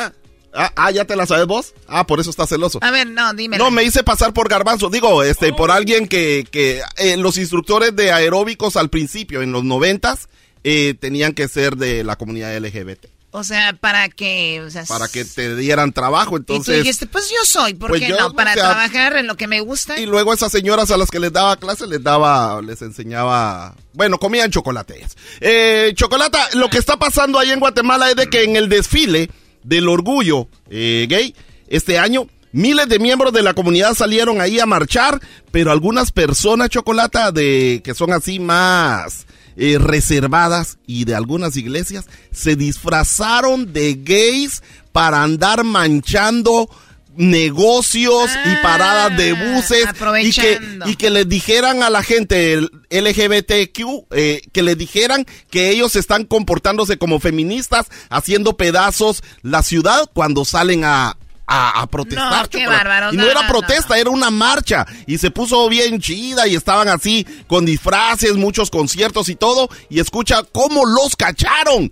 [0.51, 1.73] Ah, ah, ¿ya te la sabes vos?
[1.87, 2.79] Ah, por eso estás celoso.
[2.81, 3.57] A ver, no, dime.
[3.59, 4.89] No, me hice pasar por garbanzo.
[4.89, 9.63] Digo, este, por alguien que, que eh, los instructores de aeróbicos al principio, en los
[9.63, 10.27] noventas,
[10.63, 13.05] eh, tenían que ser de la comunidad LGBT.
[13.31, 14.59] O sea, para que...
[14.65, 16.79] O sea, Para que te dieran trabajo, y tú entonces...
[16.79, 18.27] dijiste, pues yo soy, ¿por Pues qué yo, no?
[18.27, 19.99] o Para sea, trabajar en lo que me gusta.
[19.99, 24.17] Y luego esas señoras a las que les daba clase les daba, les enseñaba, bueno,
[24.17, 25.15] comían chocolate ellas.
[25.41, 29.29] Eh, chocolata, lo que está pasando ahí en Guatemala es de que en el desfile
[29.63, 31.35] del orgullo eh, gay
[31.67, 35.19] este año, miles de miembros de la comunidad salieron ahí a marchar,
[35.51, 39.27] pero algunas personas, chocolata, de que son así más
[39.57, 46.69] eh, reservadas y de algunas iglesias, se disfrazaron de gays para andar manchando
[47.15, 49.85] negocios y paradas de buses
[50.23, 55.25] y que, Ah, y que les dijeran a la gente LGBTQ eh, que les dijeran
[55.49, 61.17] que ellos están comportándose como feministas haciendo pedazos la ciudad cuando salen a
[61.49, 62.43] a, a protestar.
[62.43, 64.85] No, qué bárbaro, Y no, no, era no, protesta, era una marcha.
[65.07, 69.67] Y se puso bien chida y estaban así con disfraces, muchos conciertos y todo.
[69.89, 71.91] Y escucha cómo los cacharon.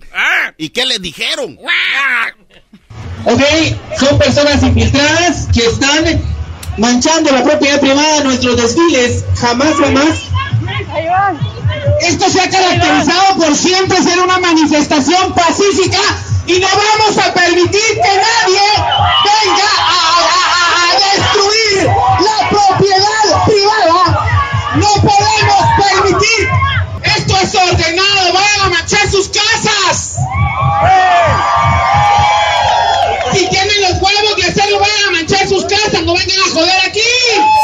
[0.56, 1.58] ¿Y qué les dijeron?
[3.24, 3.42] Ok,
[3.98, 6.22] son personas infiltradas que están
[6.78, 9.24] manchando la propiedad privada de nuestros desfiles.
[9.40, 10.18] Jamás, jamás.
[12.02, 15.98] Esto se ha caracterizado por siempre ser una manifestación pacífica
[16.48, 18.68] y no vamos a permitir que nadie
[19.24, 19.90] venga a,
[20.28, 21.86] a- a destruir
[22.20, 24.26] la propiedad privada.
[24.76, 26.48] No podemos permitir.
[27.16, 28.32] Esto es ordenado.
[28.32, 30.16] Vayan a manchar sus casas.
[33.32, 36.80] Si tienen los huevos de hacerlo, vayan a manchar sus casas, no vengan a joder
[36.86, 37.00] aquí.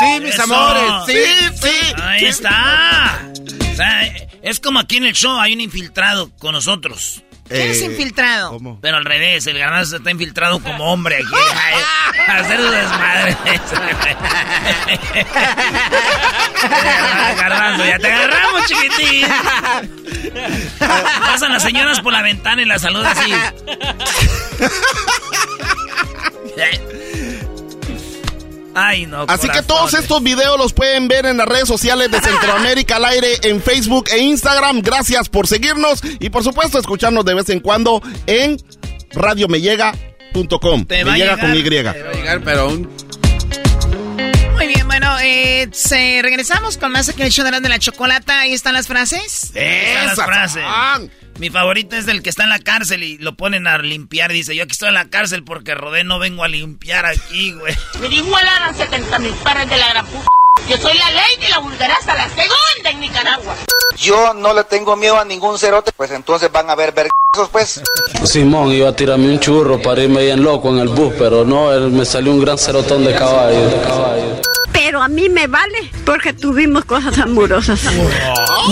[0.01, 0.43] Sí, mis Eso.
[0.45, 0.93] amores.
[1.07, 1.93] Sí, sí.
[2.03, 3.21] Ahí está.
[3.73, 4.13] O sea,
[4.43, 7.23] es como aquí en el show hay un infiltrado con nosotros.
[7.55, 8.59] ¿Quién es infiltrado?
[8.81, 11.27] Pero al revés, el garbanzo está infiltrado como hombre aquí.
[11.55, 11.75] ay,
[12.27, 13.37] a hacer su desmadre.
[17.41, 19.27] garbanzo, ya te agarramos, chiquitín.
[20.79, 23.33] Pasan las señoras por la ventana y la saludan así.
[28.75, 29.25] Ay, no.
[29.29, 33.05] Así que todos estos videos los pueden ver en las redes sociales de Centroamérica al
[33.05, 34.81] aire, en Facebook e Instagram.
[34.83, 38.57] Gracias por seguirnos y por supuesto escucharnos de vez en cuando en
[39.13, 40.85] radiomellega.com.
[40.87, 41.63] Te Me va a llega con Y.
[41.63, 41.97] llegar.
[42.45, 42.89] pero un...
[44.55, 47.69] Muy bien, bueno, eh, se, regresamos con más aquí en el show de la, de
[47.69, 48.41] la chocolata.
[48.41, 49.53] Ahí están las frases.
[49.55, 50.63] Están las frases.
[51.39, 54.33] Mi favorito es el que está en la cárcel y lo ponen a limpiar.
[54.33, 57.75] Dice, yo aquí estoy en la cárcel porque rodé, no vengo a limpiar aquí, güey.
[58.01, 60.27] Me igualaron 70 mil pares de la gran puta.
[60.69, 63.55] Yo soy la ley de la vulgaraza, la segunda en Nicaragua.
[63.99, 67.83] Yo no le tengo miedo a ningún cerote, pues entonces van a ver vergazos, pues.
[68.25, 71.73] Simón iba a tirarme un churro para irme bien loco en el bus, pero no,
[71.73, 73.69] él me salió un gran cerotón de caballo.
[73.69, 74.41] De caballo.
[74.85, 77.81] Pero a mí me vale porque tuvimos cosas amorosas.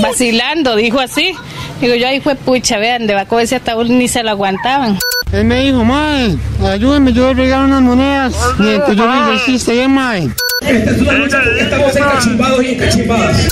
[0.03, 1.35] Vacilando, dijo así.
[1.81, 4.99] Digo, yo ahí fue pucha, vean, de Baco ese ataúd ni se lo aguantaban.
[5.33, 6.37] Él me dijo, mae,
[6.71, 8.35] ayúdame, yo voy a regalar unas monedas.
[8.59, 10.31] Y entonces yo le dije, sí, está bien, mae.
[10.61, 13.49] Esta es una lucha, estamos encachimbados y encachimbadas.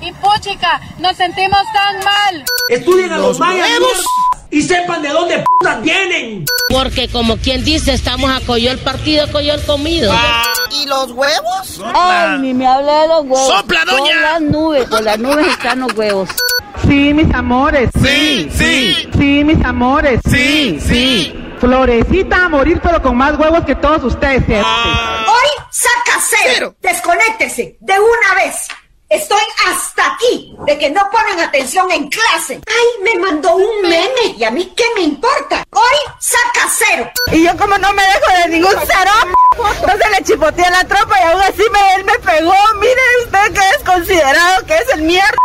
[0.00, 2.44] Y puchica, nos sentimos tan mal.
[2.70, 3.68] Estudien a los, mayas
[4.50, 6.44] y sepan de dónde putas vienen.
[6.68, 10.12] Porque como quien dice, estamos a coyol partido, coyol comido.
[10.70, 11.82] ¿Y los huevos?
[11.94, 13.46] Ay, ni me hable de los huevos.
[13.46, 13.98] ¡Sopla, doña!
[13.98, 16.28] Con las nubes, con las nubes están los huevos.
[16.86, 17.90] Sí, mis amores.
[18.02, 19.08] Sí, sí.
[19.16, 20.20] Sí, mis amores.
[20.28, 21.34] Sí, sí.
[21.60, 24.42] Florecita a morir, pero con más huevos que todos ustedes.
[24.48, 26.74] Hoy saca cero.
[26.80, 28.66] Desconéctese de una vez.
[29.10, 32.60] Estoy hasta aquí de que no ponen atención en clase.
[32.64, 35.64] Ay, me mandó un meme y a mí qué me importa.
[35.72, 37.10] Hoy saca cero.
[37.32, 39.10] Y yo como no me dejo de ningún cero,
[39.80, 42.54] entonces le chipoteé a la tropa y aún así me, él me pegó.
[42.78, 45.36] Mire usted que es considerado que es el mierda.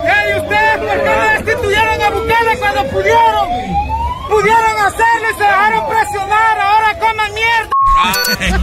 [0.00, 3.48] ¡Ey, ustedes por qué no destituyeron a Bukele cuando pudieron!
[4.28, 6.58] ¡Pudieron hacerlo y se dejaron presionar!
[6.58, 7.70] ¡Ahora coman mierda!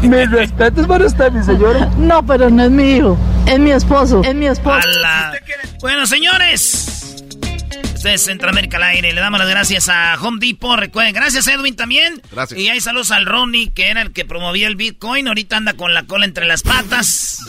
[0.02, 1.90] Mis respetos para usted, mi señora.
[1.98, 3.18] No, pero no es mi hijo.
[3.50, 4.22] Es mi esposo.
[4.24, 4.88] Es mi esposo.
[4.88, 5.34] ¡Hala!
[5.82, 7.16] Bueno, señores.
[7.82, 9.12] Este es Centroamérica al aire.
[9.12, 10.78] Le damos las gracias a Home Depot.
[10.78, 12.22] Recuerden, gracias Edwin también.
[12.32, 12.60] Gracias.
[12.60, 15.28] Y hay saludos al Ronnie, que era el que promovía el Bitcoin.
[15.28, 17.40] Ahorita anda con la cola entre las patas.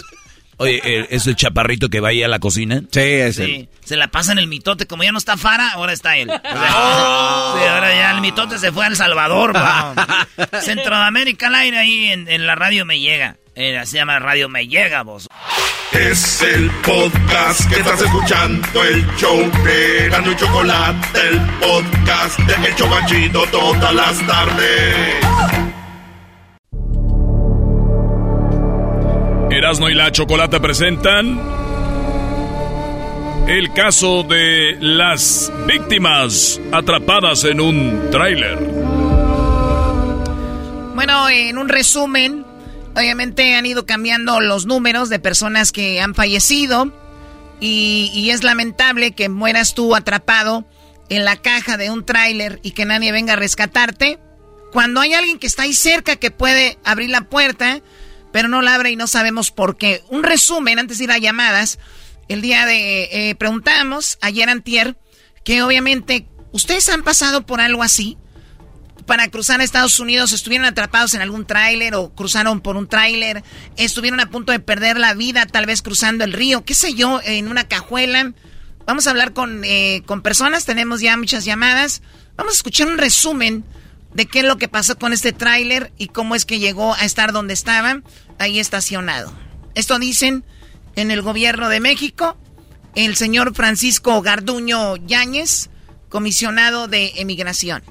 [0.60, 2.82] Oye, eh, ¿es el chaparrito que va ahí a la cocina?
[2.92, 3.68] Sí, es Sí, él.
[3.84, 4.86] se la pasa en el mitote.
[4.86, 6.28] Como ya no está Fara, ahora está él.
[6.30, 7.54] O sea, Ah.
[7.58, 9.56] sí, ahora ya el mitote se fue a El Salvador.
[9.56, 9.94] va.
[10.60, 13.36] Centroamérica al aire ahí en, en la radio me llega.
[13.56, 15.26] Eh, se llama Radio Me Llega, vos.
[15.92, 22.68] Es el podcast que estás escuchando, el show de Gano y Chocolate, el podcast de
[22.68, 25.69] El Chobachito todas las tardes.
[29.50, 31.40] Erasmo y la Chocolata presentan
[33.48, 38.56] el caso de las víctimas atrapadas en un tráiler.
[40.94, 42.46] Bueno, en un resumen,
[42.94, 46.92] obviamente han ido cambiando los números de personas que han fallecido
[47.58, 50.64] y, y es lamentable que mueras tú atrapado
[51.08, 54.20] en la caja de un tráiler y que nadie venga a rescatarte.
[54.70, 57.80] Cuando hay alguien que está ahí cerca que puede abrir la puerta,
[58.32, 60.02] pero no la abre y no sabemos por qué.
[60.08, 61.78] Un resumen, antes de ir a llamadas,
[62.28, 63.30] el día de...
[63.30, 64.96] eh, preguntamos ayer antier
[65.44, 68.18] que obviamente ustedes han pasado por algo así
[69.10, 73.42] para cruzar a Estados Unidos estuvieron atrapados en algún tráiler o cruzaron por un tráiler,
[73.76, 77.20] estuvieron a punto de perder la vida tal vez cruzando el río, qué sé yo,
[77.24, 78.32] en una cajuela.
[78.86, 82.02] Vamos a hablar con, eh, con personas, tenemos ya muchas llamadas.
[82.36, 83.64] Vamos a escuchar un resumen
[84.14, 87.04] de qué es lo que pasó con este tráiler y cómo es que llegó a
[87.04, 88.00] estar donde estaba,
[88.38, 89.32] ahí estacionado.
[89.74, 90.44] Esto dicen
[90.96, 92.36] en el gobierno de México,
[92.94, 95.70] el señor Francisco Garduño Yáñez,
[96.08, 97.82] comisionado de emigración.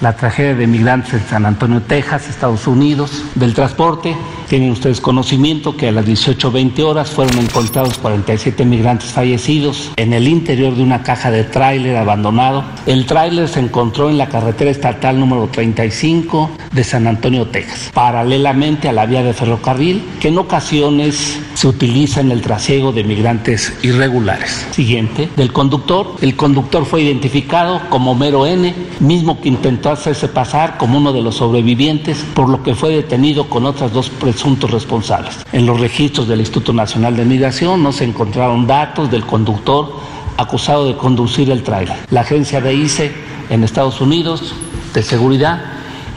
[0.00, 4.16] La tragedia de migrantes en San Antonio, Texas, Estados Unidos, del transporte.
[4.48, 10.26] Tienen ustedes conocimiento que a las 18.20 horas fueron encontrados 47 migrantes fallecidos en el
[10.26, 12.64] interior de una caja de tráiler abandonado.
[12.86, 18.88] El tráiler se encontró en la carretera estatal número 35 de San Antonio, Texas, paralelamente
[18.88, 23.74] a la vía de ferrocarril, que en ocasiones se utiliza en el trasiego de migrantes
[23.82, 24.66] irregulares.
[24.70, 26.14] Siguiente, del conductor.
[26.22, 31.20] El conductor fue identificado como Mero N, mismo que intentó hacerse pasar como uno de
[31.20, 34.08] los sobrevivientes, por lo que fue detenido con otras dos
[34.38, 35.36] presuntos responsables.
[35.50, 39.92] En los registros del Instituto Nacional de Migración no se encontraron datos del conductor
[40.36, 41.96] acusado de conducir el tráiler.
[42.12, 43.12] La agencia de ICE
[43.50, 44.54] en Estados Unidos
[44.94, 45.60] de seguridad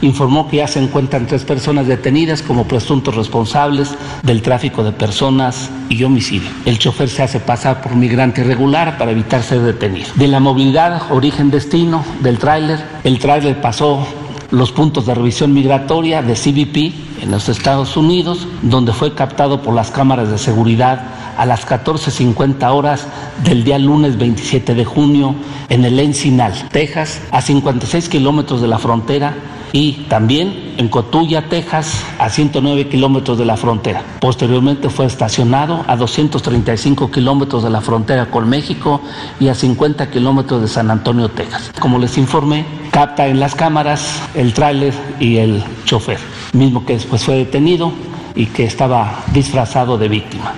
[0.02, 3.92] informó que ya se encuentran tres personas detenidas como presuntos responsables
[4.22, 6.48] del tráfico de personas y homicidio.
[6.64, 10.10] El chofer se hace pasar por migrante irregular para evitar ser detenido.
[10.14, 14.06] De la movilidad origen-destino del tráiler, el tráiler pasó
[14.52, 19.74] los puntos de revisión migratoria de CBP en los Estados Unidos, donde fue captado por
[19.74, 23.06] las cámaras de seguridad a las 14.50 horas
[23.44, 25.34] del día lunes 27 de junio
[25.68, 29.34] en el Encinal, Texas, a 56 kilómetros de la frontera
[29.72, 34.02] y también en Cotulla, Texas, a 109 kilómetros de la frontera.
[34.20, 39.00] Posteriormente fue estacionado a 235 kilómetros de la frontera con México
[39.40, 41.72] y a 50 kilómetros de San Antonio, Texas.
[41.80, 46.18] Como les informé, capta en las cámaras el tráiler y el chofer,
[46.52, 47.92] mismo que después fue detenido
[48.34, 50.54] y que estaba disfrazado de víctima.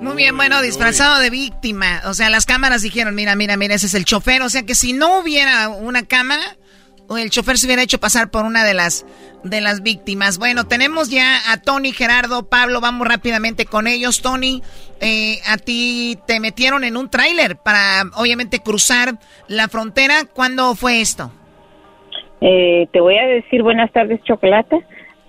[0.00, 2.02] Muy bien, bueno, disfrazado de víctima.
[2.04, 4.42] O sea, las cámaras dijeron, mira, mira, mira, ese es el chofer.
[4.42, 6.42] O sea que si no hubiera una cámara,
[7.16, 9.06] el chofer se hubiera hecho pasar por una de las
[9.42, 10.38] de las víctimas.
[10.38, 14.20] Bueno, tenemos ya a Tony, Gerardo, Pablo, vamos rápidamente con ellos.
[14.20, 14.62] Tony,
[15.00, 19.14] eh, a ti te metieron en un tráiler para, obviamente, cruzar
[19.48, 20.24] la frontera.
[20.34, 21.30] ¿Cuándo fue esto?
[22.40, 24.76] Eh, te voy a decir buenas tardes, Chocolata,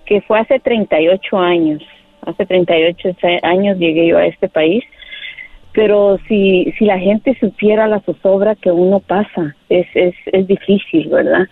[0.04, 1.82] que fue hace 38 años.
[2.28, 4.84] Hace 38 años llegué yo a este país
[5.78, 11.08] pero si, si la gente supiera la zozobra que uno pasa, es, es, es difícil,
[11.08, 11.46] ¿verdad?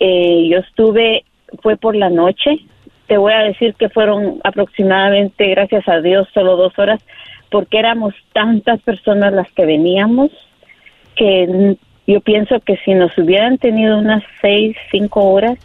[0.00, 1.24] Eh, yo estuve,
[1.62, 2.58] fue por la noche,
[3.06, 7.00] te voy a decir que fueron aproximadamente, gracias a Dios, solo dos horas,
[7.50, 10.30] porque éramos tantas personas las que veníamos,
[11.14, 11.76] que
[12.08, 15.58] yo pienso que si nos hubieran tenido unas seis, cinco horas,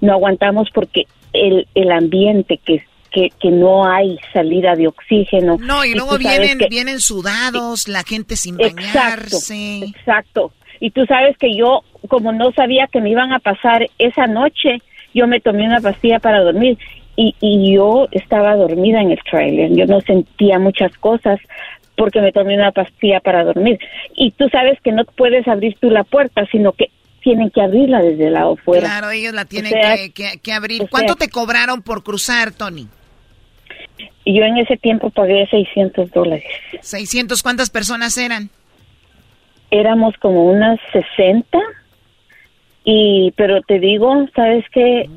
[0.00, 2.82] no aguantamos porque el, el ambiente que,
[3.12, 5.58] que, que no hay salida de oxígeno.
[5.60, 9.84] No, y, luego vienen, vienen sudados, la gente sin bañarse.
[9.84, 10.52] Exacto, exacto.
[10.80, 14.82] Y tú sabes que yo, como no sabía que me iban a pasar esa noche,
[15.14, 16.78] yo me tomé una pastilla para dormir
[17.16, 19.76] y, y yo estaba dormida en el trailer.
[19.76, 21.38] Yo no sentía muchas cosas
[21.96, 23.78] porque me tomé una pastilla para dormir.
[24.16, 26.90] Y tú sabes que no puedes abrir tú la puerta, sino que
[27.22, 28.88] tienen que abrirla desde el lado fuera.
[28.88, 29.72] Claro, ellos la tienen
[30.12, 30.88] que, que, abrir.
[30.90, 32.88] ¿Cuánto te cobraron por cruzar, Tony?
[34.24, 36.44] Yo en ese tiempo pagué 600 dólares.
[36.80, 37.42] ¿600?
[37.42, 38.50] ¿Cuántas personas eran?
[39.72, 41.58] éramos como unas 60
[42.84, 45.08] y pero te digo, sabes que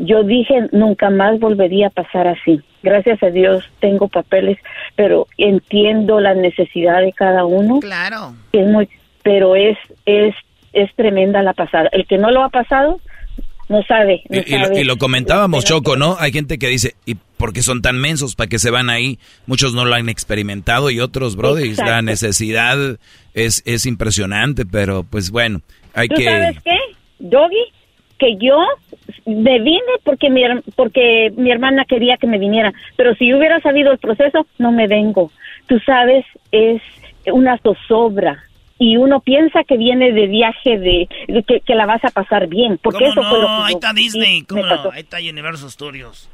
[0.00, 2.60] yo dije nunca más volvería a pasar así.
[2.82, 4.56] Gracias a Dios tengo papeles,
[4.96, 7.80] pero entiendo la necesidad de cada uno.
[7.80, 8.34] Claro.
[8.52, 8.88] Es muy,
[9.22, 9.76] pero es
[10.06, 10.34] es
[10.72, 11.88] es tremenda la pasada.
[11.92, 13.00] El que no lo ha pasado
[13.68, 14.22] no sabe.
[14.30, 16.16] y, Lo, comentábamos, Choco, ¿no?
[16.18, 18.34] Hay gente que dice, ¿y por qué son tan mensos?
[18.34, 19.18] ¿Para que se van ahí?
[19.46, 22.98] Muchos no lo han experimentado y otros, brody, la necesidad
[23.34, 25.60] es, es impresionante, pero pues bueno,
[25.94, 26.24] hay que...
[26.24, 26.78] ¿Sabes qué,
[27.18, 27.72] Doggy?
[28.18, 28.56] Que yo
[29.26, 30.42] me vine porque mi,
[30.74, 34.72] porque mi hermana quería que me viniera, pero si yo hubiera sabido el proceso, no
[34.72, 35.30] me vengo.
[35.66, 36.82] Tú sabes, es
[37.26, 38.47] una zozobra
[38.78, 41.08] y uno piensa que viene de viaje de,
[41.66, 44.64] que, la vas a pasar bien, porque eso fue lo que ahí está Disney, ¿cómo
[44.64, 44.90] no?
[44.92, 46.28] Ahí está Universal Studios.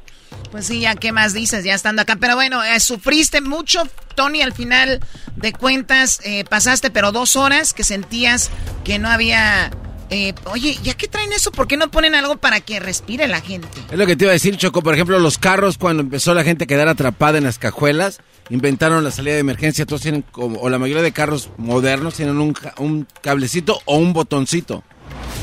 [0.51, 2.17] Pues sí, ya qué más dices, ya estando acá.
[2.19, 3.83] Pero bueno, eh, sufriste mucho,
[4.15, 4.99] Tony, al final
[5.35, 8.51] de cuentas eh, pasaste, pero dos horas que sentías
[8.83, 9.71] que no había...
[10.11, 11.51] Eh, oye, ¿ya qué traen eso?
[11.51, 13.67] ¿Por qué no ponen algo para que respire la gente?
[13.91, 14.83] Es lo que te iba a decir, Choco.
[14.83, 19.03] Por ejemplo, los carros, cuando empezó la gente a quedar atrapada en las cajuelas, inventaron
[19.03, 19.85] la salida de emergencia.
[19.85, 24.13] Todos tienen, como, o la mayoría de carros modernos tienen un, un cablecito o un
[24.13, 24.83] botoncito.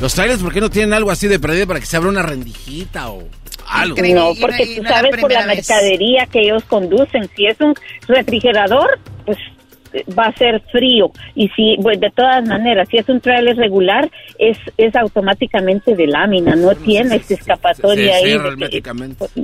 [0.01, 2.23] Los trailers, ¿por qué no tienen algo así de perdido para que se abra una
[2.23, 3.23] rendijita o
[3.69, 3.97] algo?
[3.97, 7.29] No, porque tú sabes por la mercadería que ellos conducen.
[7.37, 7.75] Si es un
[8.09, 9.39] refrigerador, pues
[10.19, 14.11] va a ser frío y si pues, de todas maneras si es un trailer regular
[14.39, 18.39] es es automáticamente de lámina no tiene esta escapatoria ahí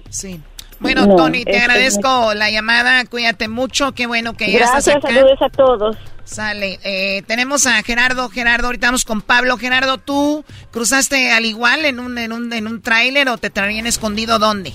[0.08, 0.40] sí
[0.80, 3.04] bueno, Tony, te agradezco la llamada.
[3.06, 3.92] Cuídate mucho.
[3.92, 5.08] Qué bueno que ya estás acá.
[5.08, 5.96] Saludos a todos.
[6.24, 6.78] Sale.
[6.84, 8.28] Eh, tenemos a Gerardo.
[8.28, 9.56] Gerardo, ahorita vamos con Pablo.
[9.56, 13.86] Gerardo, ¿tú cruzaste al igual en un, en un, en un tráiler o te traían
[13.86, 14.72] escondido dónde?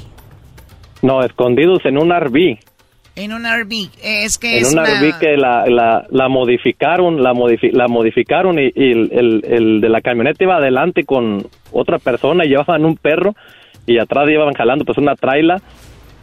[1.01, 2.57] No, escondidos en un RV.
[3.15, 3.89] En un RV.
[4.01, 9.09] Es que en un RV que la, la, la, modificaron, la, la modificaron y, el,
[9.11, 13.35] el, el, de la camioneta iba adelante con otra persona y llevaban un perro
[13.85, 15.61] y atrás iban jalando pues una traila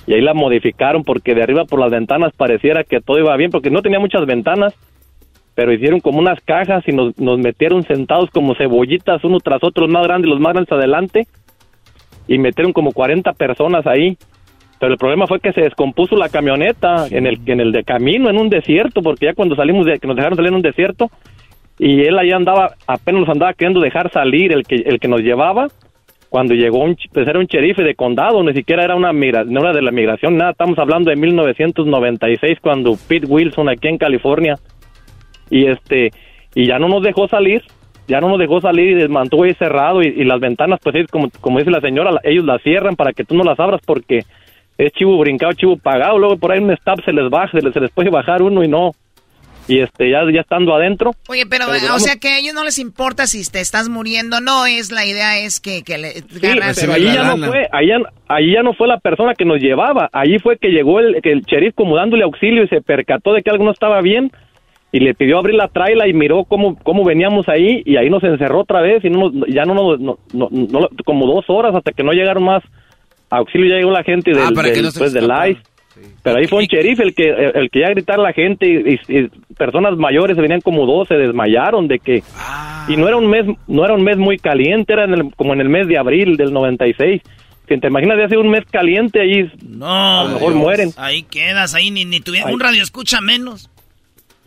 [0.07, 3.51] y ahí la modificaron porque de arriba por las ventanas pareciera que todo iba bien
[3.51, 4.75] porque no tenía muchas ventanas
[5.55, 9.85] pero hicieron como unas cajas y nos, nos metieron sentados como cebollitas uno tras otro,
[9.85, 11.27] los más grandes, los más grandes adelante
[12.27, 14.17] y metieron como 40 personas ahí.
[14.79, 18.31] Pero el problema fue que se descompuso la camioneta en el en el de camino
[18.31, 21.11] en un desierto porque ya cuando salimos de que nos dejaron salir en un desierto
[21.79, 25.21] y él ahí andaba apenas nos andaba queriendo dejar salir el que el que nos
[25.21, 25.67] llevaba
[26.31, 29.73] cuando llegó un, pues era un sheriff de condado, ni siquiera era una, migra, era
[29.73, 34.57] de la migración, nada, estamos hablando de 1996 cuando Pete Wilson aquí en California
[35.51, 36.13] y este
[36.55, 37.63] y ya no nos dejó salir,
[38.07, 41.59] ya no nos dejó salir y mantuvo ahí cerrado y, las ventanas pues como, como
[41.59, 44.21] dice la señora, ellos las cierran para que tú no las abras porque
[44.79, 47.75] es chivo brincado, chivo pagado, luego por ahí un stop se les baja, se les,
[47.75, 48.93] se les puede bajar uno y no.
[49.71, 51.13] Y este, ya, ya estando adentro.
[51.29, 54.41] Oye, pero, Pero o sea que a ellos no les importa si te estás muriendo,
[54.41, 57.69] no es, la idea es que, que le Sí, ganas- pero ahí ya no fue,
[57.73, 57.97] ahí ya,
[58.29, 61.31] ahí ya no fue la persona que nos llevaba, ahí fue que llegó el, que
[61.33, 64.33] el sheriff como dándole auxilio y se percató de que algo no estaba bien
[64.93, 68.25] y le pidió abrir la traila y miró cómo, cómo veníamos ahí y ahí nos
[68.25, 71.75] encerró otra vez y no nos- ya no nos, no, no- no- como dos horas
[71.77, 72.65] hasta que no llegaron más
[73.31, 75.51] auxilio, ya llegó la gente del, Ah, para que del- no se pues, del escaparan.
[75.53, 75.63] ICE.
[76.23, 78.95] Pero ahí fue un sheriff el que el, que ya gritar a la gente y,
[78.95, 82.23] y- y personas mayores se venían como dos se desmayaron de que
[82.89, 85.53] y no era un mes no era un mes muy caliente era en el- como
[85.53, 87.21] en el mes de abril del 96
[87.67, 90.21] que te imaginas de hace un mes caliente ahí No.
[90.21, 90.55] a lo mejor Dios.
[90.63, 93.69] mueren Ahí quedas, ahí ni, ni tuviera un radio escucha menos.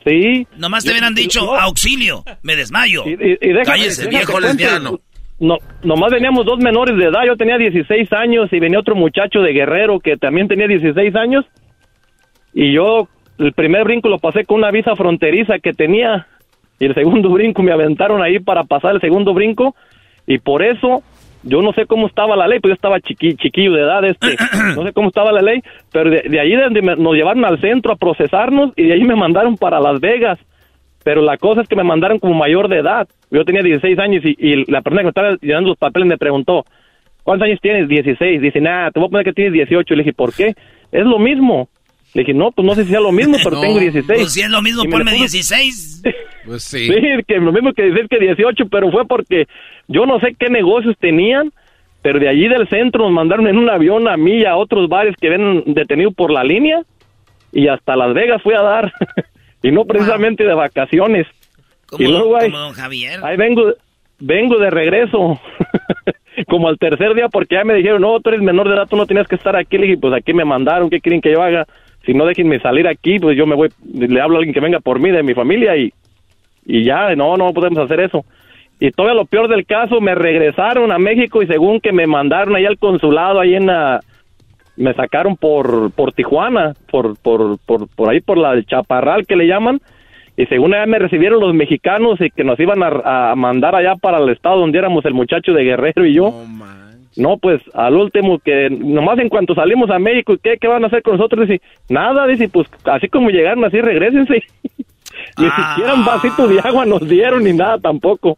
[0.06, 1.56] sí Nomás te hubieran dicho, no.
[1.56, 3.04] auxilio, me desmayo.
[3.06, 5.00] Y- y- y déjame- Cállese, déjame viejo lesbiano.
[5.40, 7.22] No, nomás veníamos dos menores de edad.
[7.26, 11.46] Yo tenía 16 años y venía otro muchacho de Guerrero que también tenía 16 años.
[12.54, 13.08] Y yo
[13.40, 16.28] el primer brinco lo pasé con una visa fronteriza que tenía.
[16.80, 19.76] Y el segundo brinco me aventaron ahí para pasar el segundo brinco.
[20.28, 21.04] Y por eso
[21.46, 24.28] yo no sé cómo estaba la ley, pues yo estaba chiqui, chiquillo de edad, este,
[24.78, 25.62] no sé cómo estaba la ley,
[25.92, 28.94] pero de, de ahí de donde me- nos llevaron al centro a procesarnos y de
[28.94, 30.40] ahí me mandaron para Las Vegas.
[31.04, 33.08] Pero la cosa es que me mandaron como mayor de edad.
[33.30, 36.18] Yo tenía 16 años y, y la persona que me estaba llenando los papeles me
[36.18, 36.66] preguntó,
[37.24, 37.88] ¿cuántos años tienes?
[37.90, 38.42] 16.
[38.42, 39.94] Dice, nada, te voy a poner que tienes 18.
[39.96, 40.54] Le dije, ¿por qué?
[40.92, 41.68] Es lo mismo.
[42.14, 44.20] Le dije, no, pues no sé si sea lo mismo, pero No, tengo 16.
[44.20, 46.04] Pues si es lo mismo, ponme puso- 16.
[46.46, 46.90] Pues Sí,
[47.26, 49.46] que lo mismo que decir que 18, pero fue porque
[49.88, 51.54] yo no sé qué negocios tenían,
[52.02, 54.90] pero de allí del centro nos mandaron en un avión a mí y a otros
[54.90, 56.82] bares que ven detenidos por la línea
[57.54, 58.92] y hasta Las Vegas fui a dar
[59.64, 61.26] y no precisamente de vacaciones.
[61.98, 63.20] y luego ahí, Como don Javier.
[63.24, 63.74] ahí vengo
[64.20, 65.40] vengo de regreso
[66.48, 68.96] como al tercer día porque ya me dijeron, no, tú eres menor de edad, tú
[68.96, 69.78] no tienes que estar aquí.
[69.78, 71.66] Le dije, pues aquí me mandaron, ¿qué quieren que yo haga?
[72.06, 74.80] Si no déjenme salir aquí, pues yo me voy, le hablo a alguien que venga
[74.80, 75.94] por mí, de mi familia y,
[76.66, 78.26] y ya, no, no podemos hacer eso.
[78.80, 82.56] Y todavía lo peor del caso, me regresaron a México y según que me mandaron
[82.56, 84.02] ahí al consulado, ahí en la,
[84.76, 89.36] me sacaron por, por Tijuana, por, por, por, por ahí por la el Chaparral que
[89.36, 89.80] le llaman,
[90.36, 93.96] y según allá me recibieron los mexicanos y que nos iban a, a mandar allá
[93.96, 96.34] para el estado donde éramos el muchacho de Guerrero y yo.
[97.16, 100.88] No, pues al último que nomás en cuanto salimos a México, ¿qué, qué van a
[100.88, 101.48] hacer con nosotros?
[101.48, 104.44] Dice, nada, dice, pues así como llegaron, así regresense.
[105.38, 108.38] Ni siquiera un vasito de agua nos dieron ni nada tampoco.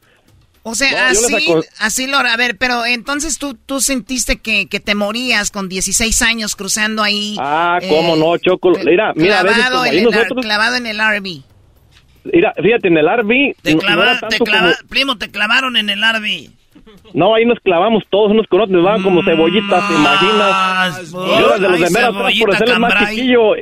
[0.67, 1.47] O sea, No, así,
[1.79, 2.17] así lo...
[2.17, 7.03] A ver, pero entonces tú, tú sentiste que, que te morías con 16 años cruzando
[7.03, 7.35] ahí.
[7.39, 8.71] Ah, cómo no, Choco.
[8.83, 11.43] Mira, mira, a veces clavado, en ahí el, nosotros, clavado en el RV.
[12.33, 15.17] mira, fíjate, en el RV, Te no- no clava- era te tanto como- clava- Primo,
[15.19, 16.49] te clavaron en el Arby.
[17.13, 21.11] No, ahí nos clavamos todos unos con otros, nos daban como cebollitas, ¿te imaginas?
[21.11, 23.53] Yo era de los de atrás por el más chiquillo.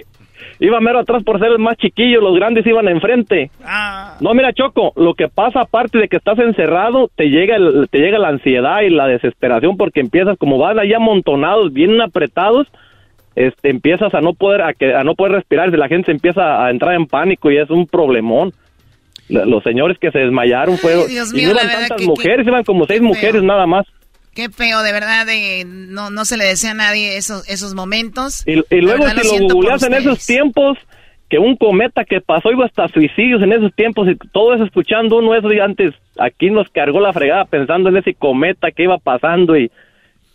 [0.60, 3.50] Iba mero atrás por ser el más chiquillo, los grandes iban enfrente.
[3.66, 4.18] Ah.
[4.22, 8.00] No, mira, Choco, lo que pasa aparte de que estás encerrado, te llega el- te
[8.00, 12.68] llega la ansiedad y la desesperación porque empiezas como van ahí amontonados, bien apretados,
[13.36, 16.64] este empiezas a no poder a, que, a no poder respirar, la gente se empieza
[16.66, 18.54] a entrar en pánico y es un problemón.
[19.30, 22.64] Los señores que se desmayaron fueron Dios y mío, iban verdad tantas que- mujeres, iban
[22.64, 23.86] como seis mujeres nada más.
[24.36, 28.44] Qué feo, de verdad, de, no, no se le desea a nadie esos, esos momentos.
[28.48, 30.78] Y, luego verdad, si lo por googleas en esos tiempos,
[31.30, 35.18] que un cometa que pasó iba hasta suicidios en esos tiempos y todo eso escuchando
[35.18, 38.98] uno eso y antes aquí nos cargó la fregada pensando en ese cometa que iba
[38.98, 39.72] pasando y,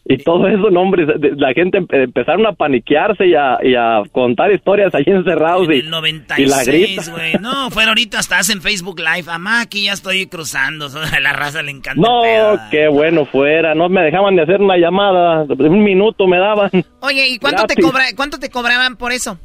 [0.08, 1.06] y todo eso, no hombre,
[1.36, 5.80] la gente empe- empezaron a paniquearse y a, y a contar historias allí encerrados y,
[5.80, 7.02] El 96, y la grita.
[7.12, 7.32] güey.
[7.40, 9.30] No, fuera ahorita hasta hacen Facebook Live.
[9.30, 10.86] Amá, aquí ya estoy cruzando.
[11.16, 12.00] A la raza le encanta.
[12.00, 12.22] No,
[12.70, 16.70] qué bueno fuera, no me dejaban de hacer una llamada, un minuto me daban.
[17.00, 19.38] Oye, ¿y cuánto te, cobra, cuánto te cobraban por eso?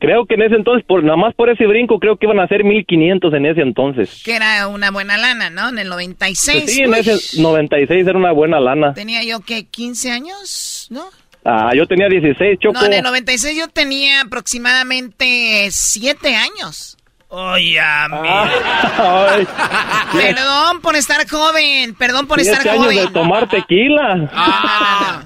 [0.00, 2.46] Creo que en ese entonces, por nada más por ese brinco, creo que iban a
[2.48, 4.22] ser 1500 en ese entonces.
[4.24, 5.68] Que era una buena lana, ¿no?
[5.70, 6.62] En el 96.
[6.62, 8.94] Pues sí, en uy, ese 96 era una buena lana.
[8.94, 9.66] Tenía yo, ¿qué?
[9.68, 10.86] ¿15 años?
[10.90, 11.04] ¿No?
[11.44, 12.78] Ah, yo tenía 16, Choco.
[12.78, 16.96] No, en el 96 yo tenía aproximadamente 7 años.
[17.30, 19.46] Oye, Ay,
[20.12, 22.96] Perdón por estar joven, perdón por estar años joven.
[22.96, 24.30] de tomar tequila.
[24.32, 25.24] Ah,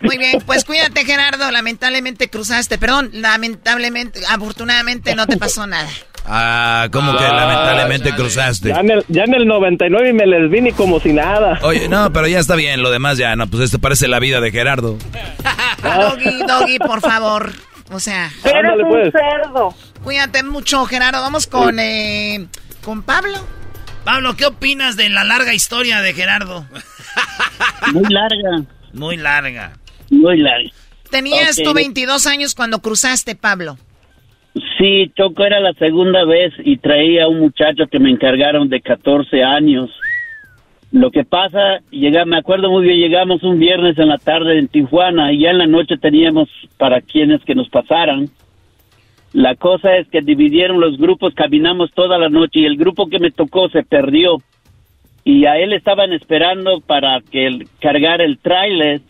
[0.00, 5.88] Muy bien, pues cuídate Gerardo, lamentablemente cruzaste, perdón, lamentablemente, afortunadamente no te pasó nada.
[6.30, 8.68] Ah, ¿cómo que lamentablemente cruzaste?
[8.68, 11.58] Ya en, el, ya en el 99 me les vi ni como si nada.
[11.62, 14.40] Oye, no, pero ya está bien, lo demás ya, no, pues esto parece la vida
[14.40, 14.98] de Gerardo.
[15.82, 17.52] Doggy, Doggy, por favor,
[17.90, 18.30] o sea.
[18.44, 19.12] Ándale, pues.
[19.12, 19.74] cerdo.
[20.04, 22.46] Cuídate mucho, Gerardo, vamos con, eh,
[22.84, 23.38] con Pablo.
[24.04, 26.66] Pablo, ¿qué opinas de la larga historia de Gerardo?
[27.92, 29.72] Muy larga, Muy larga.
[30.10, 30.70] Muy larga.
[31.10, 31.64] Tenías Ok.
[31.64, 33.76] tú 22 años cuando cruzaste, Pablo.
[34.78, 38.80] Sí, Choco era la segunda vez y traía a un muchacho que me encargaron de
[38.80, 39.90] 14 años.
[40.90, 44.68] Lo que pasa, llega, me acuerdo muy bien, llegamos un viernes en la tarde en
[44.68, 46.48] Tijuana y ya en la noche teníamos
[46.78, 48.28] para quienes que nos pasaran.
[49.34, 53.18] La cosa es que dividieron los grupos, caminamos toda la noche y el grupo que
[53.18, 54.38] me tocó se perdió.
[55.24, 59.02] Y a él estaban esperando para que él cargara el tráiler.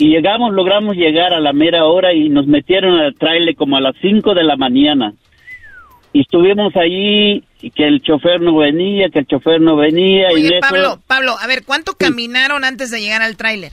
[0.00, 3.82] Y llegamos, logramos llegar a la mera hora y nos metieron al tráiler como a
[3.82, 5.12] las 5 de la mañana.
[6.14, 10.32] Y estuvimos allí y que el chofer no venía, que el chofer no venía.
[10.32, 13.72] y Oye, en eso Pablo, Pablo, a ver, ¿cuánto caminaron antes de llegar al tráiler?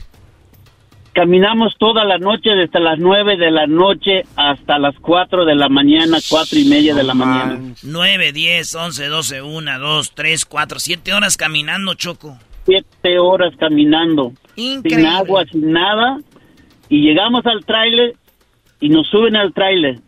[1.14, 5.68] caminamos toda la noche, desde las 9 de la noche hasta las 4 de la
[5.68, 7.58] mañana, cuatro y media de la mañana.
[7.82, 12.38] 9, 10, 11, 12, 1, 2, 3, 4, 7 horas caminando, Choco.
[12.66, 15.04] siete horas caminando, Increíble.
[15.04, 16.18] sin agua, sin nada,
[16.88, 18.14] y llegamos al tráiler
[18.80, 20.00] y nos suben al tráiler.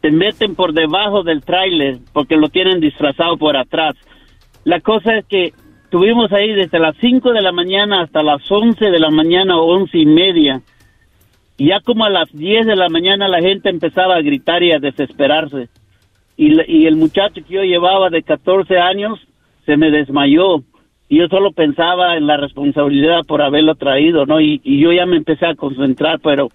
[0.00, 3.94] Te meten por debajo del tráiler porque lo tienen disfrazado por atrás.
[4.64, 5.52] La cosa es que
[5.84, 9.66] estuvimos ahí desde las 5 de la mañana hasta las 11 de la mañana o
[9.66, 10.60] once y media.
[11.56, 14.72] Y ya como a las 10 de la mañana la gente empezaba a gritar y
[14.72, 15.68] a desesperarse.
[16.36, 19.20] Y el muchacho que yo llevaba de 14 años
[19.64, 20.64] se me desmayó.
[21.08, 24.40] Y yo solo pensaba en la responsabilidad por haberlo traído, ¿no?
[24.40, 26.48] Y, y yo ya me empecé a concentrar, pero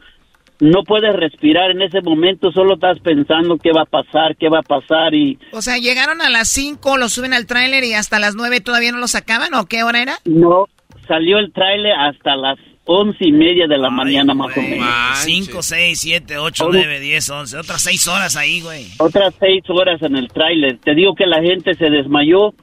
[0.60, 4.60] no puedes respirar en ese momento, solo estás pensando qué va a pasar, qué va
[4.60, 8.20] a pasar y O sea, llegaron a las 5, lo suben al tráiler y hasta
[8.20, 10.14] las 9 todavía no lo sacaban, ¿o qué hora era?
[10.26, 10.66] no
[11.08, 14.88] salió el tráiler hasta las once y media de la mañana más o menos.
[15.24, 17.58] 5, 6, 7, 8, Todo- 9, 10, 11.
[17.58, 18.88] Otras 6 horas ahí, güey.
[18.98, 20.78] Otras seis horas en el tráiler.
[20.80, 22.54] Te digo que la gente se desmayó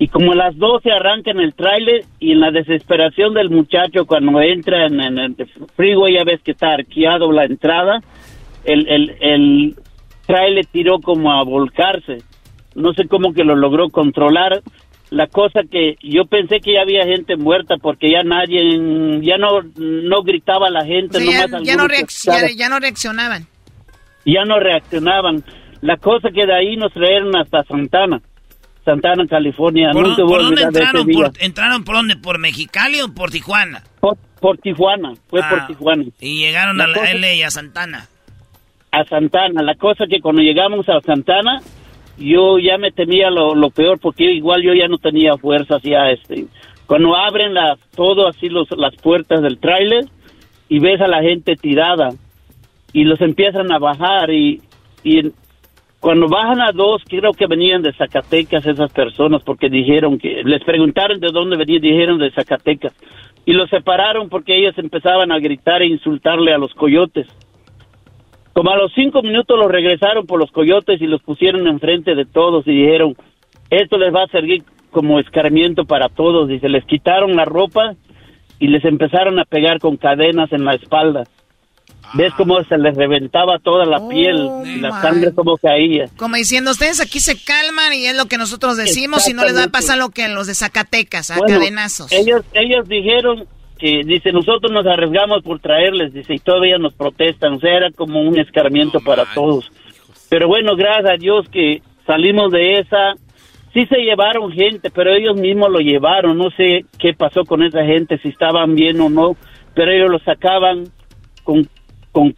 [0.00, 4.40] y como a las 12 arrancan el tráiler y en la desesperación del muchacho cuando
[4.40, 5.36] entra en, en el
[5.76, 8.00] freeway ya ves que está arqueado la entrada,
[8.64, 9.76] el, el, el
[10.26, 12.22] tráiler tiró como a volcarse.
[12.74, 14.62] No sé cómo que lo logró controlar.
[15.10, 18.58] La cosa que yo pensé que ya había gente muerta porque ya nadie,
[19.20, 21.18] ya no, no gritaba la gente.
[21.26, 21.86] Ya, no ya no
[22.78, 23.46] reaccionaban.
[24.24, 25.44] ya no reaccionaban.
[25.82, 28.22] La cosa que de ahí nos trajeron hasta Santana,
[28.84, 29.90] Santana, California.
[29.92, 31.06] ¿Por, Nunca por dónde entraron?
[31.06, 32.16] Por, ¿Entraron por dónde?
[32.16, 33.82] ¿Por Mexicali o por Tijuana?
[34.00, 36.04] Por, por Tijuana, fue Ah, por Tijuana.
[36.20, 38.06] Y llegaron La a la cosa- L y a Santana.
[38.90, 39.62] A Santana.
[39.62, 41.60] La cosa que cuando llegamos a Santana,
[42.18, 46.10] yo ya me temía lo, lo peor porque igual yo ya no tenía fuerzas ya
[46.10, 46.46] este.
[46.86, 50.06] Cuando abren las, todo así los, las puertas del tráiler
[50.68, 52.08] y ves a la gente tirada
[52.92, 54.60] y los empiezan a bajar y,
[55.04, 55.30] y
[56.00, 60.64] cuando bajan a dos, creo que venían de Zacatecas esas personas porque dijeron que, les
[60.64, 62.94] preguntaron de dónde venían, dijeron de Zacatecas.
[63.44, 67.26] Y los separaron porque ellos empezaban a gritar e insultarle a los coyotes.
[68.54, 72.24] Como a los cinco minutos los regresaron por los coyotes y los pusieron enfrente de
[72.24, 73.14] todos y dijeron,
[73.68, 76.50] esto les va a servir como escarmiento para todos.
[76.50, 77.94] Y se les quitaron la ropa
[78.58, 81.24] y les empezaron a pegar con cadenas en la espalda.
[82.14, 86.06] ¿Ves cómo se les reventaba toda la piel y la sangre como caía?
[86.16, 89.56] Como diciendo, ustedes aquí se calman y es lo que nosotros decimos y no les
[89.56, 92.10] va a pasar lo que a los de Zacatecas, a Bueno, cadenazos.
[92.10, 93.46] Ellos, ellos dijeron
[93.78, 97.54] que, dice, nosotros nos arriesgamos por traerles, dice, y todavía nos protestan.
[97.54, 99.70] O sea, era como un escarmiento para todos.
[100.28, 103.14] Pero bueno, gracias a Dios que salimos de esa.
[103.72, 106.36] Sí se llevaron gente, pero ellos mismos lo llevaron.
[106.36, 109.36] No sé qué pasó con esa gente, si estaban bien o no,
[109.74, 110.88] pero ellos lo sacaban
[111.44, 111.68] con,
[112.12, 112.34] con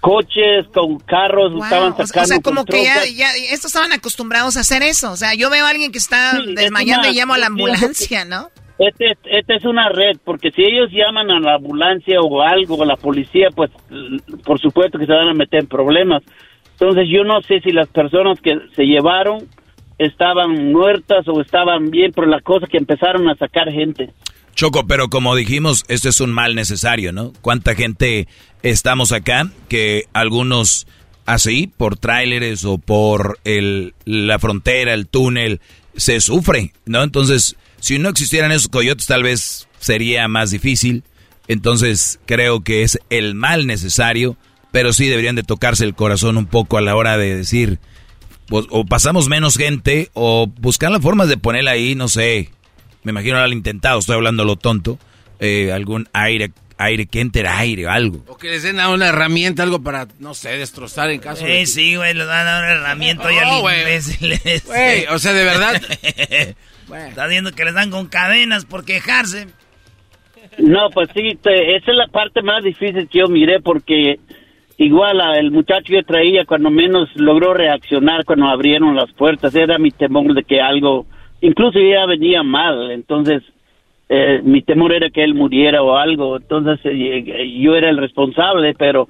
[0.00, 3.16] coches, con carros, Wow, estaban sacando o sea, como con que ya, trocas.
[3.16, 5.12] ya, estos estaban acostumbrados a hacer eso.
[5.12, 7.38] O sea, yo veo a alguien que está Sí, es desmayando una- y llamo a
[7.38, 8.48] la ambulancia, ¿no?
[8.78, 12.86] Este, este es una red, porque si ellos llaman a la ambulancia o algo, a
[12.86, 13.70] la policía, pues
[14.44, 16.22] por supuesto que se van a meter en problemas.
[16.72, 19.46] Entonces yo no sé si las personas que se llevaron
[19.98, 24.10] estaban muertas o estaban bien, pero la cosa que empezaron a sacar gente.
[24.54, 27.32] Choco, pero como dijimos, esto es un mal necesario, ¿no?
[27.40, 28.28] ¿Cuánta gente
[28.62, 30.86] estamos acá que algunos
[31.26, 35.60] así, por tráileres o por el, la frontera, el túnel,
[35.96, 37.02] se sufre, ¿no?
[37.02, 41.04] Entonces, si no existieran esos coyotes, tal vez sería más difícil.
[41.48, 44.36] Entonces, creo que es el mal necesario,
[44.70, 47.78] pero sí deberían de tocarse el corazón un poco a la hora de decir,
[48.46, 52.50] pues, o pasamos menos gente, o buscar las formas de ponerla ahí, no sé,
[53.02, 54.98] me imagino al intentado, estoy hablando lo tonto,
[55.40, 58.22] eh, algún aire, aire que entre aire, algo.
[58.28, 61.62] O que les den a una herramienta, algo para, no sé, destrozar en caso de...
[61.62, 63.78] Eh, sí, güey, les van a una herramienta y No, al güey.
[63.80, 64.64] imbéciles.
[64.66, 65.80] Güey, o sea, de verdad.
[67.08, 69.46] Está viendo que les dan con cadenas por quejarse.
[70.58, 74.18] No, pues sí, te- esa es la parte más difícil que yo miré porque
[74.76, 79.78] igual a- el muchacho que traía cuando menos logró reaccionar cuando abrieron las puertas, era
[79.78, 81.06] mi temor de que algo,
[81.42, 83.42] incluso ya venía mal, entonces
[84.08, 88.74] eh, mi temor era que él muriera o algo, entonces eh, yo era el responsable,
[88.74, 89.08] pero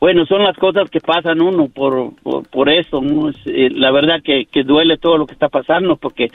[0.00, 3.30] bueno, son las cosas que pasan uno por, por, por eso, ¿no?
[3.30, 6.28] Es, eh, la verdad que, que duele todo lo que está pasando porque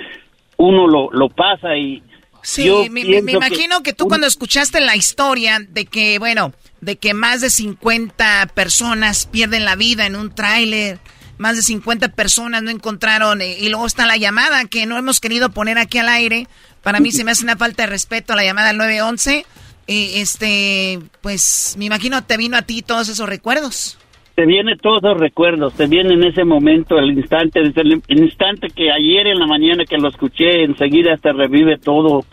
[0.57, 2.01] uno lo, lo pasa y
[2.41, 6.95] Sí, yo me, me imagino que, tú cuando escuchaste la historia de que, bueno, de
[6.95, 10.99] que más de 50 personas pierden la vida en un tráiler,
[11.39, 15.19] más de 50 personas no encontraron, eh, y luego está la llamada que no hemos
[15.19, 16.47] querido poner aquí al aire,
[16.83, 19.45] para mí se me hace una falta de respeto la llamada al 911,
[19.87, 23.97] y este, pues me imagino te vino a ti todos esos recuerdos.
[24.35, 28.91] te viene todos los recuerdos, te viene en ese momento, el instante, el, instante que
[28.91, 32.25] ayer en la mañana que lo escuché, enseguida te revive todo.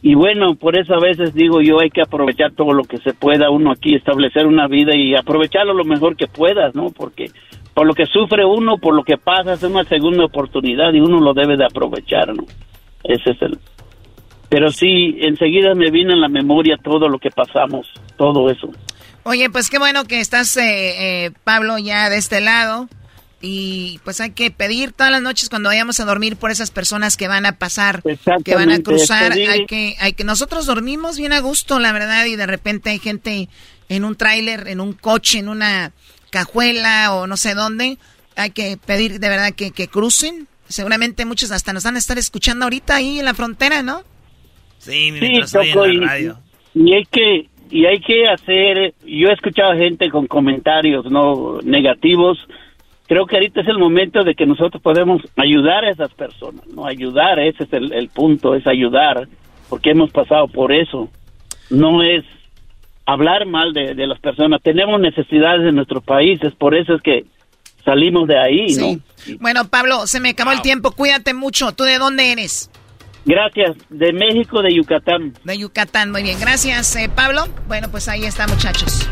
[0.00, 3.14] Y bueno, por eso a veces digo yo hay que aprovechar todo lo que se
[3.14, 6.90] pueda uno aquí, establecer una vida y aprovecharlo lo mejor que puedas, ¿no?
[6.90, 7.30] Porque
[7.78, 11.20] por lo que sufre uno, por lo que pasa, es una segunda oportunidad y uno
[11.20, 12.44] lo debe de aprovechar, ¿no?
[13.04, 13.56] Ese es el...
[14.48, 17.86] Pero sí, enseguida me viene en la memoria todo lo que pasamos,
[18.16, 18.68] todo eso.
[19.22, 22.88] Oye, pues qué bueno que estás, eh, eh, Pablo, ya de este lado.
[23.40, 27.16] Y pues hay que pedir todas las noches cuando vayamos a dormir por esas personas
[27.16, 28.02] que van a pasar,
[28.44, 29.34] que van a cruzar.
[29.34, 29.50] pedir.
[29.50, 32.98] Hay que, hay que nosotros dormimos bien a gusto, la verdad, y de repente hay
[32.98, 33.48] gente
[33.88, 35.92] en un tráiler, en un coche, en una
[36.30, 37.98] cajuela o no sé dónde.
[38.36, 40.46] Hay que pedir de verdad que, que crucen.
[40.68, 44.02] Seguramente muchos hasta nos van a estar escuchando ahorita ahí en la frontera, ¿no?
[44.78, 46.04] Sí, Sí, Choco, y,
[46.74, 52.38] y hay que y hay que hacer yo he escuchado gente con comentarios no negativos
[53.06, 56.86] creo que ahorita es el momento de que nosotros podemos ayudar a esas personas no
[56.86, 59.28] ayudar ese es el, el punto es ayudar
[59.68, 61.10] porque hemos pasado por eso
[61.70, 62.24] no es
[63.08, 67.24] hablar mal de, de las personas tenemos necesidades en nuestros países por eso es que
[67.84, 69.00] salimos de ahí no
[69.40, 70.92] Bueno, Pablo, se me acabó el tiempo.
[70.92, 71.72] Cuídate mucho.
[71.72, 72.70] ¿Tú de dónde eres?
[73.24, 76.10] gracias de México de Yucatán De Yucatán.
[76.10, 76.38] Muy bien.
[76.40, 77.46] Gracias, eh, Pablo.
[77.66, 79.08] Bueno, pues ahí está, muchachos.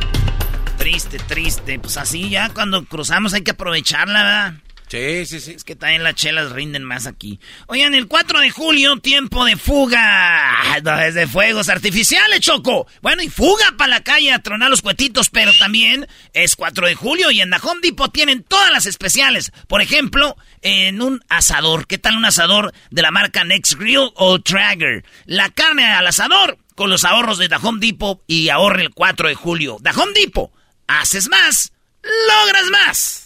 [0.78, 1.78] Triste, triste.
[1.78, 4.52] Pues así ya cuando cruzamos hay que aprovecharla, ¿verdad?
[4.88, 5.52] Sí, sí, sí.
[5.52, 7.40] Es que también las chelas rinden más aquí.
[7.66, 10.80] Oigan, el 4 de julio, tiempo de fuga.
[10.84, 12.86] No, es de fuegos artificiales, Choco.
[13.02, 16.94] Bueno, y fuga para la calle a tronar los cuetitos, pero también es 4 de
[16.94, 19.52] julio y en The Home Depot tienen todas las especiales.
[19.66, 21.86] Por ejemplo, en un asador.
[21.88, 25.04] ¿Qué tal un asador de la marca Next Grill o Traeger?
[25.24, 29.28] La carne al asador con los ahorros de The Home Depot y ahorre el 4
[29.28, 29.78] de julio.
[29.82, 30.52] The Home Depot.
[30.86, 31.72] Haces más,
[32.02, 33.25] logras más.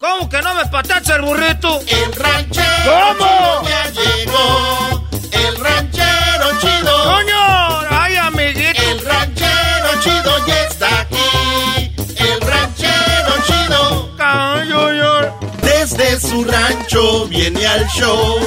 [0.00, 1.78] ¿Cómo que no me patacha el burrito?
[1.86, 3.60] El ranchero ¿Cómo?
[3.60, 5.08] chido ya llegó.
[5.30, 7.04] El ranchero chido.
[7.04, 7.80] ¡Coño!
[7.90, 8.80] ¡Ay, amiguito!
[8.80, 11.92] El ranchero chido ya está aquí.
[12.16, 14.10] El ranchero chido.
[15.60, 18.38] Desde su rancho viene al show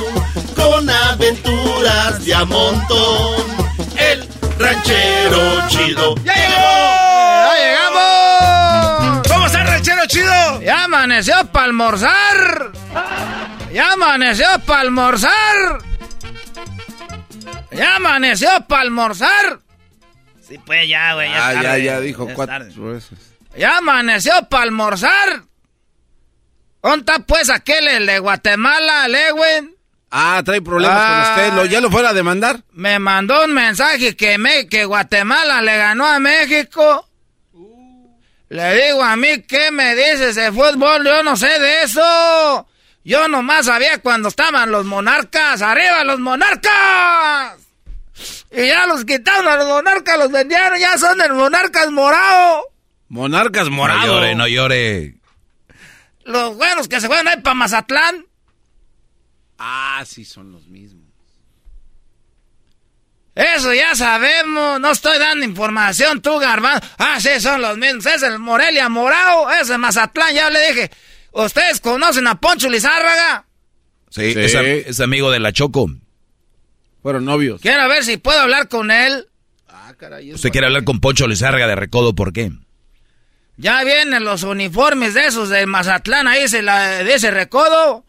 [0.55, 3.45] con aventuras de a montón.
[3.95, 4.27] El
[4.57, 6.15] ranchero chido.
[6.23, 6.57] ¡Ya llegó!
[7.45, 7.92] ¡Ya llegamos!
[9.85, 10.61] ¿Cómo está el ranchero chido?
[10.61, 12.71] ¡Ya amaneció para almorzar!
[13.73, 15.79] ¡Ya amaneció para almorzar!
[17.71, 19.59] ¡Ya amaneció para almorzar!
[20.47, 21.29] Sí, pues ya, güey.
[21.31, 22.73] Ya Ah, ya, ya dijo cuatro tarde.
[22.77, 23.17] veces.
[23.57, 25.43] ¡Ya amaneció para almorzar!
[26.81, 29.73] ¿Dónde está pues aquel el de Guatemala, Lewin?
[30.11, 31.07] Ah, trae problemas Ah.
[31.35, 31.53] con usted.
[31.55, 32.61] ¿Lo, ¿Ya lo fuera a demandar?
[32.73, 37.09] Me mandó un mensaje que, me, que Guatemala le ganó a México.
[38.53, 41.03] Le digo a mí, ¿qué me dices de fútbol?
[41.03, 42.67] Yo no sé de eso.
[43.03, 45.63] Yo nomás sabía cuando estaban los monarcas.
[45.63, 47.57] ¡Arriba los monarcas!
[48.51, 52.67] Y ya los quitaron a los monarcas, los vendieron, ya son el monarcas morado.
[53.07, 54.05] Monarcas No morado.
[54.05, 55.15] llore, no llore.
[56.23, 58.23] Los buenos que se fueron ahí para Mazatlán.
[59.57, 60.92] Ah, sí, son los mismos.
[63.35, 66.87] Eso ya sabemos, no estoy dando información, tú, Garbanzo.
[66.99, 68.05] Ah, sí, son los mismos.
[68.05, 70.91] Es el Morelia Morao, es el Mazatlán, ya le dije.
[71.31, 73.45] ¿Ustedes conocen a Poncho Lizárraga?
[74.11, 75.89] Sí, Es, es amigo de la Choco.
[77.01, 77.59] Fueron novios.
[77.59, 79.27] Quiero ver si puedo hablar con él.
[80.33, 82.13] ¿Usted quiere hablar con Poncho Lizárraga de Recodo?
[82.13, 82.51] ¿Por qué?
[83.57, 88.05] Ya vienen los uniformes de esos de Mazatlán, ahí se la, de ese Recodo.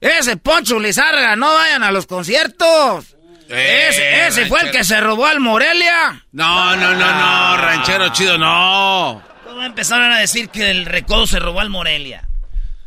[0.00, 3.16] Ese Poncho Lizárraga, no vayan a los conciertos.
[3.48, 6.24] Ese ese fue el que se robó al Morelia.
[6.32, 9.22] No, no, no, no, ranchero chido, no.
[9.44, 12.28] ¿Cómo empezaron a decir que el recodo se robó al Morelia?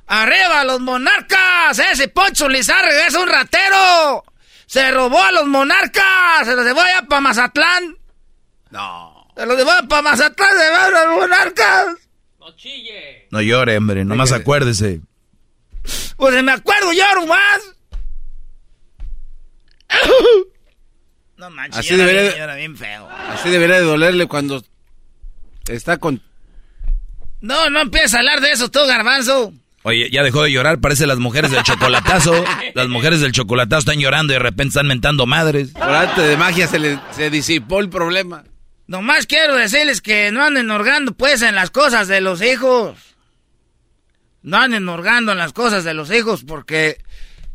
[0.07, 1.79] ¡Arriba los monarcas!
[1.79, 4.23] ¡Ese Poncho Lizárraga es un ratero!
[4.65, 6.45] ¡Se robó a los monarcas!
[6.45, 7.97] ¡Se los llevó allá para Mazatlán!
[8.69, 9.27] No.
[9.35, 10.49] ¡Se los llevó para Mazatlán!
[10.57, 11.88] ¡Se van a los monarcas!
[12.39, 13.27] ¡No chille!
[13.31, 15.01] No llore, hombre, nomás acuérdese.
[16.17, 17.61] Pues me acuerdo lloro más.
[21.41, 23.09] No manches, Así llora debería bien, de- llora bien feo.
[23.09, 24.63] Así debería de dolerle cuando
[25.68, 26.22] está con...
[27.39, 29.51] No, no empieza a hablar de eso tú, garbanzo.
[29.81, 32.45] Oye, ya dejó de llorar, parece las mujeres del chocolatazo.
[32.76, 35.72] las mujeres del chocolatazo están llorando y de repente están mentando madres.
[35.72, 38.43] Por arte de magia se le se disipó el problema.
[38.85, 42.99] Nomás quiero decirles que no anden hurgando pues en las cosas de los hijos.
[44.43, 46.99] No anden hurgando en las cosas de los hijos porque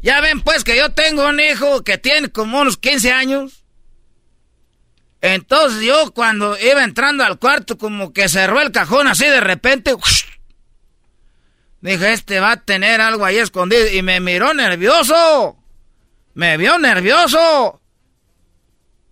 [0.03, 3.63] ya ven pues que yo tengo un hijo que tiene como unos 15 años.
[5.23, 9.95] Entonces yo cuando iba entrando al cuarto como que cerró el cajón así de repente.
[11.81, 15.57] Dije, este va a tener algo ahí escondido y me miró nervioso.
[16.35, 17.81] Me vio nervioso.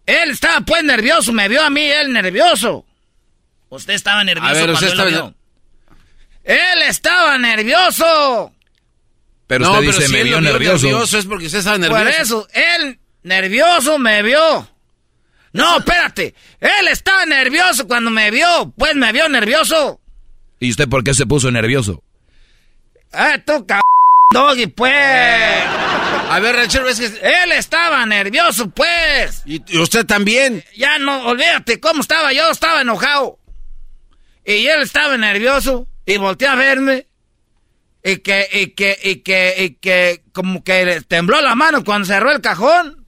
[0.07, 2.85] Él estaba pues nervioso, me vio a mí él nervioso.
[3.71, 5.35] Usted estaba nervioso A ver, cuando usted él lo estaba- vio.
[6.45, 8.53] Él estaba nervioso.
[9.47, 11.19] Pero no, usted pero dice, si me él vio lo nervioso.
[11.19, 12.05] es porque usted estaba nervioso.
[12.05, 14.69] Por eso, él nervioso me vio.
[15.55, 16.35] No, espérate.
[16.61, 18.75] Él estaba nervioso cuando me vio.
[18.77, 20.01] Pues me vio nervioso.
[20.59, 22.03] ¿Y usted por qué se puso nervioso?
[23.13, 23.75] Ah, tú, c
[24.33, 24.93] doggy, pues.
[24.93, 27.07] A ver, ranchero, es que...
[27.07, 29.43] Él estaba nervioso, pues.
[29.47, 30.65] Y, usted también.
[30.77, 33.39] Ya no, olvídate cómo estaba yo, estaba enojado.
[34.45, 37.07] Y él estaba nervioso y volteé a verme.
[38.03, 42.07] Y que, y que, y que, y que, como que le tembló la mano cuando
[42.07, 43.07] cerró el cajón.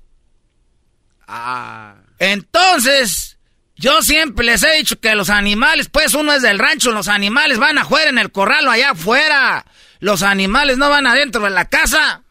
[1.26, 1.96] Ah.
[2.18, 3.36] Entonces,
[3.76, 7.58] yo siempre les he dicho que los animales, pues uno es del rancho, los animales
[7.58, 9.66] van afuera en el corral o allá afuera.
[10.00, 12.22] Los animales no van adentro de la casa.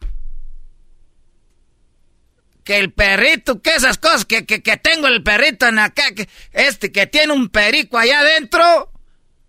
[2.64, 6.28] Que el perrito, que esas cosas, que, que, que tengo el perrito en acá, que
[6.52, 8.90] este que tiene un perico allá adentro.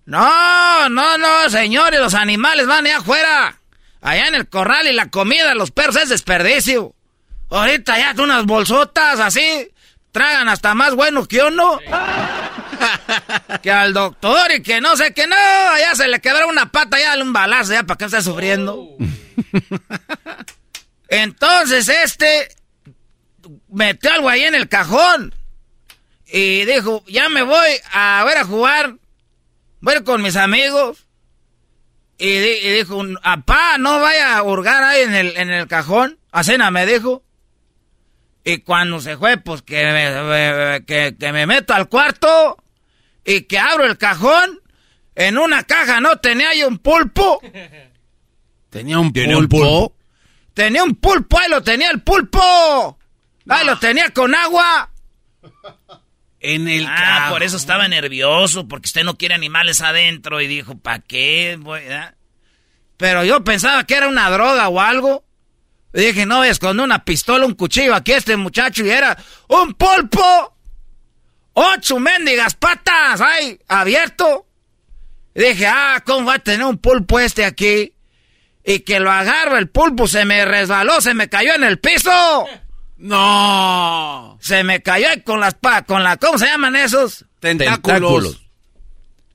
[0.05, 3.59] No, no, no, señores, los animales van allá afuera.
[4.01, 6.93] Allá en el corral y la comida, los perros es desperdicio.
[7.49, 9.69] Ahorita ya unas bolsotas así,
[10.18, 11.80] tragan hasta más bueno que uno.
[13.61, 16.99] que al doctor y que no sé qué, no, allá se le quebró una pata,
[16.99, 18.88] ya dale un balazo, ya para que esté sufriendo.
[21.10, 22.49] Entonces este
[23.69, 25.34] metió algo ahí en el cajón
[26.26, 28.95] y dijo, ya me voy a ver a jugar,
[29.80, 31.06] voy a ir con mis amigos.
[32.19, 36.18] Y, di- y dijo, apá, no vaya a hurgar ahí en el, en el cajón.
[36.31, 37.22] A cena me dijo.
[38.49, 42.57] Y cuando se fue, pues que me, que, que me meto al cuarto
[43.26, 44.61] y que abro el cajón.
[45.15, 47.41] En una caja no tenía yo un pulpo.
[48.69, 49.95] Tenía un pulpo.
[50.53, 52.98] Tenía un pulpo, ahí lo tenía el pulpo.
[53.49, 54.91] Ahí lo tenía con agua.
[56.40, 57.30] En el Ah, cajón.
[57.32, 60.41] por eso estaba nervioso, porque usted no quiere animales adentro.
[60.41, 61.57] Y dijo, ¿para qué?
[61.60, 62.15] voy a-?"
[62.98, 65.24] Pero yo pensaba que era una droga o algo.
[65.93, 70.55] Dije, no, es con una pistola, un cuchillo aquí este muchacho y era un pulpo.
[71.53, 74.45] Ocho mendigas patas, ay, abierto.
[75.34, 77.93] Dije, ah, ¿cómo va a tener un pulpo este aquí?
[78.64, 82.11] Y que lo agarro, el pulpo se me resbaló, se me cayó en el piso.
[82.99, 84.39] No.
[84.41, 87.26] Se me cayó ahí con las pa, con la, ¿cómo se llaman esos?
[87.39, 88.41] Tentáculos.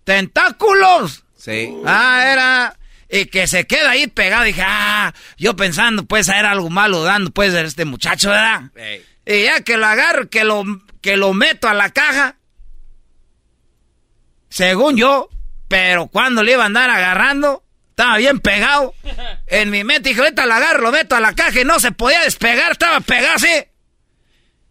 [0.03, 1.25] Tentáculos.
[1.37, 1.73] Sí.
[1.87, 2.79] Ah, era.
[3.15, 4.45] Y que se queda ahí pegado.
[4.45, 8.63] Dije, ah, yo pensando, pues, era algo malo dando, pues, de este muchacho, ¿verdad?
[9.27, 10.65] Y ya que lo agarro, que lo,
[11.03, 12.37] que lo meto a la caja.
[14.49, 15.29] Según yo,
[15.69, 18.95] pero cuando le iba a andar agarrando, estaba bien pegado.
[19.47, 21.93] En mi mente dije, ahorita lo agarro, lo meto a la caja y no se
[21.93, 23.67] podía despegar, estaba pegado así.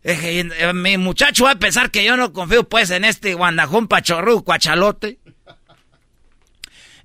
[0.04, 3.88] Dije, eh, mi muchacho va a pensar que yo no confío pues en este guandajón
[3.88, 5.20] pachorru, cuachalote.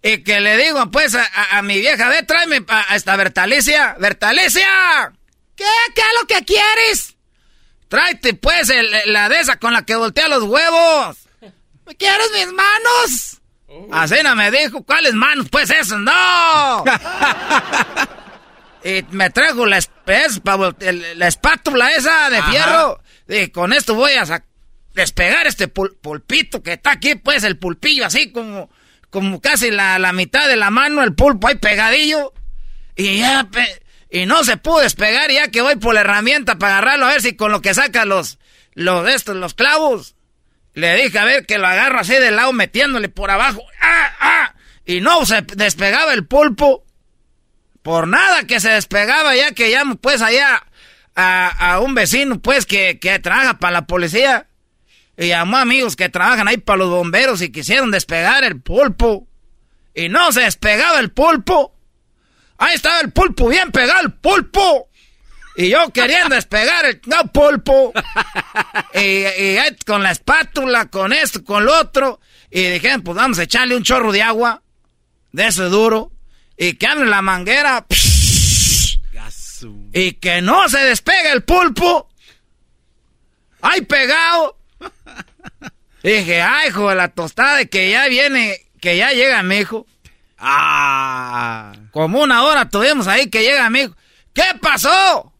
[0.03, 3.17] Y que le digo pues a, a- a mi vieja, ve, tráeme a, a esta
[3.17, 3.97] Bertalicia.
[3.99, 5.13] ¡Bertalicia!
[5.57, 5.65] ¿Qué?
[5.95, 7.15] ¿Qué es lo que quieres?
[7.89, 11.17] Tráete pues el- la de esa con la que voltea los huevos.
[11.99, 13.41] ¿Quieres mis manos?
[13.93, 15.49] Así no me dijo, ¿cuáles manos?
[15.51, 16.85] Pues eso, no.
[18.85, 19.79] y me trajo la,
[21.17, 23.01] la espátula esa de fierro.
[23.29, 24.43] Y con esto voy a
[24.95, 28.71] despegar este pul- pulpito que está aquí, pues el pulpillo así como,
[29.17, 32.35] como casi la, la mitad de la mano, el pulpo ahí pegadillo.
[32.97, 33.49] Y ya,
[34.11, 37.23] y no se pudo despegar, ya que voy por la herramienta para agarrarlo, a ver
[37.23, 38.39] si con lo que saca los,
[38.75, 40.17] los estos, los clavos.
[40.75, 43.63] Le dije, a ver, que lo agarro así de lado, metiéndole por abajo.
[43.81, 44.55] ¡Ah, ah!
[44.85, 46.85] Y no se despegaba el pulpo.
[47.81, 50.63] Por nada que se despegaba, ya que llamo pues allá
[51.15, 54.47] a, a un vecino, pues, que, que trabaja para la policía.
[55.17, 59.27] Y llamó a amigos que trabajan ahí para los bomberos y quisieron despegar el pulpo.
[59.95, 61.75] Y no se despegaba el pulpo.
[62.59, 64.91] Ahí estaba el pulpo, bien pegado el pulpo.
[65.57, 67.93] Y yo queriendo despegar el no, pulpo.
[68.95, 72.21] y, y con la espátula, con esto, con lo otro.
[72.51, 74.63] Y dijeron, pues vamos a echarle un chorro de agua.
[75.33, 76.13] De ese duro.
[76.59, 77.87] Y que abre la manguera.
[79.93, 82.11] y que no se despegue el pulpo.
[83.63, 84.59] Ahí pegado.
[86.07, 89.87] Dije, ay, hijo de la tostada, que ya viene, que ya llega mi hijo.
[90.39, 91.73] Ah.
[91.91, 93.97] Como una hora tuvimos ahí que llega mi hijo.
[94.33, 95.33] ¿Qué pasó?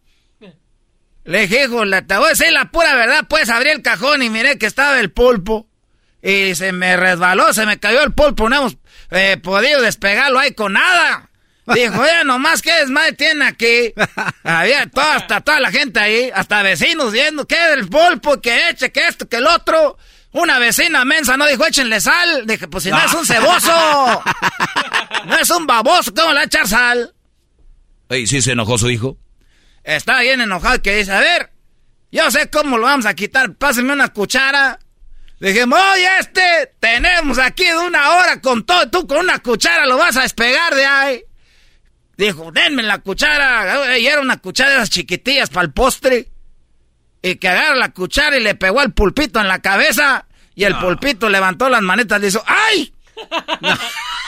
[1.23, 4.25] Le dije, hijo, le- te voy a decir la pura verdad, pues abrí el cajón
[4.25, 5.69] y miré que estaba el pulpo.
[6.21, 8.77] Y se me resbaló, se me cayó el pulpo, no hemos
[9.13, 11.31] eh, podido despegarlo ahí con nada.
[11.67, 13.93] Dijo, oye, nomás qué desmadre tiene aquí.
[14.43, 18.41] Había toda, hasta toda la gente ahí, hasta vecinos viendo, ¿qué del pulpo?
[18.41, 19.97] Que eche, que esto, que el otro.
[20.37, 22.47] Una vecina mensa no dijo, échenle sal.
[22.47, 24.23] Dije, pues si no es un ceboso.
[25.25, 27.13] No es un baboso, ¿cómo le va a echar sal?
[28.09, 29.19] Ey, ¿sí se enojó su hijo?
[29.83, 31.51] Está bien enojado que dice, a ver,
[32.13, 34.79] yo sé cómo lo vamos a quitar, pásenme una cuchara.
[35.41, 39.97] Dijimos, oye, este, tenemos aquí de una hora con todo, tú con una cuchara lo
[39.97, 41.25] vas a despegar de ahí.
[42.17, 46.29] Dijo, denme la cuchara, y era una cuchara de esas chiquitillas para el postre.
[47.21, 50.26] Y que agarra la cuchara y le pegó al pulpito en la cabeza,
[50.57, 52.93] y el pulpito levantó las manetas y le hizo, ¡ay!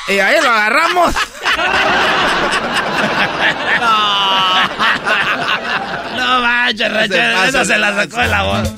[0.08, 1.14] Y ahí lo agarramos.
[6.16, 8.72] No manches, ranchero, pasa, esa se la sacó de la voz.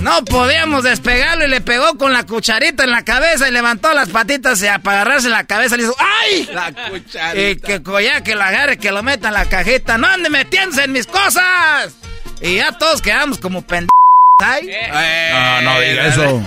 [0.00, 4.08] No podíamos despegarlo y le pegó con la cucharita en la cabeza y levantó las
[4.08, 6.48] patitas y para agarrarse la cabeza le hizo ¡Ay!
[6.52, 7.40] La cucharita.
[7.40, 9.96] Y que ya que lo agarre, que lo meta en la cajita.
[9.98, 11.94] ¡No ande metiéndose en mis cosas!
[12.40, 14.03] Y ya todos quedamos como pendejos.
[14.38, 14.70] ¿Ay?
[15.32, 16.42] No, no diga eso.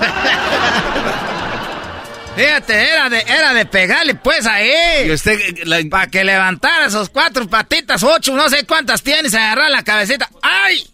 [2.36, 5.10] Fíjate, era de, era de pegarle pues ahí.
[5.90, 9.84] Para que levantara sus cuatro patitas, ocho, no sé cuántas tiene y se agarró la
[9.84, 10.30] cabecita.
[10.42, 10.88] ¡Ay!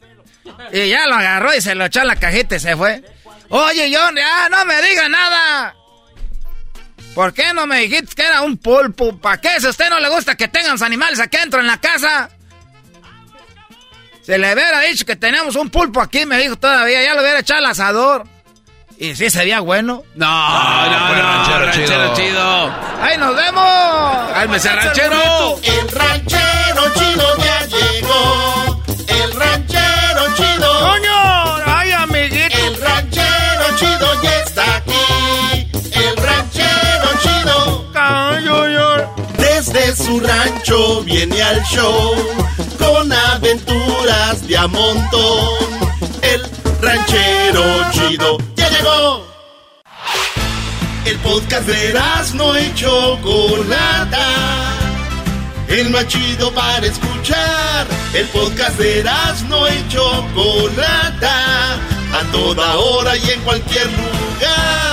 [0.71, 3.03] Y ya lo agarró y se lo echó a la cajita y se fue.
[3.49, 5.75] Oye, John, ya no me diga nada.
[7.13, 9.17] ¿Por qué no me dijiste que era un pulpo?
[9.19, 9.59] ¿Para qué?
[9.59, 12.29] Si a usted no le gusta que tengan los animales aquí dentro en la casa.
[14.23, 17.03] Se le hubiera dicho que tenemos un pulpo aquí, me dijo todavía.
[17.03, 18.23] Ya lo hubiera echado al asador.
[18.97, 20.03] Y sí sería bueno.
[20.15, 22.27] No, no, pues, no, ranchero ranchero, chido.
[22.27, 22.73] chido.
[23.01, 24.31] ¡Ay, nos vemos!
[24.33, 25.59] ¡Cálmese, ranchero!
[25.63, 28.83] El ranchero chido ya llegó.
[29.07, 30.79] El ranchero chido.
[30.79, 31.12] ¡Coño!
[39.73, 42.13] Desde su rancho viene al show.
[42.77, 45.49] Con aventuras de a montón.
[46.21, 46.43] El
[46.79, 49.25] ranchero chido ya llegó.
[51.05, 51.99] El podcast de
[52.35, 54.27] no y Chocolata.
[55.67, 57.87] El más chido para escuchar.
[58.13, 59.03] El podcast de
[59.49, 61.73] no y Chocolata.
[62.13, 64.92] A toda hora y en cualquier lugar.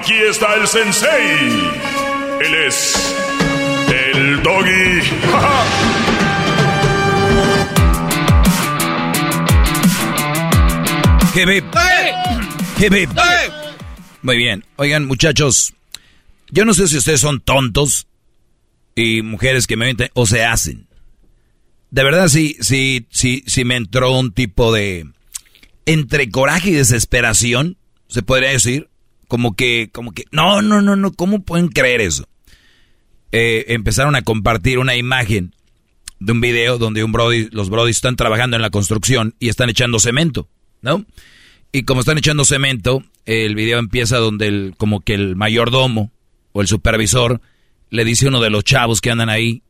[0.00, 1.48] Aquí está el sensei.
[2.40, 3.16] Él es.
[3.92, 5.00] El doggy.
[11.34, 11.64] Hip, hip.
[12.78, 13.10] Hip, hip.
[14.22, 14.64] Muy bien.
[14.76, 15.74] Oigan, muchachos,
[16.52, 18.06] yo no sé si ustedes son tontos
[18.94, 20.86] y mujeres que me meten o se hacen.
[21.90, 25.08] De verdad, sí, sí, sí, sí me entró un tipo de
[25.86, 28.87] entre coraje y desesperación, se podría decir,
[29.28, 32.26] como que, como que, no, no, no, no, ¿cómo pueden creer eso?
[33.30, 35.54] Eh, empezaron a compartir una imagen
[36.18, 39.68] de un video donde un brody, los brodis están trabajando en la construcción y están
[39.68, 40.48] echando cemento,
[40.80, 41.04] ¿no?
[41.70, 46.10] Y como están echando cemento, el video empieza donde el, como que el mayordomo
[46.52, 47.42] o el supervisor
[47.90, 49.62] le dice a uno de los chavos que andan ahí,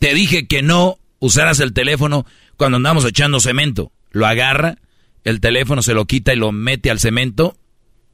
[0.00, 2.26] te dije que no usaras el teléfono
[2.56, 3.92] cuando andamos echando cemento.
[4.10, 4.78] Lo agarra,
[5.22, 7.56] el teléfono se lo quita y lo mete al cemento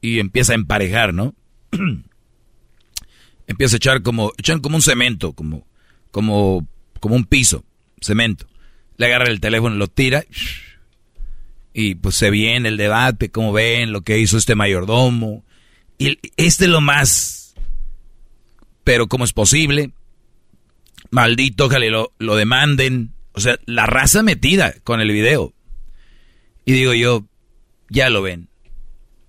[0.04, 1.34] y empieza a emparejar, ¿no?
[3.46, 5.66] empieza a echar como, echan como un cemento, como,
[6.10, 6.68] como,
[7.00, 7.64] como un piso,
[8.02, 8.46] cemento.
[8.98, 10.26] Le agarra el teléfono, lo tira
[11.72, 15.42] y pues se viene el debate, como ven lo que hizo este mayordomo.
[15.96, 17.54] Y este es lo más,
[18.84, 19.92] pero ¿cómo es posible?
[21.10, 23.14] Maldito, ojalá lo, lo demanden.
[23.32, 25.54] O sea, la raza metida con el video.
[26.66, 27.24] Y digo yo,
[27.88, 28.50] ya lo ven.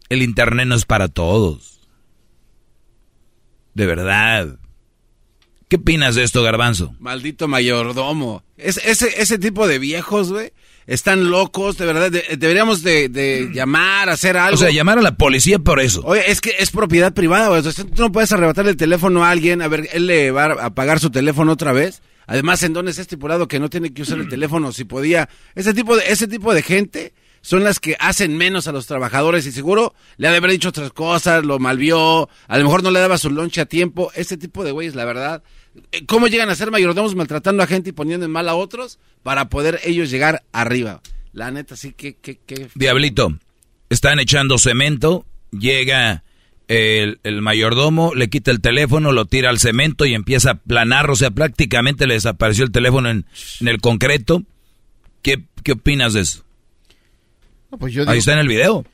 [0.10, 1.80] El internet no es para todos.
[3.74, 4.60] De verdad.
[5.68, 6.96] ¿Qué opinas de esto, Garbanzo?
[7.00, 8.44] Maldito mayordomo.
[8.56, 10.54] Es, ese, ese tipo de viejos, güey,
[10.86, 12.12] están locos, de verdad.
[12.12, 14.56] deberíamos de, de, llamar, hacer algo.
[14.56, 16.02] O sea, llamar a la policía por eso.
[16.06, 17.64] Oye, es que es propiedad privada, güey.
[17.64, 21.00] tú no puedes arrebatarle el teléfono a alguien, a ver, él le va a pagar
[21.00, 22.02] su teléfono otra vez.
[22.28, 25.30] Además, en donde está estipulado que no tiene que usar el teléfono si podía.
[25.56, 27.14] Ese tipo de, ese tipo de gente
[27.46, 30.70] son las que hacen menos a los trabajadores y seguro le ha de haber dicho
[30.70, 34.12] otras cosas, lo malvió, a lo mejor no le daba su lonche a tiempo.
[34.16, 35.44] Ese tipo de güeyes, la verdad.
[35.92, 38.98] Eh, ¿Cómo llegan a ser mayordomos maltratando a gente y poniendo en mal a otros
[39.22, 41.04] para poder ellos llegar arriba?
[41.34, 42.16] La neta, sí que...
[42.16, 42.68] que, que...
[42.74, 43.38] Diablito,
[43.92, 46.24] están echando cemento, llega
[46.68, 51.12] el, el, mayordomo, le quita el teléfono, lo tira al cemento y empieza a planar,
[51.12, 53.28] o sea, prácticamente le desapareció el teléfono en,
[53.60, 54.42] en el concreto.
[55.22, 56.45] ¿Qué, ¿Qué opinas de eso?
[57.78, 58.86] Pues ahí está en el video.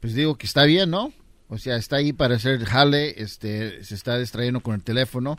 [0.00, 1.12] Pues digo que está bien, ¿no?
[1.48, 5.38] O sea, está ahí para hacer jale, este, se está distrayendo con el teléfono.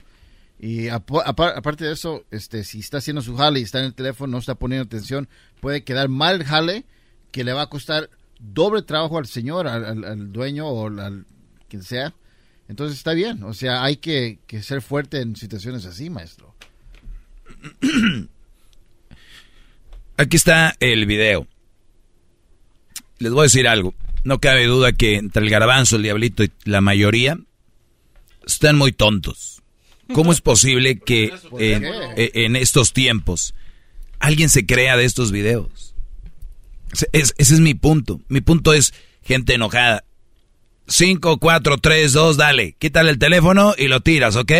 [0.59, 4.31] Y aparte de eso, este, si está haciendo su jale y está en el teléfono,
[4.31, 5.27] no está poniendo atención,
[5.59, 6.85] puede quedar mal el jale
[7.31, 8.09] que le va a costar
[8.39, 11.25] doble trabajo al señor, al, dueño o al
[11.67, 12.13] quien sea.
[12.69, 16.55] Entonces está bien, o sea, hay que, que ser fuerte en situaciones así, maestro.
[20.17, 21.47] Aquí está el video
[23.19, 23.93] les voy a decir algo.
[24.23, 27.37] No cabe duda que entre el garbanzo, el diablito y la mayoría
[28.45, 29.61] están muy tontos.
[30.13, 33.53] ¿Cómo es posible que eh, en, estos tiempos
[34.19, 35.93] alguien se crea de estos videos?
[37.11, 38.21] ese es mi punto.
[38.29, 38.93] Mi punto es
[39.23, 40.05] gente enojada.
[40.87, 42.75] 5, 4, 3, 2, dale.
[42.77, 44.51] Quítale el teléfono y lo tiras, ¿ok?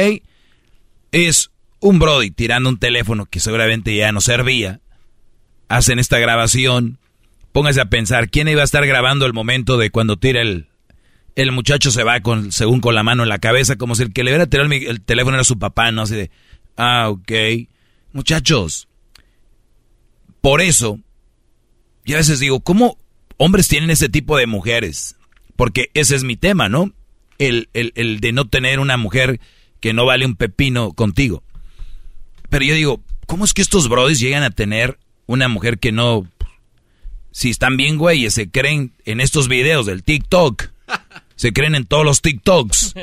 [1.12, 4.82] Es un Brody tirando un teléfono que seguramente ya no servía.
[5.68, 7.00] Hacen esta grabación
[7.56, 10.68] Póngase a pensar, ¿quién iba a estar grabando el momento de cuando tira el...
[11.38, 14.12] El muchacho se va con, según con la mano en la cabeza, como si el
[14.12, 16.02] que le hubiera tirado el, teléfono era su papá, ¿no?
[16.02, 16.32] Así de,
[16.76, 17.32] ah, ok.
[18.12, 18.90] Muchachos,
[20.42, 21.00] por eso,
[22.04, 22.98] yo a veces digo, ¿cómo
[23.38, 25.16] hombres tienen ese tipo de mujeres?
[25.56, 26.92] Porque ese es mi tema, ¿no?
[27.38, 29.40] El, el, el, de no tener una mujer
[29.80, 31.42] que no vale un pepino contigo.
[32.50, 36.28] Pero yo digo, ¿cómo es que estos brodis llegan a tener una mujer que no
[37.36, 40.70] si están bien güeyes, se creen en estos videos del TikTok.
[41.36, 42.96] Se creen en todos los TikToks.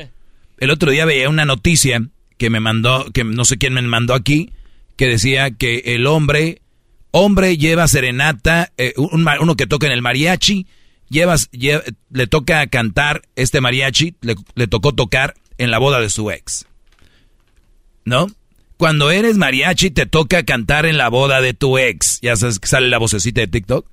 [0.57, 2.03] El otro día veía una noticia
[2.39, 4.51] que me mandó, que no sé quién me mandó aquí,
[4.97, 6.63] que decía que el hombre,
[7.11, 10.67] hombre lleva serenata, eh, uno que toca en el mariachi,
[11.11, 16.65] le toca cantar este mariachi, le, le tocó tocar en la boda de su ex.
[18.07, 18.29] ¿No?
[18.79, 22.19] Cuando eres mariachi te toca cantar en la boda de tu ex.
[22.23, 23.92] Ya sabes que sale la vocecita de TikTok.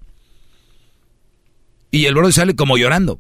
[1.91, 3.20] Y el brother sale como llorando.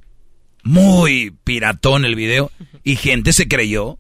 [0.63, 2.51] Muy piratón el video.
[2.83, 3.97] Y gente se creyó.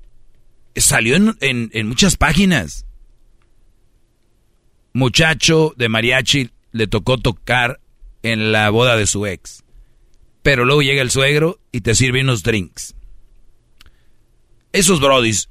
[0.75, 2.85] Salió en, muchas páginas.
[4.93, 7.79] Muchacho de mariachi le tocó tocar
[8.23, 9.63] en la boda de su ex.
[10.43, 12.95] Pero luego llega el suegro y te sirve unos drinks.
[14.71, 15.49] Esos brodis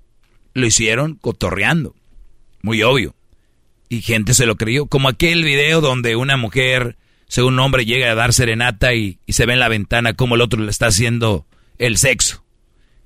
[0.54, 1.94] lo hicieron cotorreando.
[2.62, 3.14] Muy obvio.
[3.88, 4.86] Y gente se lo creyó.
[4.86, 6.96] Como aquel video donde una mujer
[7.28, 10.40] según un hombre llega a dar serenata y, se ve en la ventana como el
[10.40, 11.46] otro le está haciendo
[11.76, 12.44] el sexo.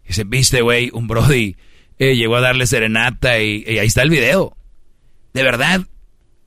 [0.09, 1.57] Y se viste, güey, un brody
[1.99, 4.57] eh, llegó a darle serenata y, ahí está el video.
[5.35, 5.83] De verdad,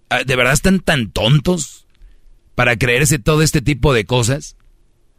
[0.09, 1.85] ah, de verdad están tan tontos
[2.55, 4.55] para creerse todo este tipo de cosas.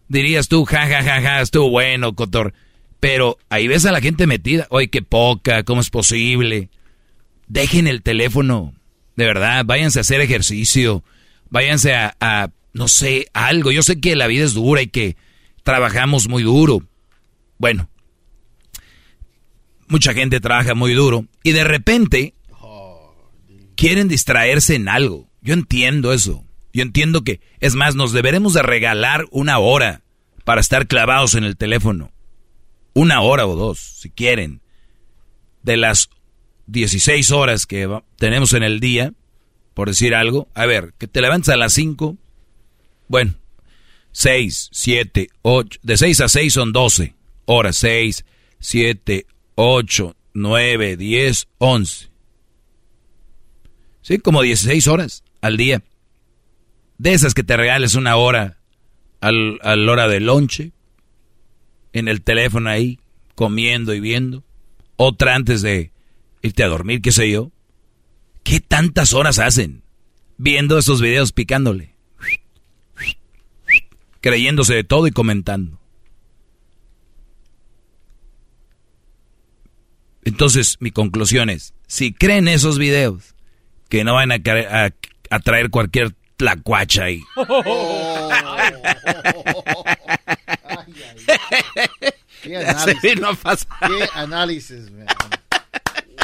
[0.09, 2.55] Dirías tú, ja, ja, ja, ja, estuvo bueno, Cotor.
[3.01, 4.67] Pero ahí ves a la gente metida.
[4.71, 6.71] Oye, qué poca, ¿cómo es posible?
[7.49, 8.73] Dejen el teléfono.
[9.15, 11.05] De verdad, váyanse a hacer ejercicio
[11.51, 13.73] váyanse a, no sé, algo.
[13.73, 15.17] Yo sé que la vida es dura y que
[15.63, 16.83] trabajamos muy duro.
[17.59, 17.89] Bueno,
[19.89, 22.35] mucha gente trabaja muy duro y de repente
[23.77, 25.29] quieren distraerse en algo.
[25.41, 26.45] Yo entiendo eso.
[26.73, 30.03] Yo entiendo que, es más, nos deberemos de regalar una hora
[30.45, 32.13] para estar clavados en el teléfono.
[32.93, 34.61] Una hora o dos, si quieren.
[35.63, 36.11] De las
[36.67, 39.13] 16 horas que tenemos en el día,
[39.77, 40.49] por decir algo.
[40.55, 42.17] A ver, que te levantas a las 5.
[43.09, 43.35] Bueno,
[44.13, 45.81] 6, 7, 8.
[45.83, 47.77] De 6 a 6 son 12 horas.
[47.77, 48.25] 6,
[48.59, 52.09] 7, 8, 9, 10, 11.
[54.01, 55.83] Sí, como 16 horas al día.
[56.97, 58.57] De esas que te regales una hora
[59.21, 60.73] al, a la hora del lonche,
[61.93, 62.99] en el teléfono ahí,
[63.35, 64.43] comiendo y viendo.
[64.97, 65.93] Otra antes de
[66.41, 67.53] irte a dormir, qué sé yo.
[68.47, 69.83] ¿Qué tantas horas hacen
[70.37, 71.97] viendo esos videos picándole?
[74.21, 75.81] Creyéndose de todo y comentando.
[80.23, 83.35] Entonces, mi conclusión es, si creen esos videos,
[83.89, 87.25] que no van a, a, traer cualquier tlacuacha ahí.
[92.43, 93.21] ¿Qué análisis?
[93.21, 93.67] No pasa.
[93.89, 95.09] ¿Qué análisis, man?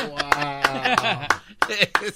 [0.09, 1.27] Wow.
[1.73, 2.15] ¡Hip, hip!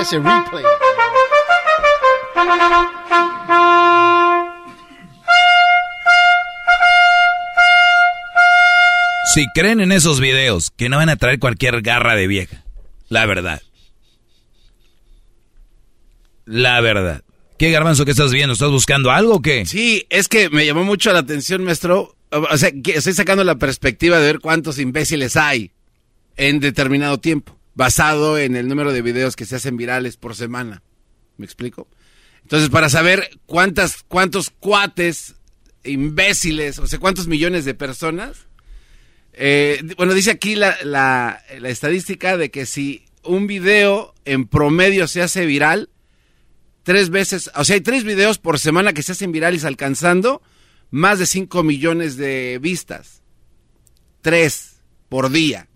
[0.00, 0.64] Ese replay.
[9.34, 12.64] Si creen en esos videos, que no van a traer cualquier garra de vieja.
[13.08, 13.60] La verdad.
[16.44, 17.22] La verdad.
[17.58, 18.52] ¿Qué garbanzo que estás viendo?
[18.52, 19.66] ¿Estás buscando algo o qué?
[19.66, 22.16] Sí, es que me llamó mucho la atención, maestro.
[22.30, 25.72] O sea, que estoy sacando la perspectiva de ver cuántos imbéciles hay
[26.36, 30.82] en determinado tiempo, basado en el número de videos que se hacen virales por semana.
[31.36, 31.88] ¿Me explico?
[32.42, 35.34] Entonces, para saber cuántas, cuántos cuates
[35.84, 38.48] imbéciles, o sea, cuántos millones de personas
[39.40, 45.22] eh, bueno, dice aquí la, la, estadística de que si un video en promedio se
[45.22, 45.90] hace viral,
[46.88, 50.40] tres veces, o sea, hay tres videos por semana que se hacen virales alcanzando
[50.90, 53.20] más de 5 millones de vistas.
[54.22, 55.68] Tres por día.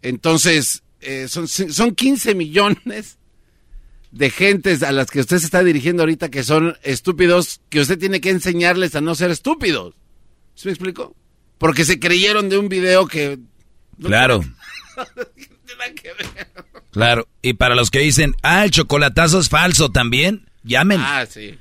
[0.00, 3.18] Entonces, eh, son, son 15 millones
[4.12, 7.98] de gentes a las que usted se está dirigiendo ahorita que son estúpidos, que usted
[7.98, 9.96] tiene que enseñarles a no ser estúpidos.
[10.54, 11.16] ¿Se me explico?
[11.58, 13.38] porque se creyeron de un video que...
[14.00, 14.40] Claro.
[16.90, 17.28] claro.
[17.42, 21.00] Y para los que dicen, ah, el chocolatazo es falso también, llamen.
[21.00, 21.58] Ah, sí.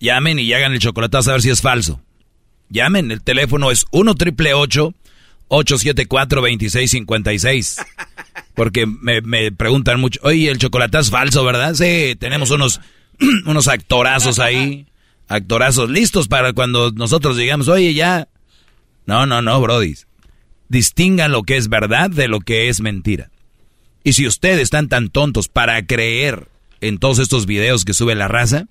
[0.00, 2.00] Llamen y hagan el chocolatazo a ver si es falso.
[2.68, 7.76] Llamen, el teléfono es 1 triple 874 2656.
[8.54, 11.74] Porque me, me, preguntan mucho, oye, el chocolatazo es falso, ¿verdad?
[11.74, 12.80] Sí, tenemos unos,
[13.46, 14.86] unos actorazos ahí,
[15.28, 18.28] actorazos listos para cuando nosotros digamos, oye, ya,
[19.06, 19.94] no, no, no, Brody.
[20.68, 23.30] Distingan lo que es verdad de lo que es mentira.
[24.04, 26.48] Y si ustedes están tan tontos para creer
[26.82, 28.66] en todos estos videos que sube la raza,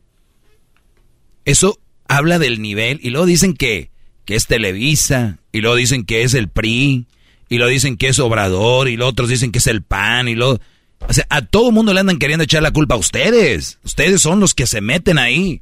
[1.44, 3.00] eso habla del nivel.
[3.02, 3.90] Y luego dicen que,
[4.26, 7.08] que es Televisa, y luego dicen que es el PRI,
[7.50, 10.36] y luego dicen que es Obrador, y los otros dicen que es el PAN, y
[10.36, 10.60] luego...
[11.06, 13.78] O sea, a todo mundo le andan queriendo echar la culpa a ustedes.
[13.84, 15.62] Ustedes son los que se meten ahí.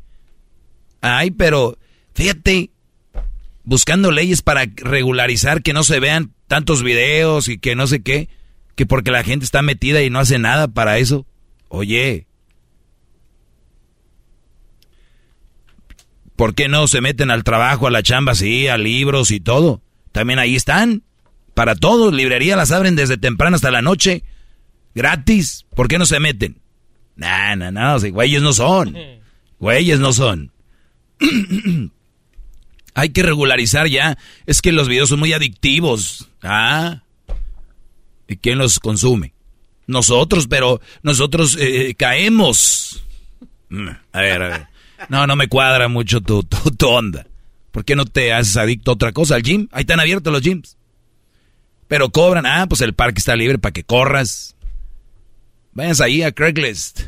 [1.02, 1.80] Ay, pero
[2.14, 2.70] fíjate,
[3.64, 8.30] buscando leyes para regularizar que no se vean tantos videos y que no sé qué,
[8.76, 11.26] que porque la gente está metida y no hace nada para eso.
[11.68, 12.28] Oye,
[16.36, 19.82] ¿por qué no se meten al trabajo, a la chamba, sí, a libros y todo?
[20.12, 21.04] También ahí están.
[21.54, 24.24] Para todos, librerías las abren desde temprano hasta la noche.
[24.96, 25.66] Gratis.
[25.76, 26.62] ¿Por qué no se meten?
[27.16, 28.96] No, no, no, güeyes no son.
[29.60, 30.52] Güeyes no son.
[32.94, 34.18] Hay que regularizar ya.
[34.46, 36.30] Es que los videos son muy adictivos.
[36.42, 37.04] Ah.
[38.32, 39.34] ¿Y quién los consume?
[39.88, 43.04] Nosotros, pero nosotros eh, caemos.
[43.68, 44.68] Mm, a ver, a ver.
[45.10, 47.28] No, no me cuadra mucho tu, tu, onda.
[47.72, 49.36] ¿Por qué no te haces adicto a otra cosa?
[49.36, 49.68] ¿Al gym?
[49.74, 50.78] Ahí están abiertos los gyms.
[51.90, 52.46] Pero cobran.
[52.46, 54.56] Ah, pues el parque está libre para que corras.
[55.74, 57.02] Váyanse ahí a Craigslist.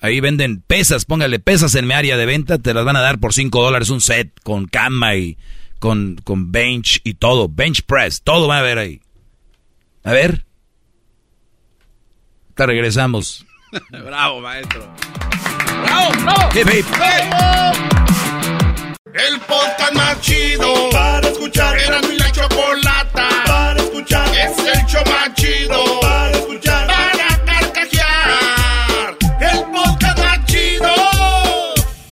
[0.00, 3.18] Ahí venden pesas, póngale pesas en mi área de venta, te las van a dar
[3.18, 5.36] por 5 dólares un set con cama y
[5.80, 9.00] con, con bench y todo, bench press, todo va a haber ahí.
[10.04, 10.44] A ver.
[12.54, 13.46] Te regresamos.
[13.90, 14.92] bravo, maestro.
[15.84, 16.50] Bravo, bravo.
[19.14, 21.78] El podcast más chido para escuchar.
[21.78, 24.28] Era mi la chocolata para escuchar.
[24.34, 25.02] Es el show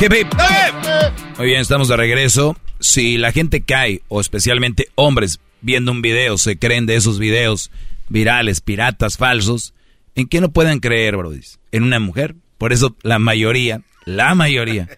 [0.00, 0.12] Hip.
[1.38, 2.56] Muy bien, estamos de regreso.
[2.78, 7.72] Si la gente cae, o especialmente hombres, viendo un video, se creen de esos videos
[8.08, 9.74] virales, piratas, falsos,
[10.14, 11.40] ¿en qué no pueden creer, Brody?
[11.72, 12.36] En una mujer.
[12.58, 14.88] Por eso la mayoría, la mayoría,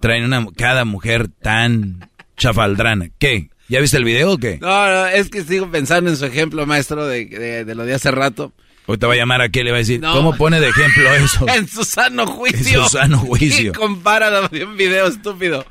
[0.00, 3.08] traen una, cada mujer tan chafaldrana.
[3.18, 3.48] ¿Qué?
[3.68, 4.58] ¿Ya viste el video o qué?
[4.60, 7.94] No, no, es que sigo pensando en su ejemplo, maestro, de, de, de lo de
[7.94, 8.52] hace rato.
[8.86, 11.12] Hoy te va a llamar a qué le va a decir, ¿cómo pone de ejemplo
[11.14, 11.46] eso?
[11.54, 12.80] en su sano juicio.
[12.80, 13.70] En su sano juicio.
[13.70, 15.64] Y compara un video estúpido.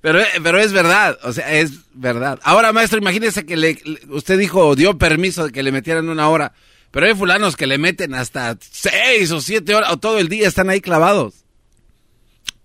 [0.00, 2.38] Pero, pero es verdad, o sea, es verdad.
[2.42, 3.78] Ahora, maestro, imagínese que le,
[4.10, 6.52] usted dijo, dio permiso de que le metieran una hora,
[6.92, 10.46] pero hay fulanos que le meten hasta seis o siete horas, o todo el día
[10.46, 11.44] están ahí clavados.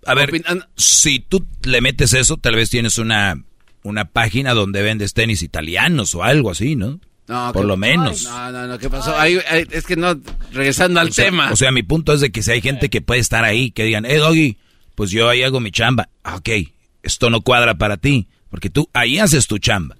[0.06, 0.32] A ver,
[0.76, 3.42] si tú le metes eso, tal vez tienes una,
[3.84, 7.00] una página donde vendes tenis italianos o algo así, ¿no?
[7.28, 8.24] No, Por ¿qué- lo menos.
[8.26, 9.16] No, no, no, ¿qué pasó?
[9.24, 10.20] Es que no,
[10.52, 11.52] regresando al O sea, tema.
[11.52, 13.84] O sea, mi punto es de que si hay gente que puede estar ahí, que
[13.86, 14.58] digan, eh, Doggy,
[14.96, 16.10] pues yo ahí hago mi chamba.
[16.24, 16.50] Ah, Ok,
[17.02, 19.96] esto no cuadra para ti, porque tú ahí haces tu chamba.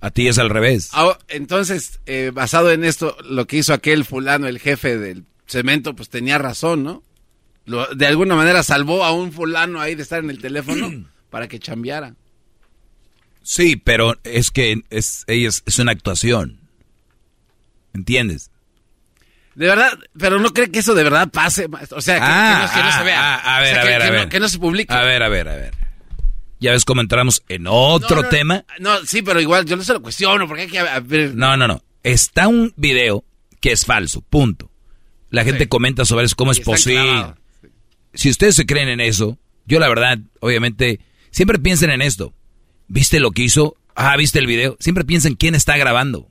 [0.00, 0.90] A ti es al revés.
[0.92, 5.94] Ah, entonces, eh, basado en esto, lo que hizo aquel fulano, el jefe del cemento,
[5.96, 7.02] pues tenía razón, ¿no?
[7.64, 10.88] Lo- de alguna manera salvó a un fulano ahí de estar en el teléfono
[11.30, 12.14] para que chambeara.
[13.50, 16.60] Sí, pero es que es, ella es, es una actuación.
[17.94, 18.50] ¿Entiendes?
[19.54, 22.76] De verdad, pero no cree que eso de verdad pase, o sea, que, Ah, que
[22.76, 23.34] no, que no se ah, vea.
[23.36, 24.28] ah, a ver, O sea, a que- ver, a no- ver.
[24.28, 24.92] que no se publique.
[24.92, 25.74] A ver, a ver, a ver.
[26.60, 28.64] ¿Ya ves cómo entramos en otro No, no, tema?
[28.80, 31.34] No, sí, pero igual yo no se lo cuestiono, porque hay que a- ver.
[31.34, 31.82] No, no, no.
[32.02, 33.24] Está un video
[33.60, 34.70] que es falso, punto.
[35.30, 37.00] La gente comenta sobre eso, cómo es Y posible.
[37.02, 37.38] clavados.
[38.12, 41.00] Si ustedes se creen en eso, yo la verdad, obviamente,
[41.30, 42.34] siempre piensen en esto.
[42.88, 43.76] ¿Viste lo que hizo?
[43.94, 44.76] Ah, ¿viste el video?
[44.80, 46.26] Siempre piensen quién está grabando.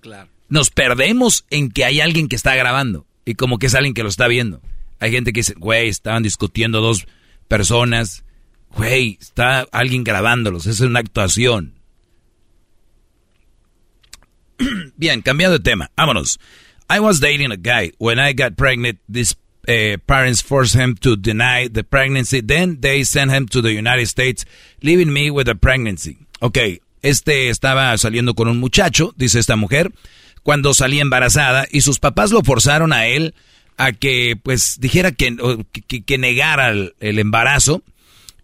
[0.00, 0.28] Claro.
[0.48, 4.02] Nos perdemos en que hay alguien que está grabando y como que es alguien que
[4.02, 4.60] lo está viendo.
[5.00, 7.06] Hay gente que dice, güey, estaban discutiendo dos
[7.48, 8.24] personas.
[8.76, 11.74] Güey, está alguien grabándolos, es una actuación.
[14.96, 16.38] Bien, cambiando de tema, vámonos.
[16.88, 17.92] I was dating a guy.
[17.98, 19.34] When I got pregnant, these
[19.68, 22.40] uh, parents forced him to deny the pregnancy.
[22.40, 24.44] Then they sent him to the United States,
[24.80, 26.18] leaving me with a pregnancy.
[26.40, 26.58] Ok,
[27.02, 29.92] este estaba saliendo con un muchacho, dice esta mujer,
[30.42, 33.34] cuando salía embarazada y sus papás lo forzaron a él
[33.78, 35.36] a que, pues, dijera que,
[35.86, 37.82] que, que negara el, el embarazo.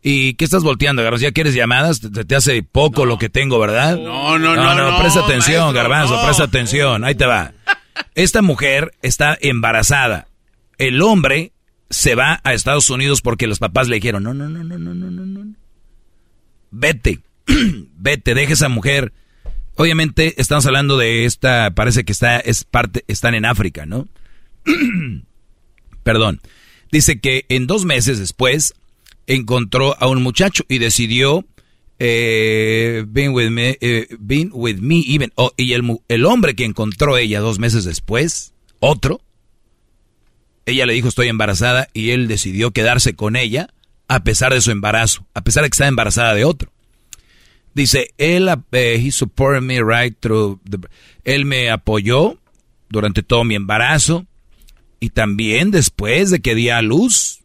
[0.00, 1.24] ¿Y qué estás volteando, Garbanzo?
[1.24, 2.00] ¿Ya quieres llamadas?
[2.00, 3.98] Te, te hace poco lo que tengo, ¿verdad?
[3.98, 7.04] No, no, no, no, presta atención, maestro, Garbanzo, presta atención.
[7.04, 7.52] Ahí te va.
[8.14, 10.27] Esta mujer está embarazada.
[10.78, 11.52] El hombre
[11.90, 14.94] se va a Estados Unidos porque los papás le dijeron, no, no, no, no, no,
[14.94, 15.54] no, no, no.
[16.70, 17.20] Vete,
[17.96, 19.12] vete, deja esa mujer.
[19.76, 24.08] Obviamente estamos hablando de esta, parece que está, es parte, están en África, ¿no?
[26.02, 26.40] Perdón.
[26.90, 28.74] Dice que en dos meses después
[29.26, 31.44] encontró a un muchacho y decidió
[31.98, 34.08] eh, with me, eh,
[34.52, 35.32] with me even.
[35.34, 39.20] Oh, y el, el hombre que encontró ella dos meses después, otro,
[40.70, 43.68] ella le dijo estoy embarazada y él decidió quedarse con ella
[44.08, 46.72] a pesar de su embarazo, a pesar de que estaba embarazada de otro.
[47.74, 50.88] Dice, él, eh, he supported me right through the-
[51.24, 52.38] él me apoyó
[52.88, 54.26] durante todo mi embarazo
[55.00, 57.40] y también después de que di a luz,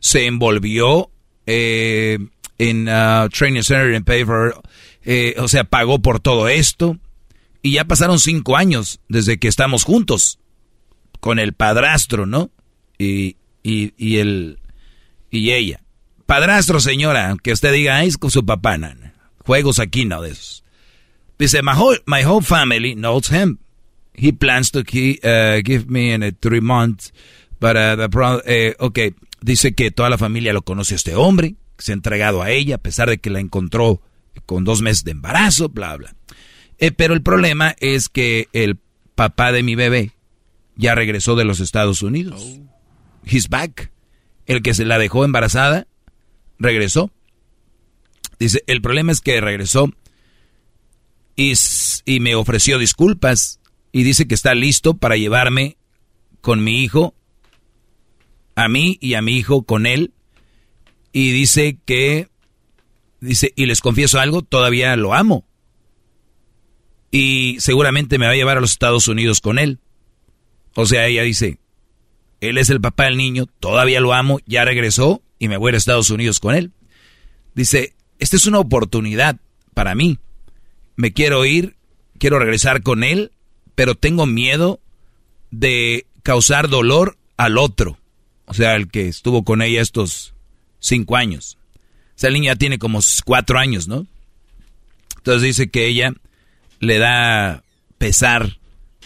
[0.00, 1.10] se envolvió
[1.46, 2.18] eh,
[2.58, 4.60] en uh, Training Center and Pay for,
[5.04, 6.98] eh, o sea, pagó por todo esto.
[7.62, 10.38] Y ya pasaron cinco años desde que estamos juntos
[11.20, 12.50] con el padrastro, ¿no?
[12.98, 14.58] Y, y, y el
[15.30, 15.80] y ella.
[16.26, 19.14] Padrastro, señora, aunque usted diga, "Ay, es con su papá, nana.
[19.44, 20.64] Juegos aquí, no de esos.
[21.38, 23.58] Dice, my whole, my whole family knows him.
[24.14, 27.12] He plans to ki- uh, give me in a three months,
[27.60, 31.14] but uh, the pro- eh, okay, dice que toda la familia lo conoce a este
[31.14, 34.02] hombre, que se ha entregado a ella a pesar de que la encontró
[34.44, 36.14] con dos meses de embarazo, bla, bla.
[36.78, 38.78] Eh, pero el problema es que el
[39.14, 40.10] papá de mi bebé
[40.76, 42.58] ya regresó de los Estados Unidos.
[43.30, 43.92] He's back.
[44.46, 45.86] El que se la dejó embarazada
[46.58, 47.10] regresó.
[48.38, 49.92] Dice, el problema es que regresó
[51.36, 51.52] y,
[52.04, 53.60] y me ofreció disculpas
[53.92, 55.76] y dice que está listo para llevarme
[56.40, 57.14] con mi hijo,
[58.54, 60.12] a mí y a mi hijo con él,
[61.12, 62.28] y dice que,
[63.20, 65.46] dice, y les confieso algo, todavía lo amo.
[67.10, 69.80] Y seguramente me va a llevar a los Estados Unidos con él.
[70.74, 71.58] O sea, ella dice,
[72.40, 75.76] él es el papá del niño, todavía lo amo, ya regresó y me voy a
[75.76, 76.72] Estados Unidos con él.
[77.54, 79.36] Dice, esta es una oportunidad
[79.74, 80.18] para mí.
[80.96, 81.76] Me quiero ir,
[82.18, 83.32] quiero regresar con él,
[83.74, 84.80] pero tengo miedo
[85.50, 87.98] de causar dolor al otro.
[88.46, 90.34] O sea, el que estuvo con ella estos
[90.80, 91.58] cinco años.
[92.16, 94.06] Esa niña tiene como cuatro años, ¿no?
[95.16, 96.14] Entonces dice que ella
[96.80, 97.62] le da
[97.98, 98.58] pesar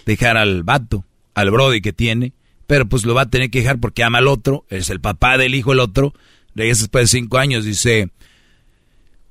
[0.06, 1.04] dejar al vato,
[1.34, 2.32] al brody que tiene,
[2.66, 5.38] pero pues lo va a tener que dejar porque ama al otro, es el papá
[5.38, 6.14] del hijo el otro,
[6.54, 8.10] regresa después de cinco años, dice,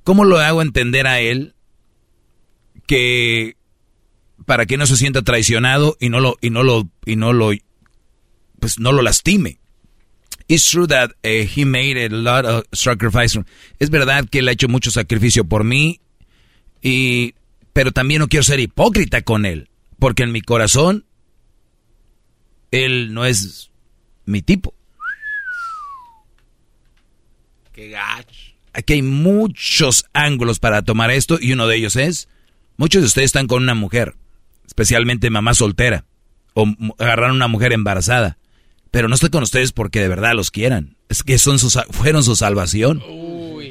[0.04, 1.54] ¿cómo lo hago entender a él
[2.86, 3.56] que
[4.44, 7.52] para que no se sienta traicionado y no lo y no lo y no lo
[8.60, 9.58] pues no lo lastime?
[10.48, 13.40] It's true that uh, he made a lot of sacrifice.
[13.78, 16.00] Es verdad que él ha hecho mucho sacrificio por mí
[16.82, 17.34] y
[17.72, 21.06] pero también no quiero ser hipócrita con él, porque en mi corazón
[22.72, 23.70] él no es
[24.24, 24.74] mi tipo.
[27.72, 28.52] Qué gacho.
[28.72, 32.28] Aquí hay muchos ángulos para tomar esto y uno de ellos es,
[32.76, 34.16] muchos de ustedes están con una mujer,
[34.66, 36.06] especialmente mamá soltera,
[36.54, 36.66] o
[36.98, 38.38] agarraron una mujer embarazada,
[38.90, 40.96] pero no estoy con ustedes porque de verdad los quieran.
[41.10, 43.02] Es que son sus, fueron su salvación.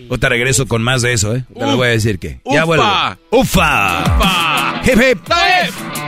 [0.10, 1.46] O te regreso con más de eso, ¿eh?
[1.54, 2.42] Te lo voy a decir que.
[2.46, 2.84] Ya vuelvo.
[3.32, 4.04] ¡Ufa!
[4.04, 4.82] ¡Ufa!
[4.84, 6.01] ¡Hip, hip!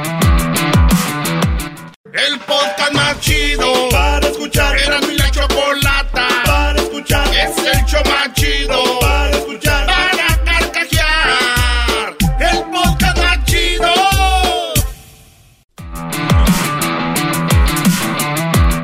[2.13, 4.77] El podcast más chido para escuchar.
[4.77, 7.27] Era mi la chocolata para escuchar.
[7.35, 9.87] Es el show más chido para escuchar.
[9.87, 12.15] Para carcajear.
[12.39, 13.91] El podcast más chido.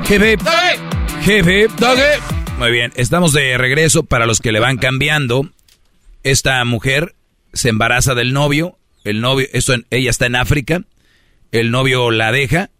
[0.08, 0.42] Hip,
[1.24, 1.70] hip.
[2.58, 5.48] Muy bien, estamos de regreso para los que le van cambiando.
[6.24, 7.14] Esta mujer
[7.52, 8.76] se embaraza del novio.
[9.04, 10.82] El novio, esto, ella está en África.
[11.52, 12.70] El novio la deja.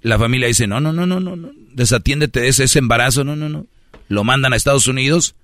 [0.00, 1.50] La familia dice, no, no, no, no, no.
[1.72, 3.66] Desatiéndete de ese, embarazo, no, no, no.
[4.08, 5.34] Lo mandan a Estados Unidos.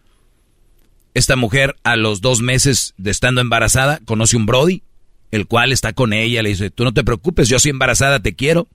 [1.15, 4.83] Esta mujer, a los dos meses de estando embarazada, conoce un Brody,
[5.31, 6.43] el cual está con ella.
[6.43, 8.69] Le dice, tú no te preocupes, yo soy embarazada, te quiero.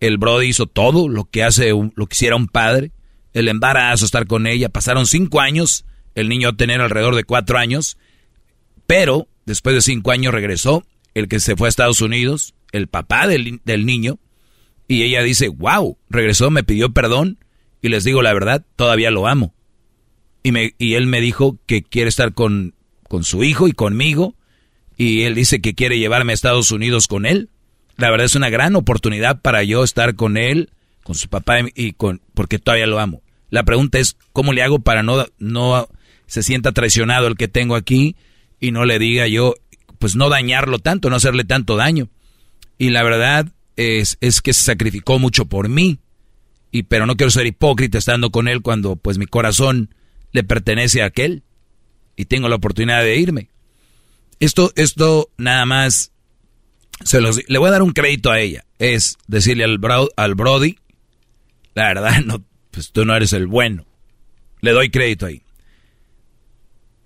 [0.00, 2.92] El Brody hizo todo lo que hace, lo que hiciera un padre.
[3.32, 4.68] El embarazo, estar con ella.
[4.68, 5.84] Pasaron cinco años.
[6.14, 7.96] El niño a tener alrededor de cuatro años.
[8.86, 10.84] Pero después de cinco años regresó.
[11.14, 14.18] El que se fue a Estados Unidos, el papá del, del niño.
[14.86, 17.38] Y ella dice, wow, regresó, me pidió perdón.
[17.80, 19.54] Y les digo la verdad, todavía lo amo.
[20.42, 22.74] Y, me, y él me dijo que quiere estar con,
[23.08, 24.34] con su hijo y conmigo.
[24.96, 27.48] Y él dice que quiere llevarme a Estados Unidos con él.
[27.96, 30.70] La verdad es una gran oportunidad para yo estar con él,
[31.02, 33.22] con su papá y con porque todavía lo amo.
[33.50, 35.88] La pregunta es cómo le hago para no no
[36.26, 38.16] se sienta traicionado el que tengo aquí
[38.58, 39.54] y no le diga yo
[39.98, 42.08] pues no dañarlo tanto, no hacerle tanto daño.
[42.78, 43.46] Y la verdad
[43.76, 45.98] es, es que se sacrificó mucho por mí.
[46.70, 49.94] Y pero no quiero ser hipócrita estando con él cuando pues mi corazón
[50.32, 51.44] le pertenece a aquel
[52.16, 53.48] y tengo la oportunidad de irme.
[54.40, 56.12] Esto esto nada más
[57.02, 58.64] se los, le voy a dar un crédito a ella.
[58.78, 60.78] Es decirle al, bro, al Brody,
[61.74, 63.86] la verdad, no, pues tú no eres el bueno.
[64.60, 65.42] Le doy crédito ahí.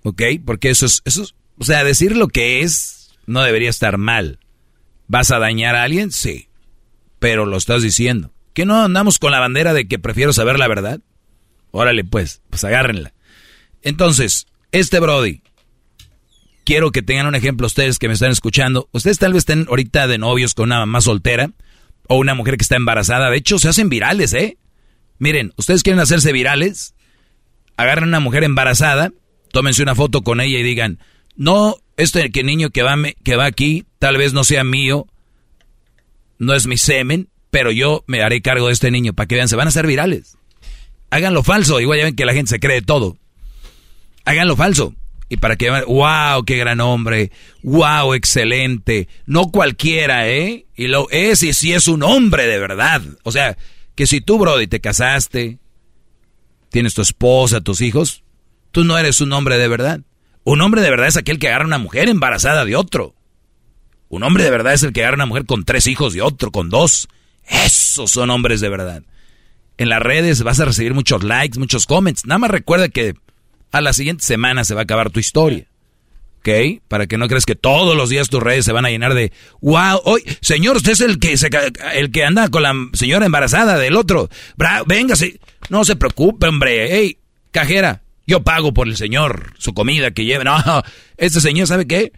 [0.03, 0.23] ¿Ok?
[0.45, 4.39] Porque eso es, eso es, o sea, decir lo que es no debería estar mal.
[5.07, 6.13] ¿Vas a dañar a alguien?
[6.13, 6.48] Sí.
[7.19, 8.33] Pero lo estás diciendo.
[8.55, 11.01] ¿Que no andamos con la bandera de que prefiero saber la verdad?
[11.71, 13.13] Órale, pues, pues agárrenla.
[13.83, 15.43] Entonces, este Brody,
[16.65, 18.89] quiero que tengan un ejemplo ustedes que me están escuchando.
[18.93, 21.51] Ustedes tal vez estén ahorita de novios con una mamá soltera
[22.09, 23.31] o una mujer que está embarazada.
[23.31, 24.59] De hecho, se hacen virales, ¿eh?
[25.19, 26.95] Miren, ustedes quieren hacerse virales,
[27.77, 29.13] agarren a una mujer embarazada,
[29.53, 30.99] tómense una foto con ella y digan,
[31.37, 35.07] no, este niño que va, que va aquí tal vez no sea mío,
[36.39, 39.49] no es mi semen, pero yo me haré cargo de este niño para que vean,
[39.49, 40.37] se van a hacer virales.
[41.11, 43.17] Háganlo falso, igual ya ven que la gente se cree todo.
[44.25, 44.95] Háganlo falso.
[45.31, 47.31] Y para que vean, wow, qué gran hombre,
[47.63, 49.09] wow, excelente.
[49.27, 50.67] No cualquiera, ¿eh?
[50.75, 53.03] Y lo es y si es un hombre de verdad.
[53.25, 53.57] O sea,
[53.95, 55.59] que si tú, Brody, te casaste,
[56.71, 58.23] tienes tu esposa, tus hijos,
[58.71, 60.01] tú no eres un hombre de verdad.
[60.45, 63.15] Un hombre de verdad es aquel que agarra una mujer embarazada de otro.
[64.09, 66.51] Un hombre de verdad es el que agarra una mujer con tres hijos de otro,
[66.51, 67.09] con dos.
[67.47, 69.03] Esos son hombres de verdad.
[69.77, 72.27] En las redes vas a recibir muchos likes, muchos comments.
[72.27, 73.15] Nada más recuerda que
[73.71, 75.67] a la siguiente semana se va a acabar tu historia.
[76.39, 76.49] ¿Ok?
[76.49, 76.83] ¿ok?
[76.89, 79.33] Para que no creas que todos los días tus redes se van a llenar de,
[79.61, 81.51] wow, hoy, señor, usted es el que se,
[81.95, 84.29] el que anda con la señora embarazada del otro.
[84.57, 85.41] Bra véngase.
[85.69, 86.89] No se preocupe, hombre.
[86.91, 87.19] Hey,
[87.51, 90.45] cajera, yo pago por el señor, su comida que lleve.
[90.49, 90.83] No,
[91.17, 92.13] este señor, ¿sabe qué?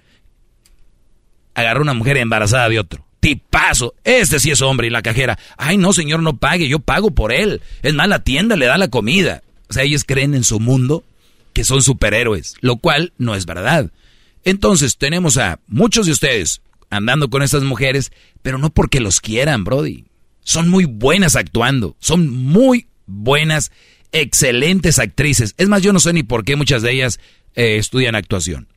[1.54, 3.04] Agarró una mujer embarazada de otro.
[3.20, 5.38] Tipazo, este sí es hombre y la cajera.
[5.58, 7.60] Ay, no, señor, no pague, yo pago por él.
[7.82, 9.42] Es más, la tienda le da la comida.
[9.68, 11.04] O sea, ellos creen en su mundo
[11.52, 13.90] que son superhéroes, lo cual no es verdad.
[14.44, 18.10] Entonces, tenemos a muchos de ustedes andando con estas mujeres,
[18.42, 20.04] pero no porque los quieran, Brody.
[20.42, 23.70] Son muy buenas actuando, son muy buenas,
[24.12, 25.54] excelentes actrices.
[25.58, 27.20] Es más, yo no sé ni por qué muchas de ellas
[27.54, 28.68] eh, estudian actuación.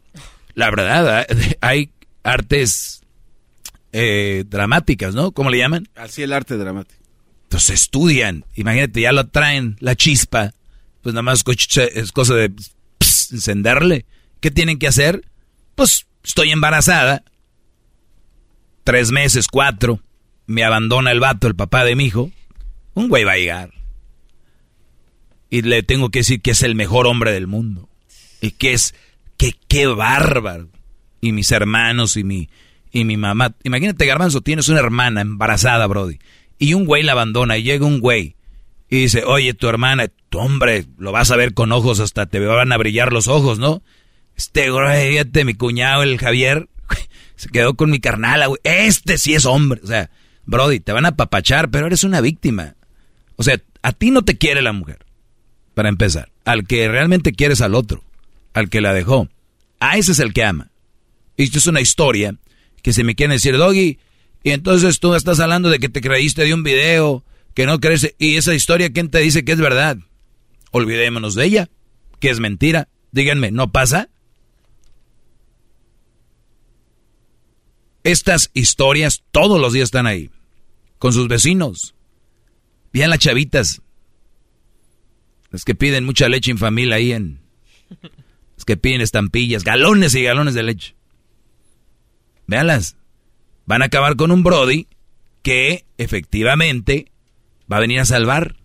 [0.53, 1.26] La verdad,
[1.61, 1.88] hay
[2.24, 3.02] artes
[3.92, 5.32] eh, dramáticas, ¿no?
[5.32, 5.88] ¿Cómo le llaman?
[5.95, 7.02] Así el arte dramático.
[7.43, 10.53] Entonces estudian, imagínate, ya lo traen, la chispa,
[11.02, 12.52] pues nada más es cosa de
[13.32, 14.06] encenderle.
[14.40, 15.26] ¿Qué tienen que hacer?
[15.76, 17.24] Pues estoy embarazada,
[18.84, 20.02] tres meses, cuatro,
[20.48, 22.32] me abandona el vato, el papá de mi hijo,
[22.93, 23.72] un güey va a llegar.
[25.50, 27.88] Y le tengo que decir que es el mejor hombre del mundo.
[28.42, 28.95] Y que es,
[29.38, 30.69] que qué bárbaro.
[31.24, 32.50] Y mis hermanos y mi,
[32.92, 33.56] y mi mamá.
[33.64, 36.19] Imagínate, Garbanzo, tienes una hermana embarazada, Brody.
[36.60, 38.35] Y un güey la abandona y llega un güey
[38.90, 42.42] y dice, oye, tu hermana, tu hombre, lo vas a ver con ojos, hasta te
[42.42, 43.82] van a brillar los ojos, ¿no?
[44.35, 46.68] Este güey, mi cuñado, el Javier,
[47.38, 48.60] se quedó con mi carnala, güey.
[48.66, 49.80] Este sí es hombre.
[49.82, 50.10] O sea,
[50.45, 52.76] Brody, te van a papachar, pero eres una víctima.
[53.38, 55.06] O sea, a ti no te quiere la mujer,
[55.74, 56.34] para empezar.
[56.43, 58.03] Al que realmente quieres al otro,
[58.53, 59.30] al que la dejó.
[59.80, 60.69] A ese es el que ama.
[61.38, 62.38] Esto es una historia
[62.82, 64.00] que se me quieren decir, Doggy,
[64.44, 68.14] y entonces tú estás hablando de que te creíste de un video, que no crees,
[68.20, 69.98] y esa historia, ¿quién te dice que es verdad?
[70.72, 71.70] Olvidémonos de ella,
[72.20, 72.90] que es mentira.
[73.12, 74.10] Díganme, ¿no pasa?
[78.03, 80.30] Estas historias todos los días están ahí,
[80.98, 81.95] con sus vecinos.
[82.92, 83.82] Vean las chavitas,
[85.52, 87.40] las que piden mucha leche en familia ahí en...
[88.56, 90.95] Las que piden estampillas, galones y galones de leche.
[92.47, 92.97] Véanlas.
[93.65, 94.88] Van a acabar con un Brody
[95.41, 97.11] que efectivamente
[97.72, 98.55] va a venir a salvar.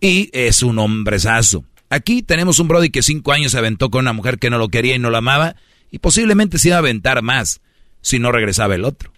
[0.00, 1.64] Y es un hombrezazo.
[1.90, 4.68] Aquí tenemos un Brody que cinco años se aventó con una mujer que no lo
[4.68, 5.56] quería y no lo amaba.
[5.90, 7.60] Y posiblemente se iba a aventar más
[8.00, 9.12] si no regresaba el otro.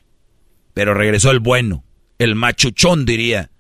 [0.75, 1.85] Pero regresó el bueno,
[2.19, 3.51] el machuchón, diría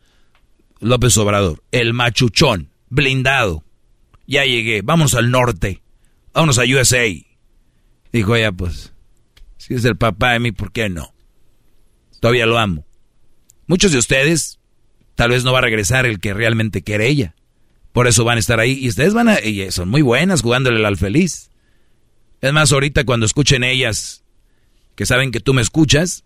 [0.81, 1.62] López Obrador.
[1.70, 3.65] El machuchón, blindado.
[4.26, 5.82] Ya llegué, vamos al norte,
[6.32, 7.07] vámonos a USA.
[8.12, 8.92] Dijo ella, pues,
[9.62, 11.15] si es el papá de mí, ¿por qué no?
[12.18, 12.84] Todavía lo amo.
[13.68, 14.58] Muchos de ustedes,
[15.15, 17.36] tal vez no va a regresar el que realmente quiere ella.
[17.92, 18.73] Por eso van a estar ahí.
[18.73, 19.39] Y ustedes van a...
[19.70, 21.52] Son muy buenas jugándole al feliz.
[22.41, 24.24] Es más, ahorita cuando escuchen ellas,
[24.97, 26.24] que saben que tú me escuchas,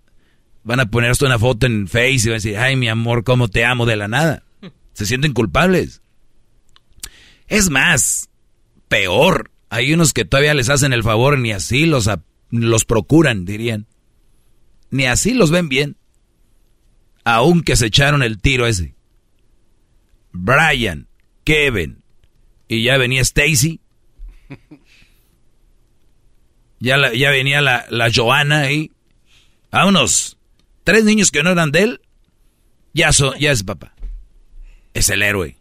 [0.64, 3.48] van a poner una foto en Face y van a decir, ay, mi amor, cómo
[3.48, 4.44] te amo de la nada.
[4.94, 6.00] Se sienten culpables.
[7.48, 8.30] Es más,
[8.88, 9.50] peor.
[9.68, 12.08] Hay unos que todavía les hacen el favor ni así los,
[12.60, 13.86] los procuran, dirían.
[14.90, 15.96] Ni así los ven bien.
[17.24, 18.94] Aunque se echaron el tiro ese.
[20.32, 21.08] Brian,
[21.44, 22.02] Kevin,
[22.68, 23.80] y ya venía Stacy.
[26.78, 28.92] Ya, ya venía la, la Joana ahí.
[29.70, 30.38] A unos
[30.84, 32.00] tres niños que no eran de él.
[32.92, 33.94] Ya, ya es papá.
[34.94, 35.56] Es el héroe.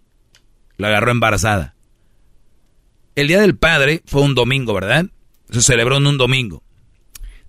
[0.78, 1.76] La agarró embarazada.
[3.16, 5.06] El Día del Padre fue un domingo, ¿verdad?
[5.50, 6.64] Se celebró en un domingo.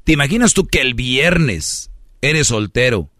[0.06, 1.90] ¿Te imaginas tú que el viernes
[2.22, 3.10] eres soltero?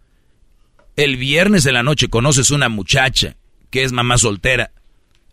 [0.95, 3.35] El viernes en la noche conoces una muchacha
[3.69, 4.71] que es mamá soltera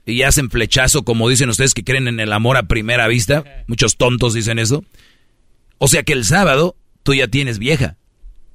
[0.04, 3.44] y hacen flechazo como dicen ustedes que creen en el amor a primera vista.
[3.68, 4.84] Muchos tontos dicen eso.
[5.78, 6.74] O sea que el sábado
[7.04, 7.98] tú ya tienes vieja.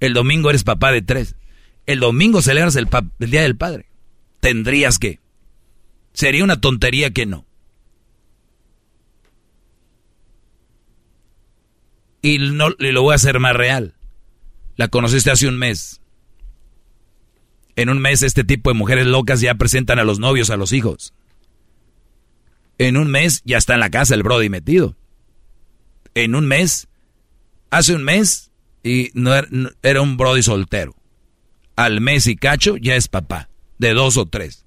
[0.02, 1.38] El domingo eres papá de tres.
[1.86, 3.86] El domingo celebras el, Día del Padre.
[4.42, 5.22] Tendrías que.
[6.11, 7.45] Sería una tontería que no.
[12.22, 13.95] Y, no, lo voy a hacer más real.
[14.75, 16.01] La conociste hace un mes.
[17.75, 20.73] En un mes este tipo de mujeres locas ya presentan a los novios, a los
[20.73, 21.14] hijos.
[22.77, 24.95] En un mes ya está en la casa el Brody metido.
[26.15, 26.88] En un mes,
[27.69, 28.51] hace un mes,
[28.83, 29.48] y no era,
[29.83, 30.95] era un Brody soltero.
[31.75, 34.65] Al mes y cacho ya es papá, de dos o tres.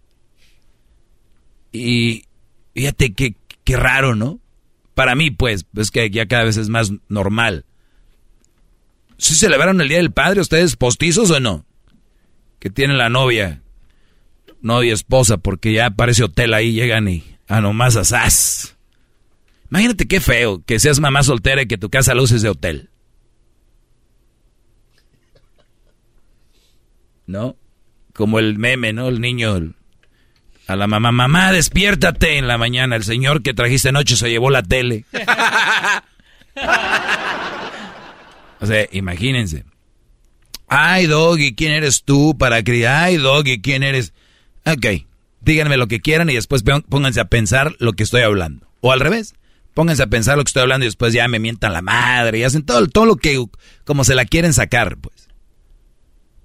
[1.73, 2.27] Y
[2.75, 4.42] fíjate qué, qué raro, ¿no?
[4.95, 7.65] Para mí, pues, es que ya cada vez es más normal.
[9.17, 11.65] ¿Sí celebraron el Día del Padre ustedes postizos o no?
[12.59, 13.63] Que tienen la novia,
[14.61, 18.77] novia, esposa, porque ya aparece hotel ahí, llegan y a nomás asás.
[19.71, 22.91] Imagínate qué feo que seas mamá soltera y que tu casa luces de hotel.
[27.27, 27.57] ¿No?
[28.13, 29.09] Como el meme, ¿no?
[29.09, 29.73] El niño
[30.67, 32.97] a la mamá, mamá, despiértate en la mañana.
[32.97, 35.05] El señor que trajiste anoche se llevó la tele.
[38.61, 39.65] o sea, imagínense.
[40.69, 43.05] Ay, Doggy, ¿quién eres tú para criar?
[43.05, 44.15] Ay, Doggy, ¿quién eres?
[44.65, 44.87] Ok,
[45.41, 48.67] díganme lo que quieran y después pónganse a pensar lo que estoy hablando.
[48.81, 49.35] O al revés,
[49.75, 52.45] pónganse a pensar lo que estoy hablando y después ya me mientan la madre y
[52.45, 53.45] hacen todo, todo lo que,
[53.85, 55.22] como se la quieren sacar, pues.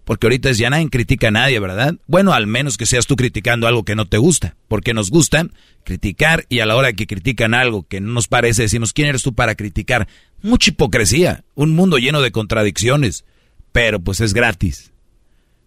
[0.08, 1.96] Porque ahorita ya nadie critica a nadie, ¿verdad?
[2.08, 4.56] Bueno, al menos que seas tú criticando algo que no te gusta.
[4.70, 5.50] Porque nos gusta
[5.84, 9.22] criticar y a la hora que critican algo que no nos parece, decimos, ¿quién eres
[9.22, 10.08] tú para criticar?
[10.42, 13.26] Mucha hipocresía, un mundo lleno de contradicciones,
[13.74, 14.94] pero pues es gratis.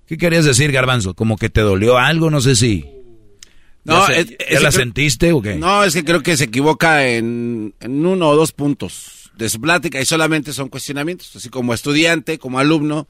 [0.06, 1.12] ¿Qué querías decir, Garbanzo?
[1.12, 2.30] ¿Como que te dolió algo?
[2.30, 2.86] No sé si...
[3.84, 5.56] No, ¿Ya, la sentiste o qué?
[5.56, 9.60] No, es que creo que se equivoca en, en uno o dos puntos de su
[9.60, 11.36] plática y solamente son cuestionamientos.
[11.36, 13.06] Así como estudiante, como alumno,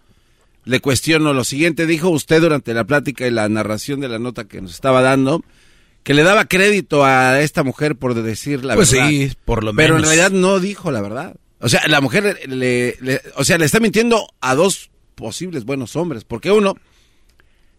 [0.65, 1.87] le cuestiono lo siguiente.
[1.87, 5.43] Dijo usted durante la plática y la narración de la nota que nos estaba dando
[6.03, 9.09] que le daba crédito a esta mujer por decir la pues verdad.
[9.09, 9.87] sí, por lo menos.
[9.87, 11.37] Pero en realidad no dijo la verdad.
[11.61, 12.97] O sea, la mujer le,
[13.37, 16.25] o sea, le está mintiendo a dos posibles buenos hombres.
[16.25, 16.75] Porque uno,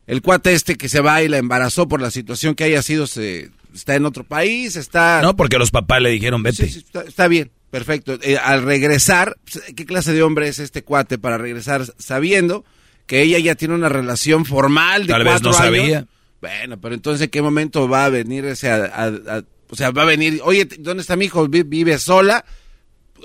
[0.05, 3.07] el cuate este que se va y la embarazó por la situación que haya sido,
[3.07, 5.21] se, está en otro país, está...
[5.23, 6.67] No, porque los papás le dijeron, vete.
[6.67, 7.51] Sí, está, bien.
[7.71, 8.19] Perfecto.
[8.21, 9.37] Eh, al regresar,
[9.75, 12.65] ¿qué clase de hombre es este cuate para regresar sabiendo
[13.07, 15.77] que ella ya tiene una relación formal de Tal cuatro vez no años?
[15.81, 16.07] sabía.
[16.41, 18.71] Bueno, pero entonces, ¿en qué momento va a venir ese...
[18.73, 21.47] o sea, va a venir, oye, ¿dónde está mi hijo?
[21.47, 22.43] Vi- ¿Vive sola?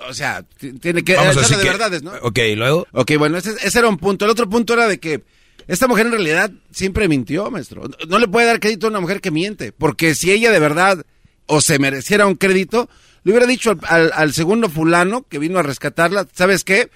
[0.09, 0.45] O sea,
[0.81, 1.17] tiene que...
[1.17, 2.13] Vamos a de que- verdades, ¿no?
[2.23, 2.87] Ok, ¿y luego.
[2.93, 4.27] Ok, bueno, ese, ese era un punto.
[4.27, 5.23] El otro punto era de que
[5.67, 7.83] esta mujer en realidad siempre mintió, maestro.
[7.89, 10.59] No- No le puede dar crédito a una mujer que miente, porque si ella de
[10.61, 11.05] verdad
[11.47, 12.91] o se mereciera un crédito,
[13.27, 16.91] le hubiera dicho al, al- al segundo fulano que vino a rescatarla, ¿sabes qué?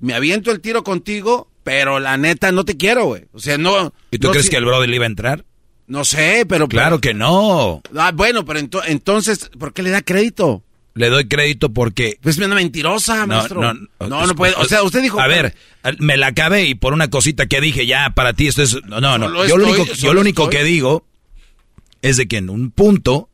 [0.00, 3.26] Me aviento el tiro contigo, pero la neta no te quiero, güey.
[3.32, 3.94] O sea, no...
[4.10, 5.44] ¿Y tú no crees si- que el brother le iba a entrar?
[5.86, 6.66] No sé, pero...
[6.66, 7.82] Claro que no.
[7.96, 10.64] Ah, bueno, pero ento- entonces, ¿por qué le da crédito?
[10.94, 12.18] Le doy crédito porque...
[12.20, 13.60] Pues una mentirosa, No, maestro.
[13.62, 13.74] no,
[14.08, 14.54] no, no puede.
[14.56, 15.20] O sea, usted dijo...
[15.20, 15.54] A ver,
[16.00, 18.82] me la acabé y por una cosita que dije, ya, para ti esto es...
[18.86, 19.46] No, no, no.
[19.46, 20.58] Yo lo único, yo lo único estoy.
[20.58, 21.06] que digo
[22.02, 23.28] es de que en un punto,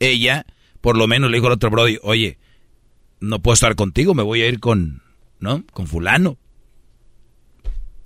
[0.00, 0.44] ella,
[0.84, 2.36] por lo menos le dijo al otro brody, oye,
[3.18, 5.02] no puedo estar contigo, me voy a ir con,
[5.40, 5.64] ¿no?
[5.72, 6.36] Con fulano.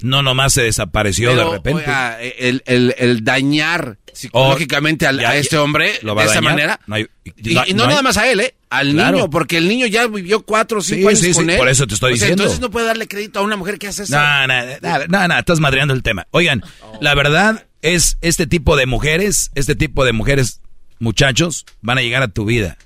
[0.01, 1.81] No nomás se desapareció Pero, de repente.
[1.81, 6.29] oiga, el, el, el dañar psicológicamente al- ya, a este ya, hombre ¿lo va de
[6.29, 6.79] a esa manera.
[6.87, 8.55] No hay- y, no- y no, no hay- nada más a él, ¿eh?
[8.71, 9.17] Al Claro.
[9.17, 11.59] niño, porque el niño ya vivió cuatro o cinco Sí, años sí, con sí, él.
[11.59, 12.45] por eso te estoy O sea, diciendo.
[12.45, 14.15] Entonces no puede darle crédito a una mujer que hace eso.
[14.17, 16.29] No, no, no, no, no, estás madreando el tema.
[16.31, 16.63] Oigan,
[17.01, 20.61] la verdad es este tipo de mujeres, este tipo de mujeres,
[20.99, 22.79] muchachos, van a llegar a tu vida.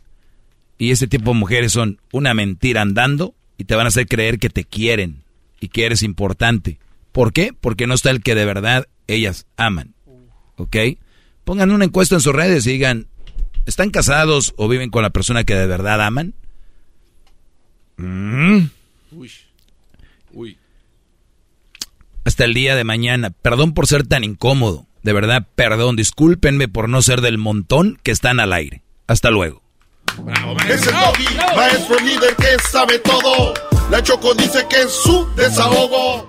[0.78, 4.38] Y este tipo de mujeres son una mentira andando y te van a hacer creer
[4.38, 5.22] que te quieren
[5.60, 6.78] y que eres importante.
[7.12, 7.52] ¿Por qué?
[7.58, 9.94] Porque no está el que de verdad ellas aman.
[10.56, 10.76] ¿Ok?
[11.44, 13.06] Pongan una encuesta en sus redes y digan,
[13.66, 16.34] ¿están casados o viven con la persona que de verdad aman?
[17.96, 18.70] Mm.
[19.12, 19.30] Uy.
[20.32, 20.58] Uy.
[22.24, 23.30] hasta el día de mañana.
[23.30, 24.86] Perdón por ser tan incómodo.
[25.02, 25.96] De verdad, perdón.
[25.96, 28.82] Discúlpenme por no ser del montón que están al aire.
[29.06, 29.62] Hasta luego.
[30.68, 31.24] Es el doggy,
[31.56, 33.54] maestro líder que sabe todo.
[33.90, 36.28] La Choco dice que es su desahogo.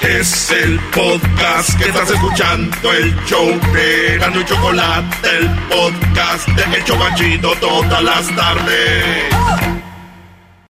[0.00, 6.76] Es el podcast que estás escuchando, el show de Gano y Chocolate, el podcast de
[6.76, 9.77] El Chocachito todas las tardes.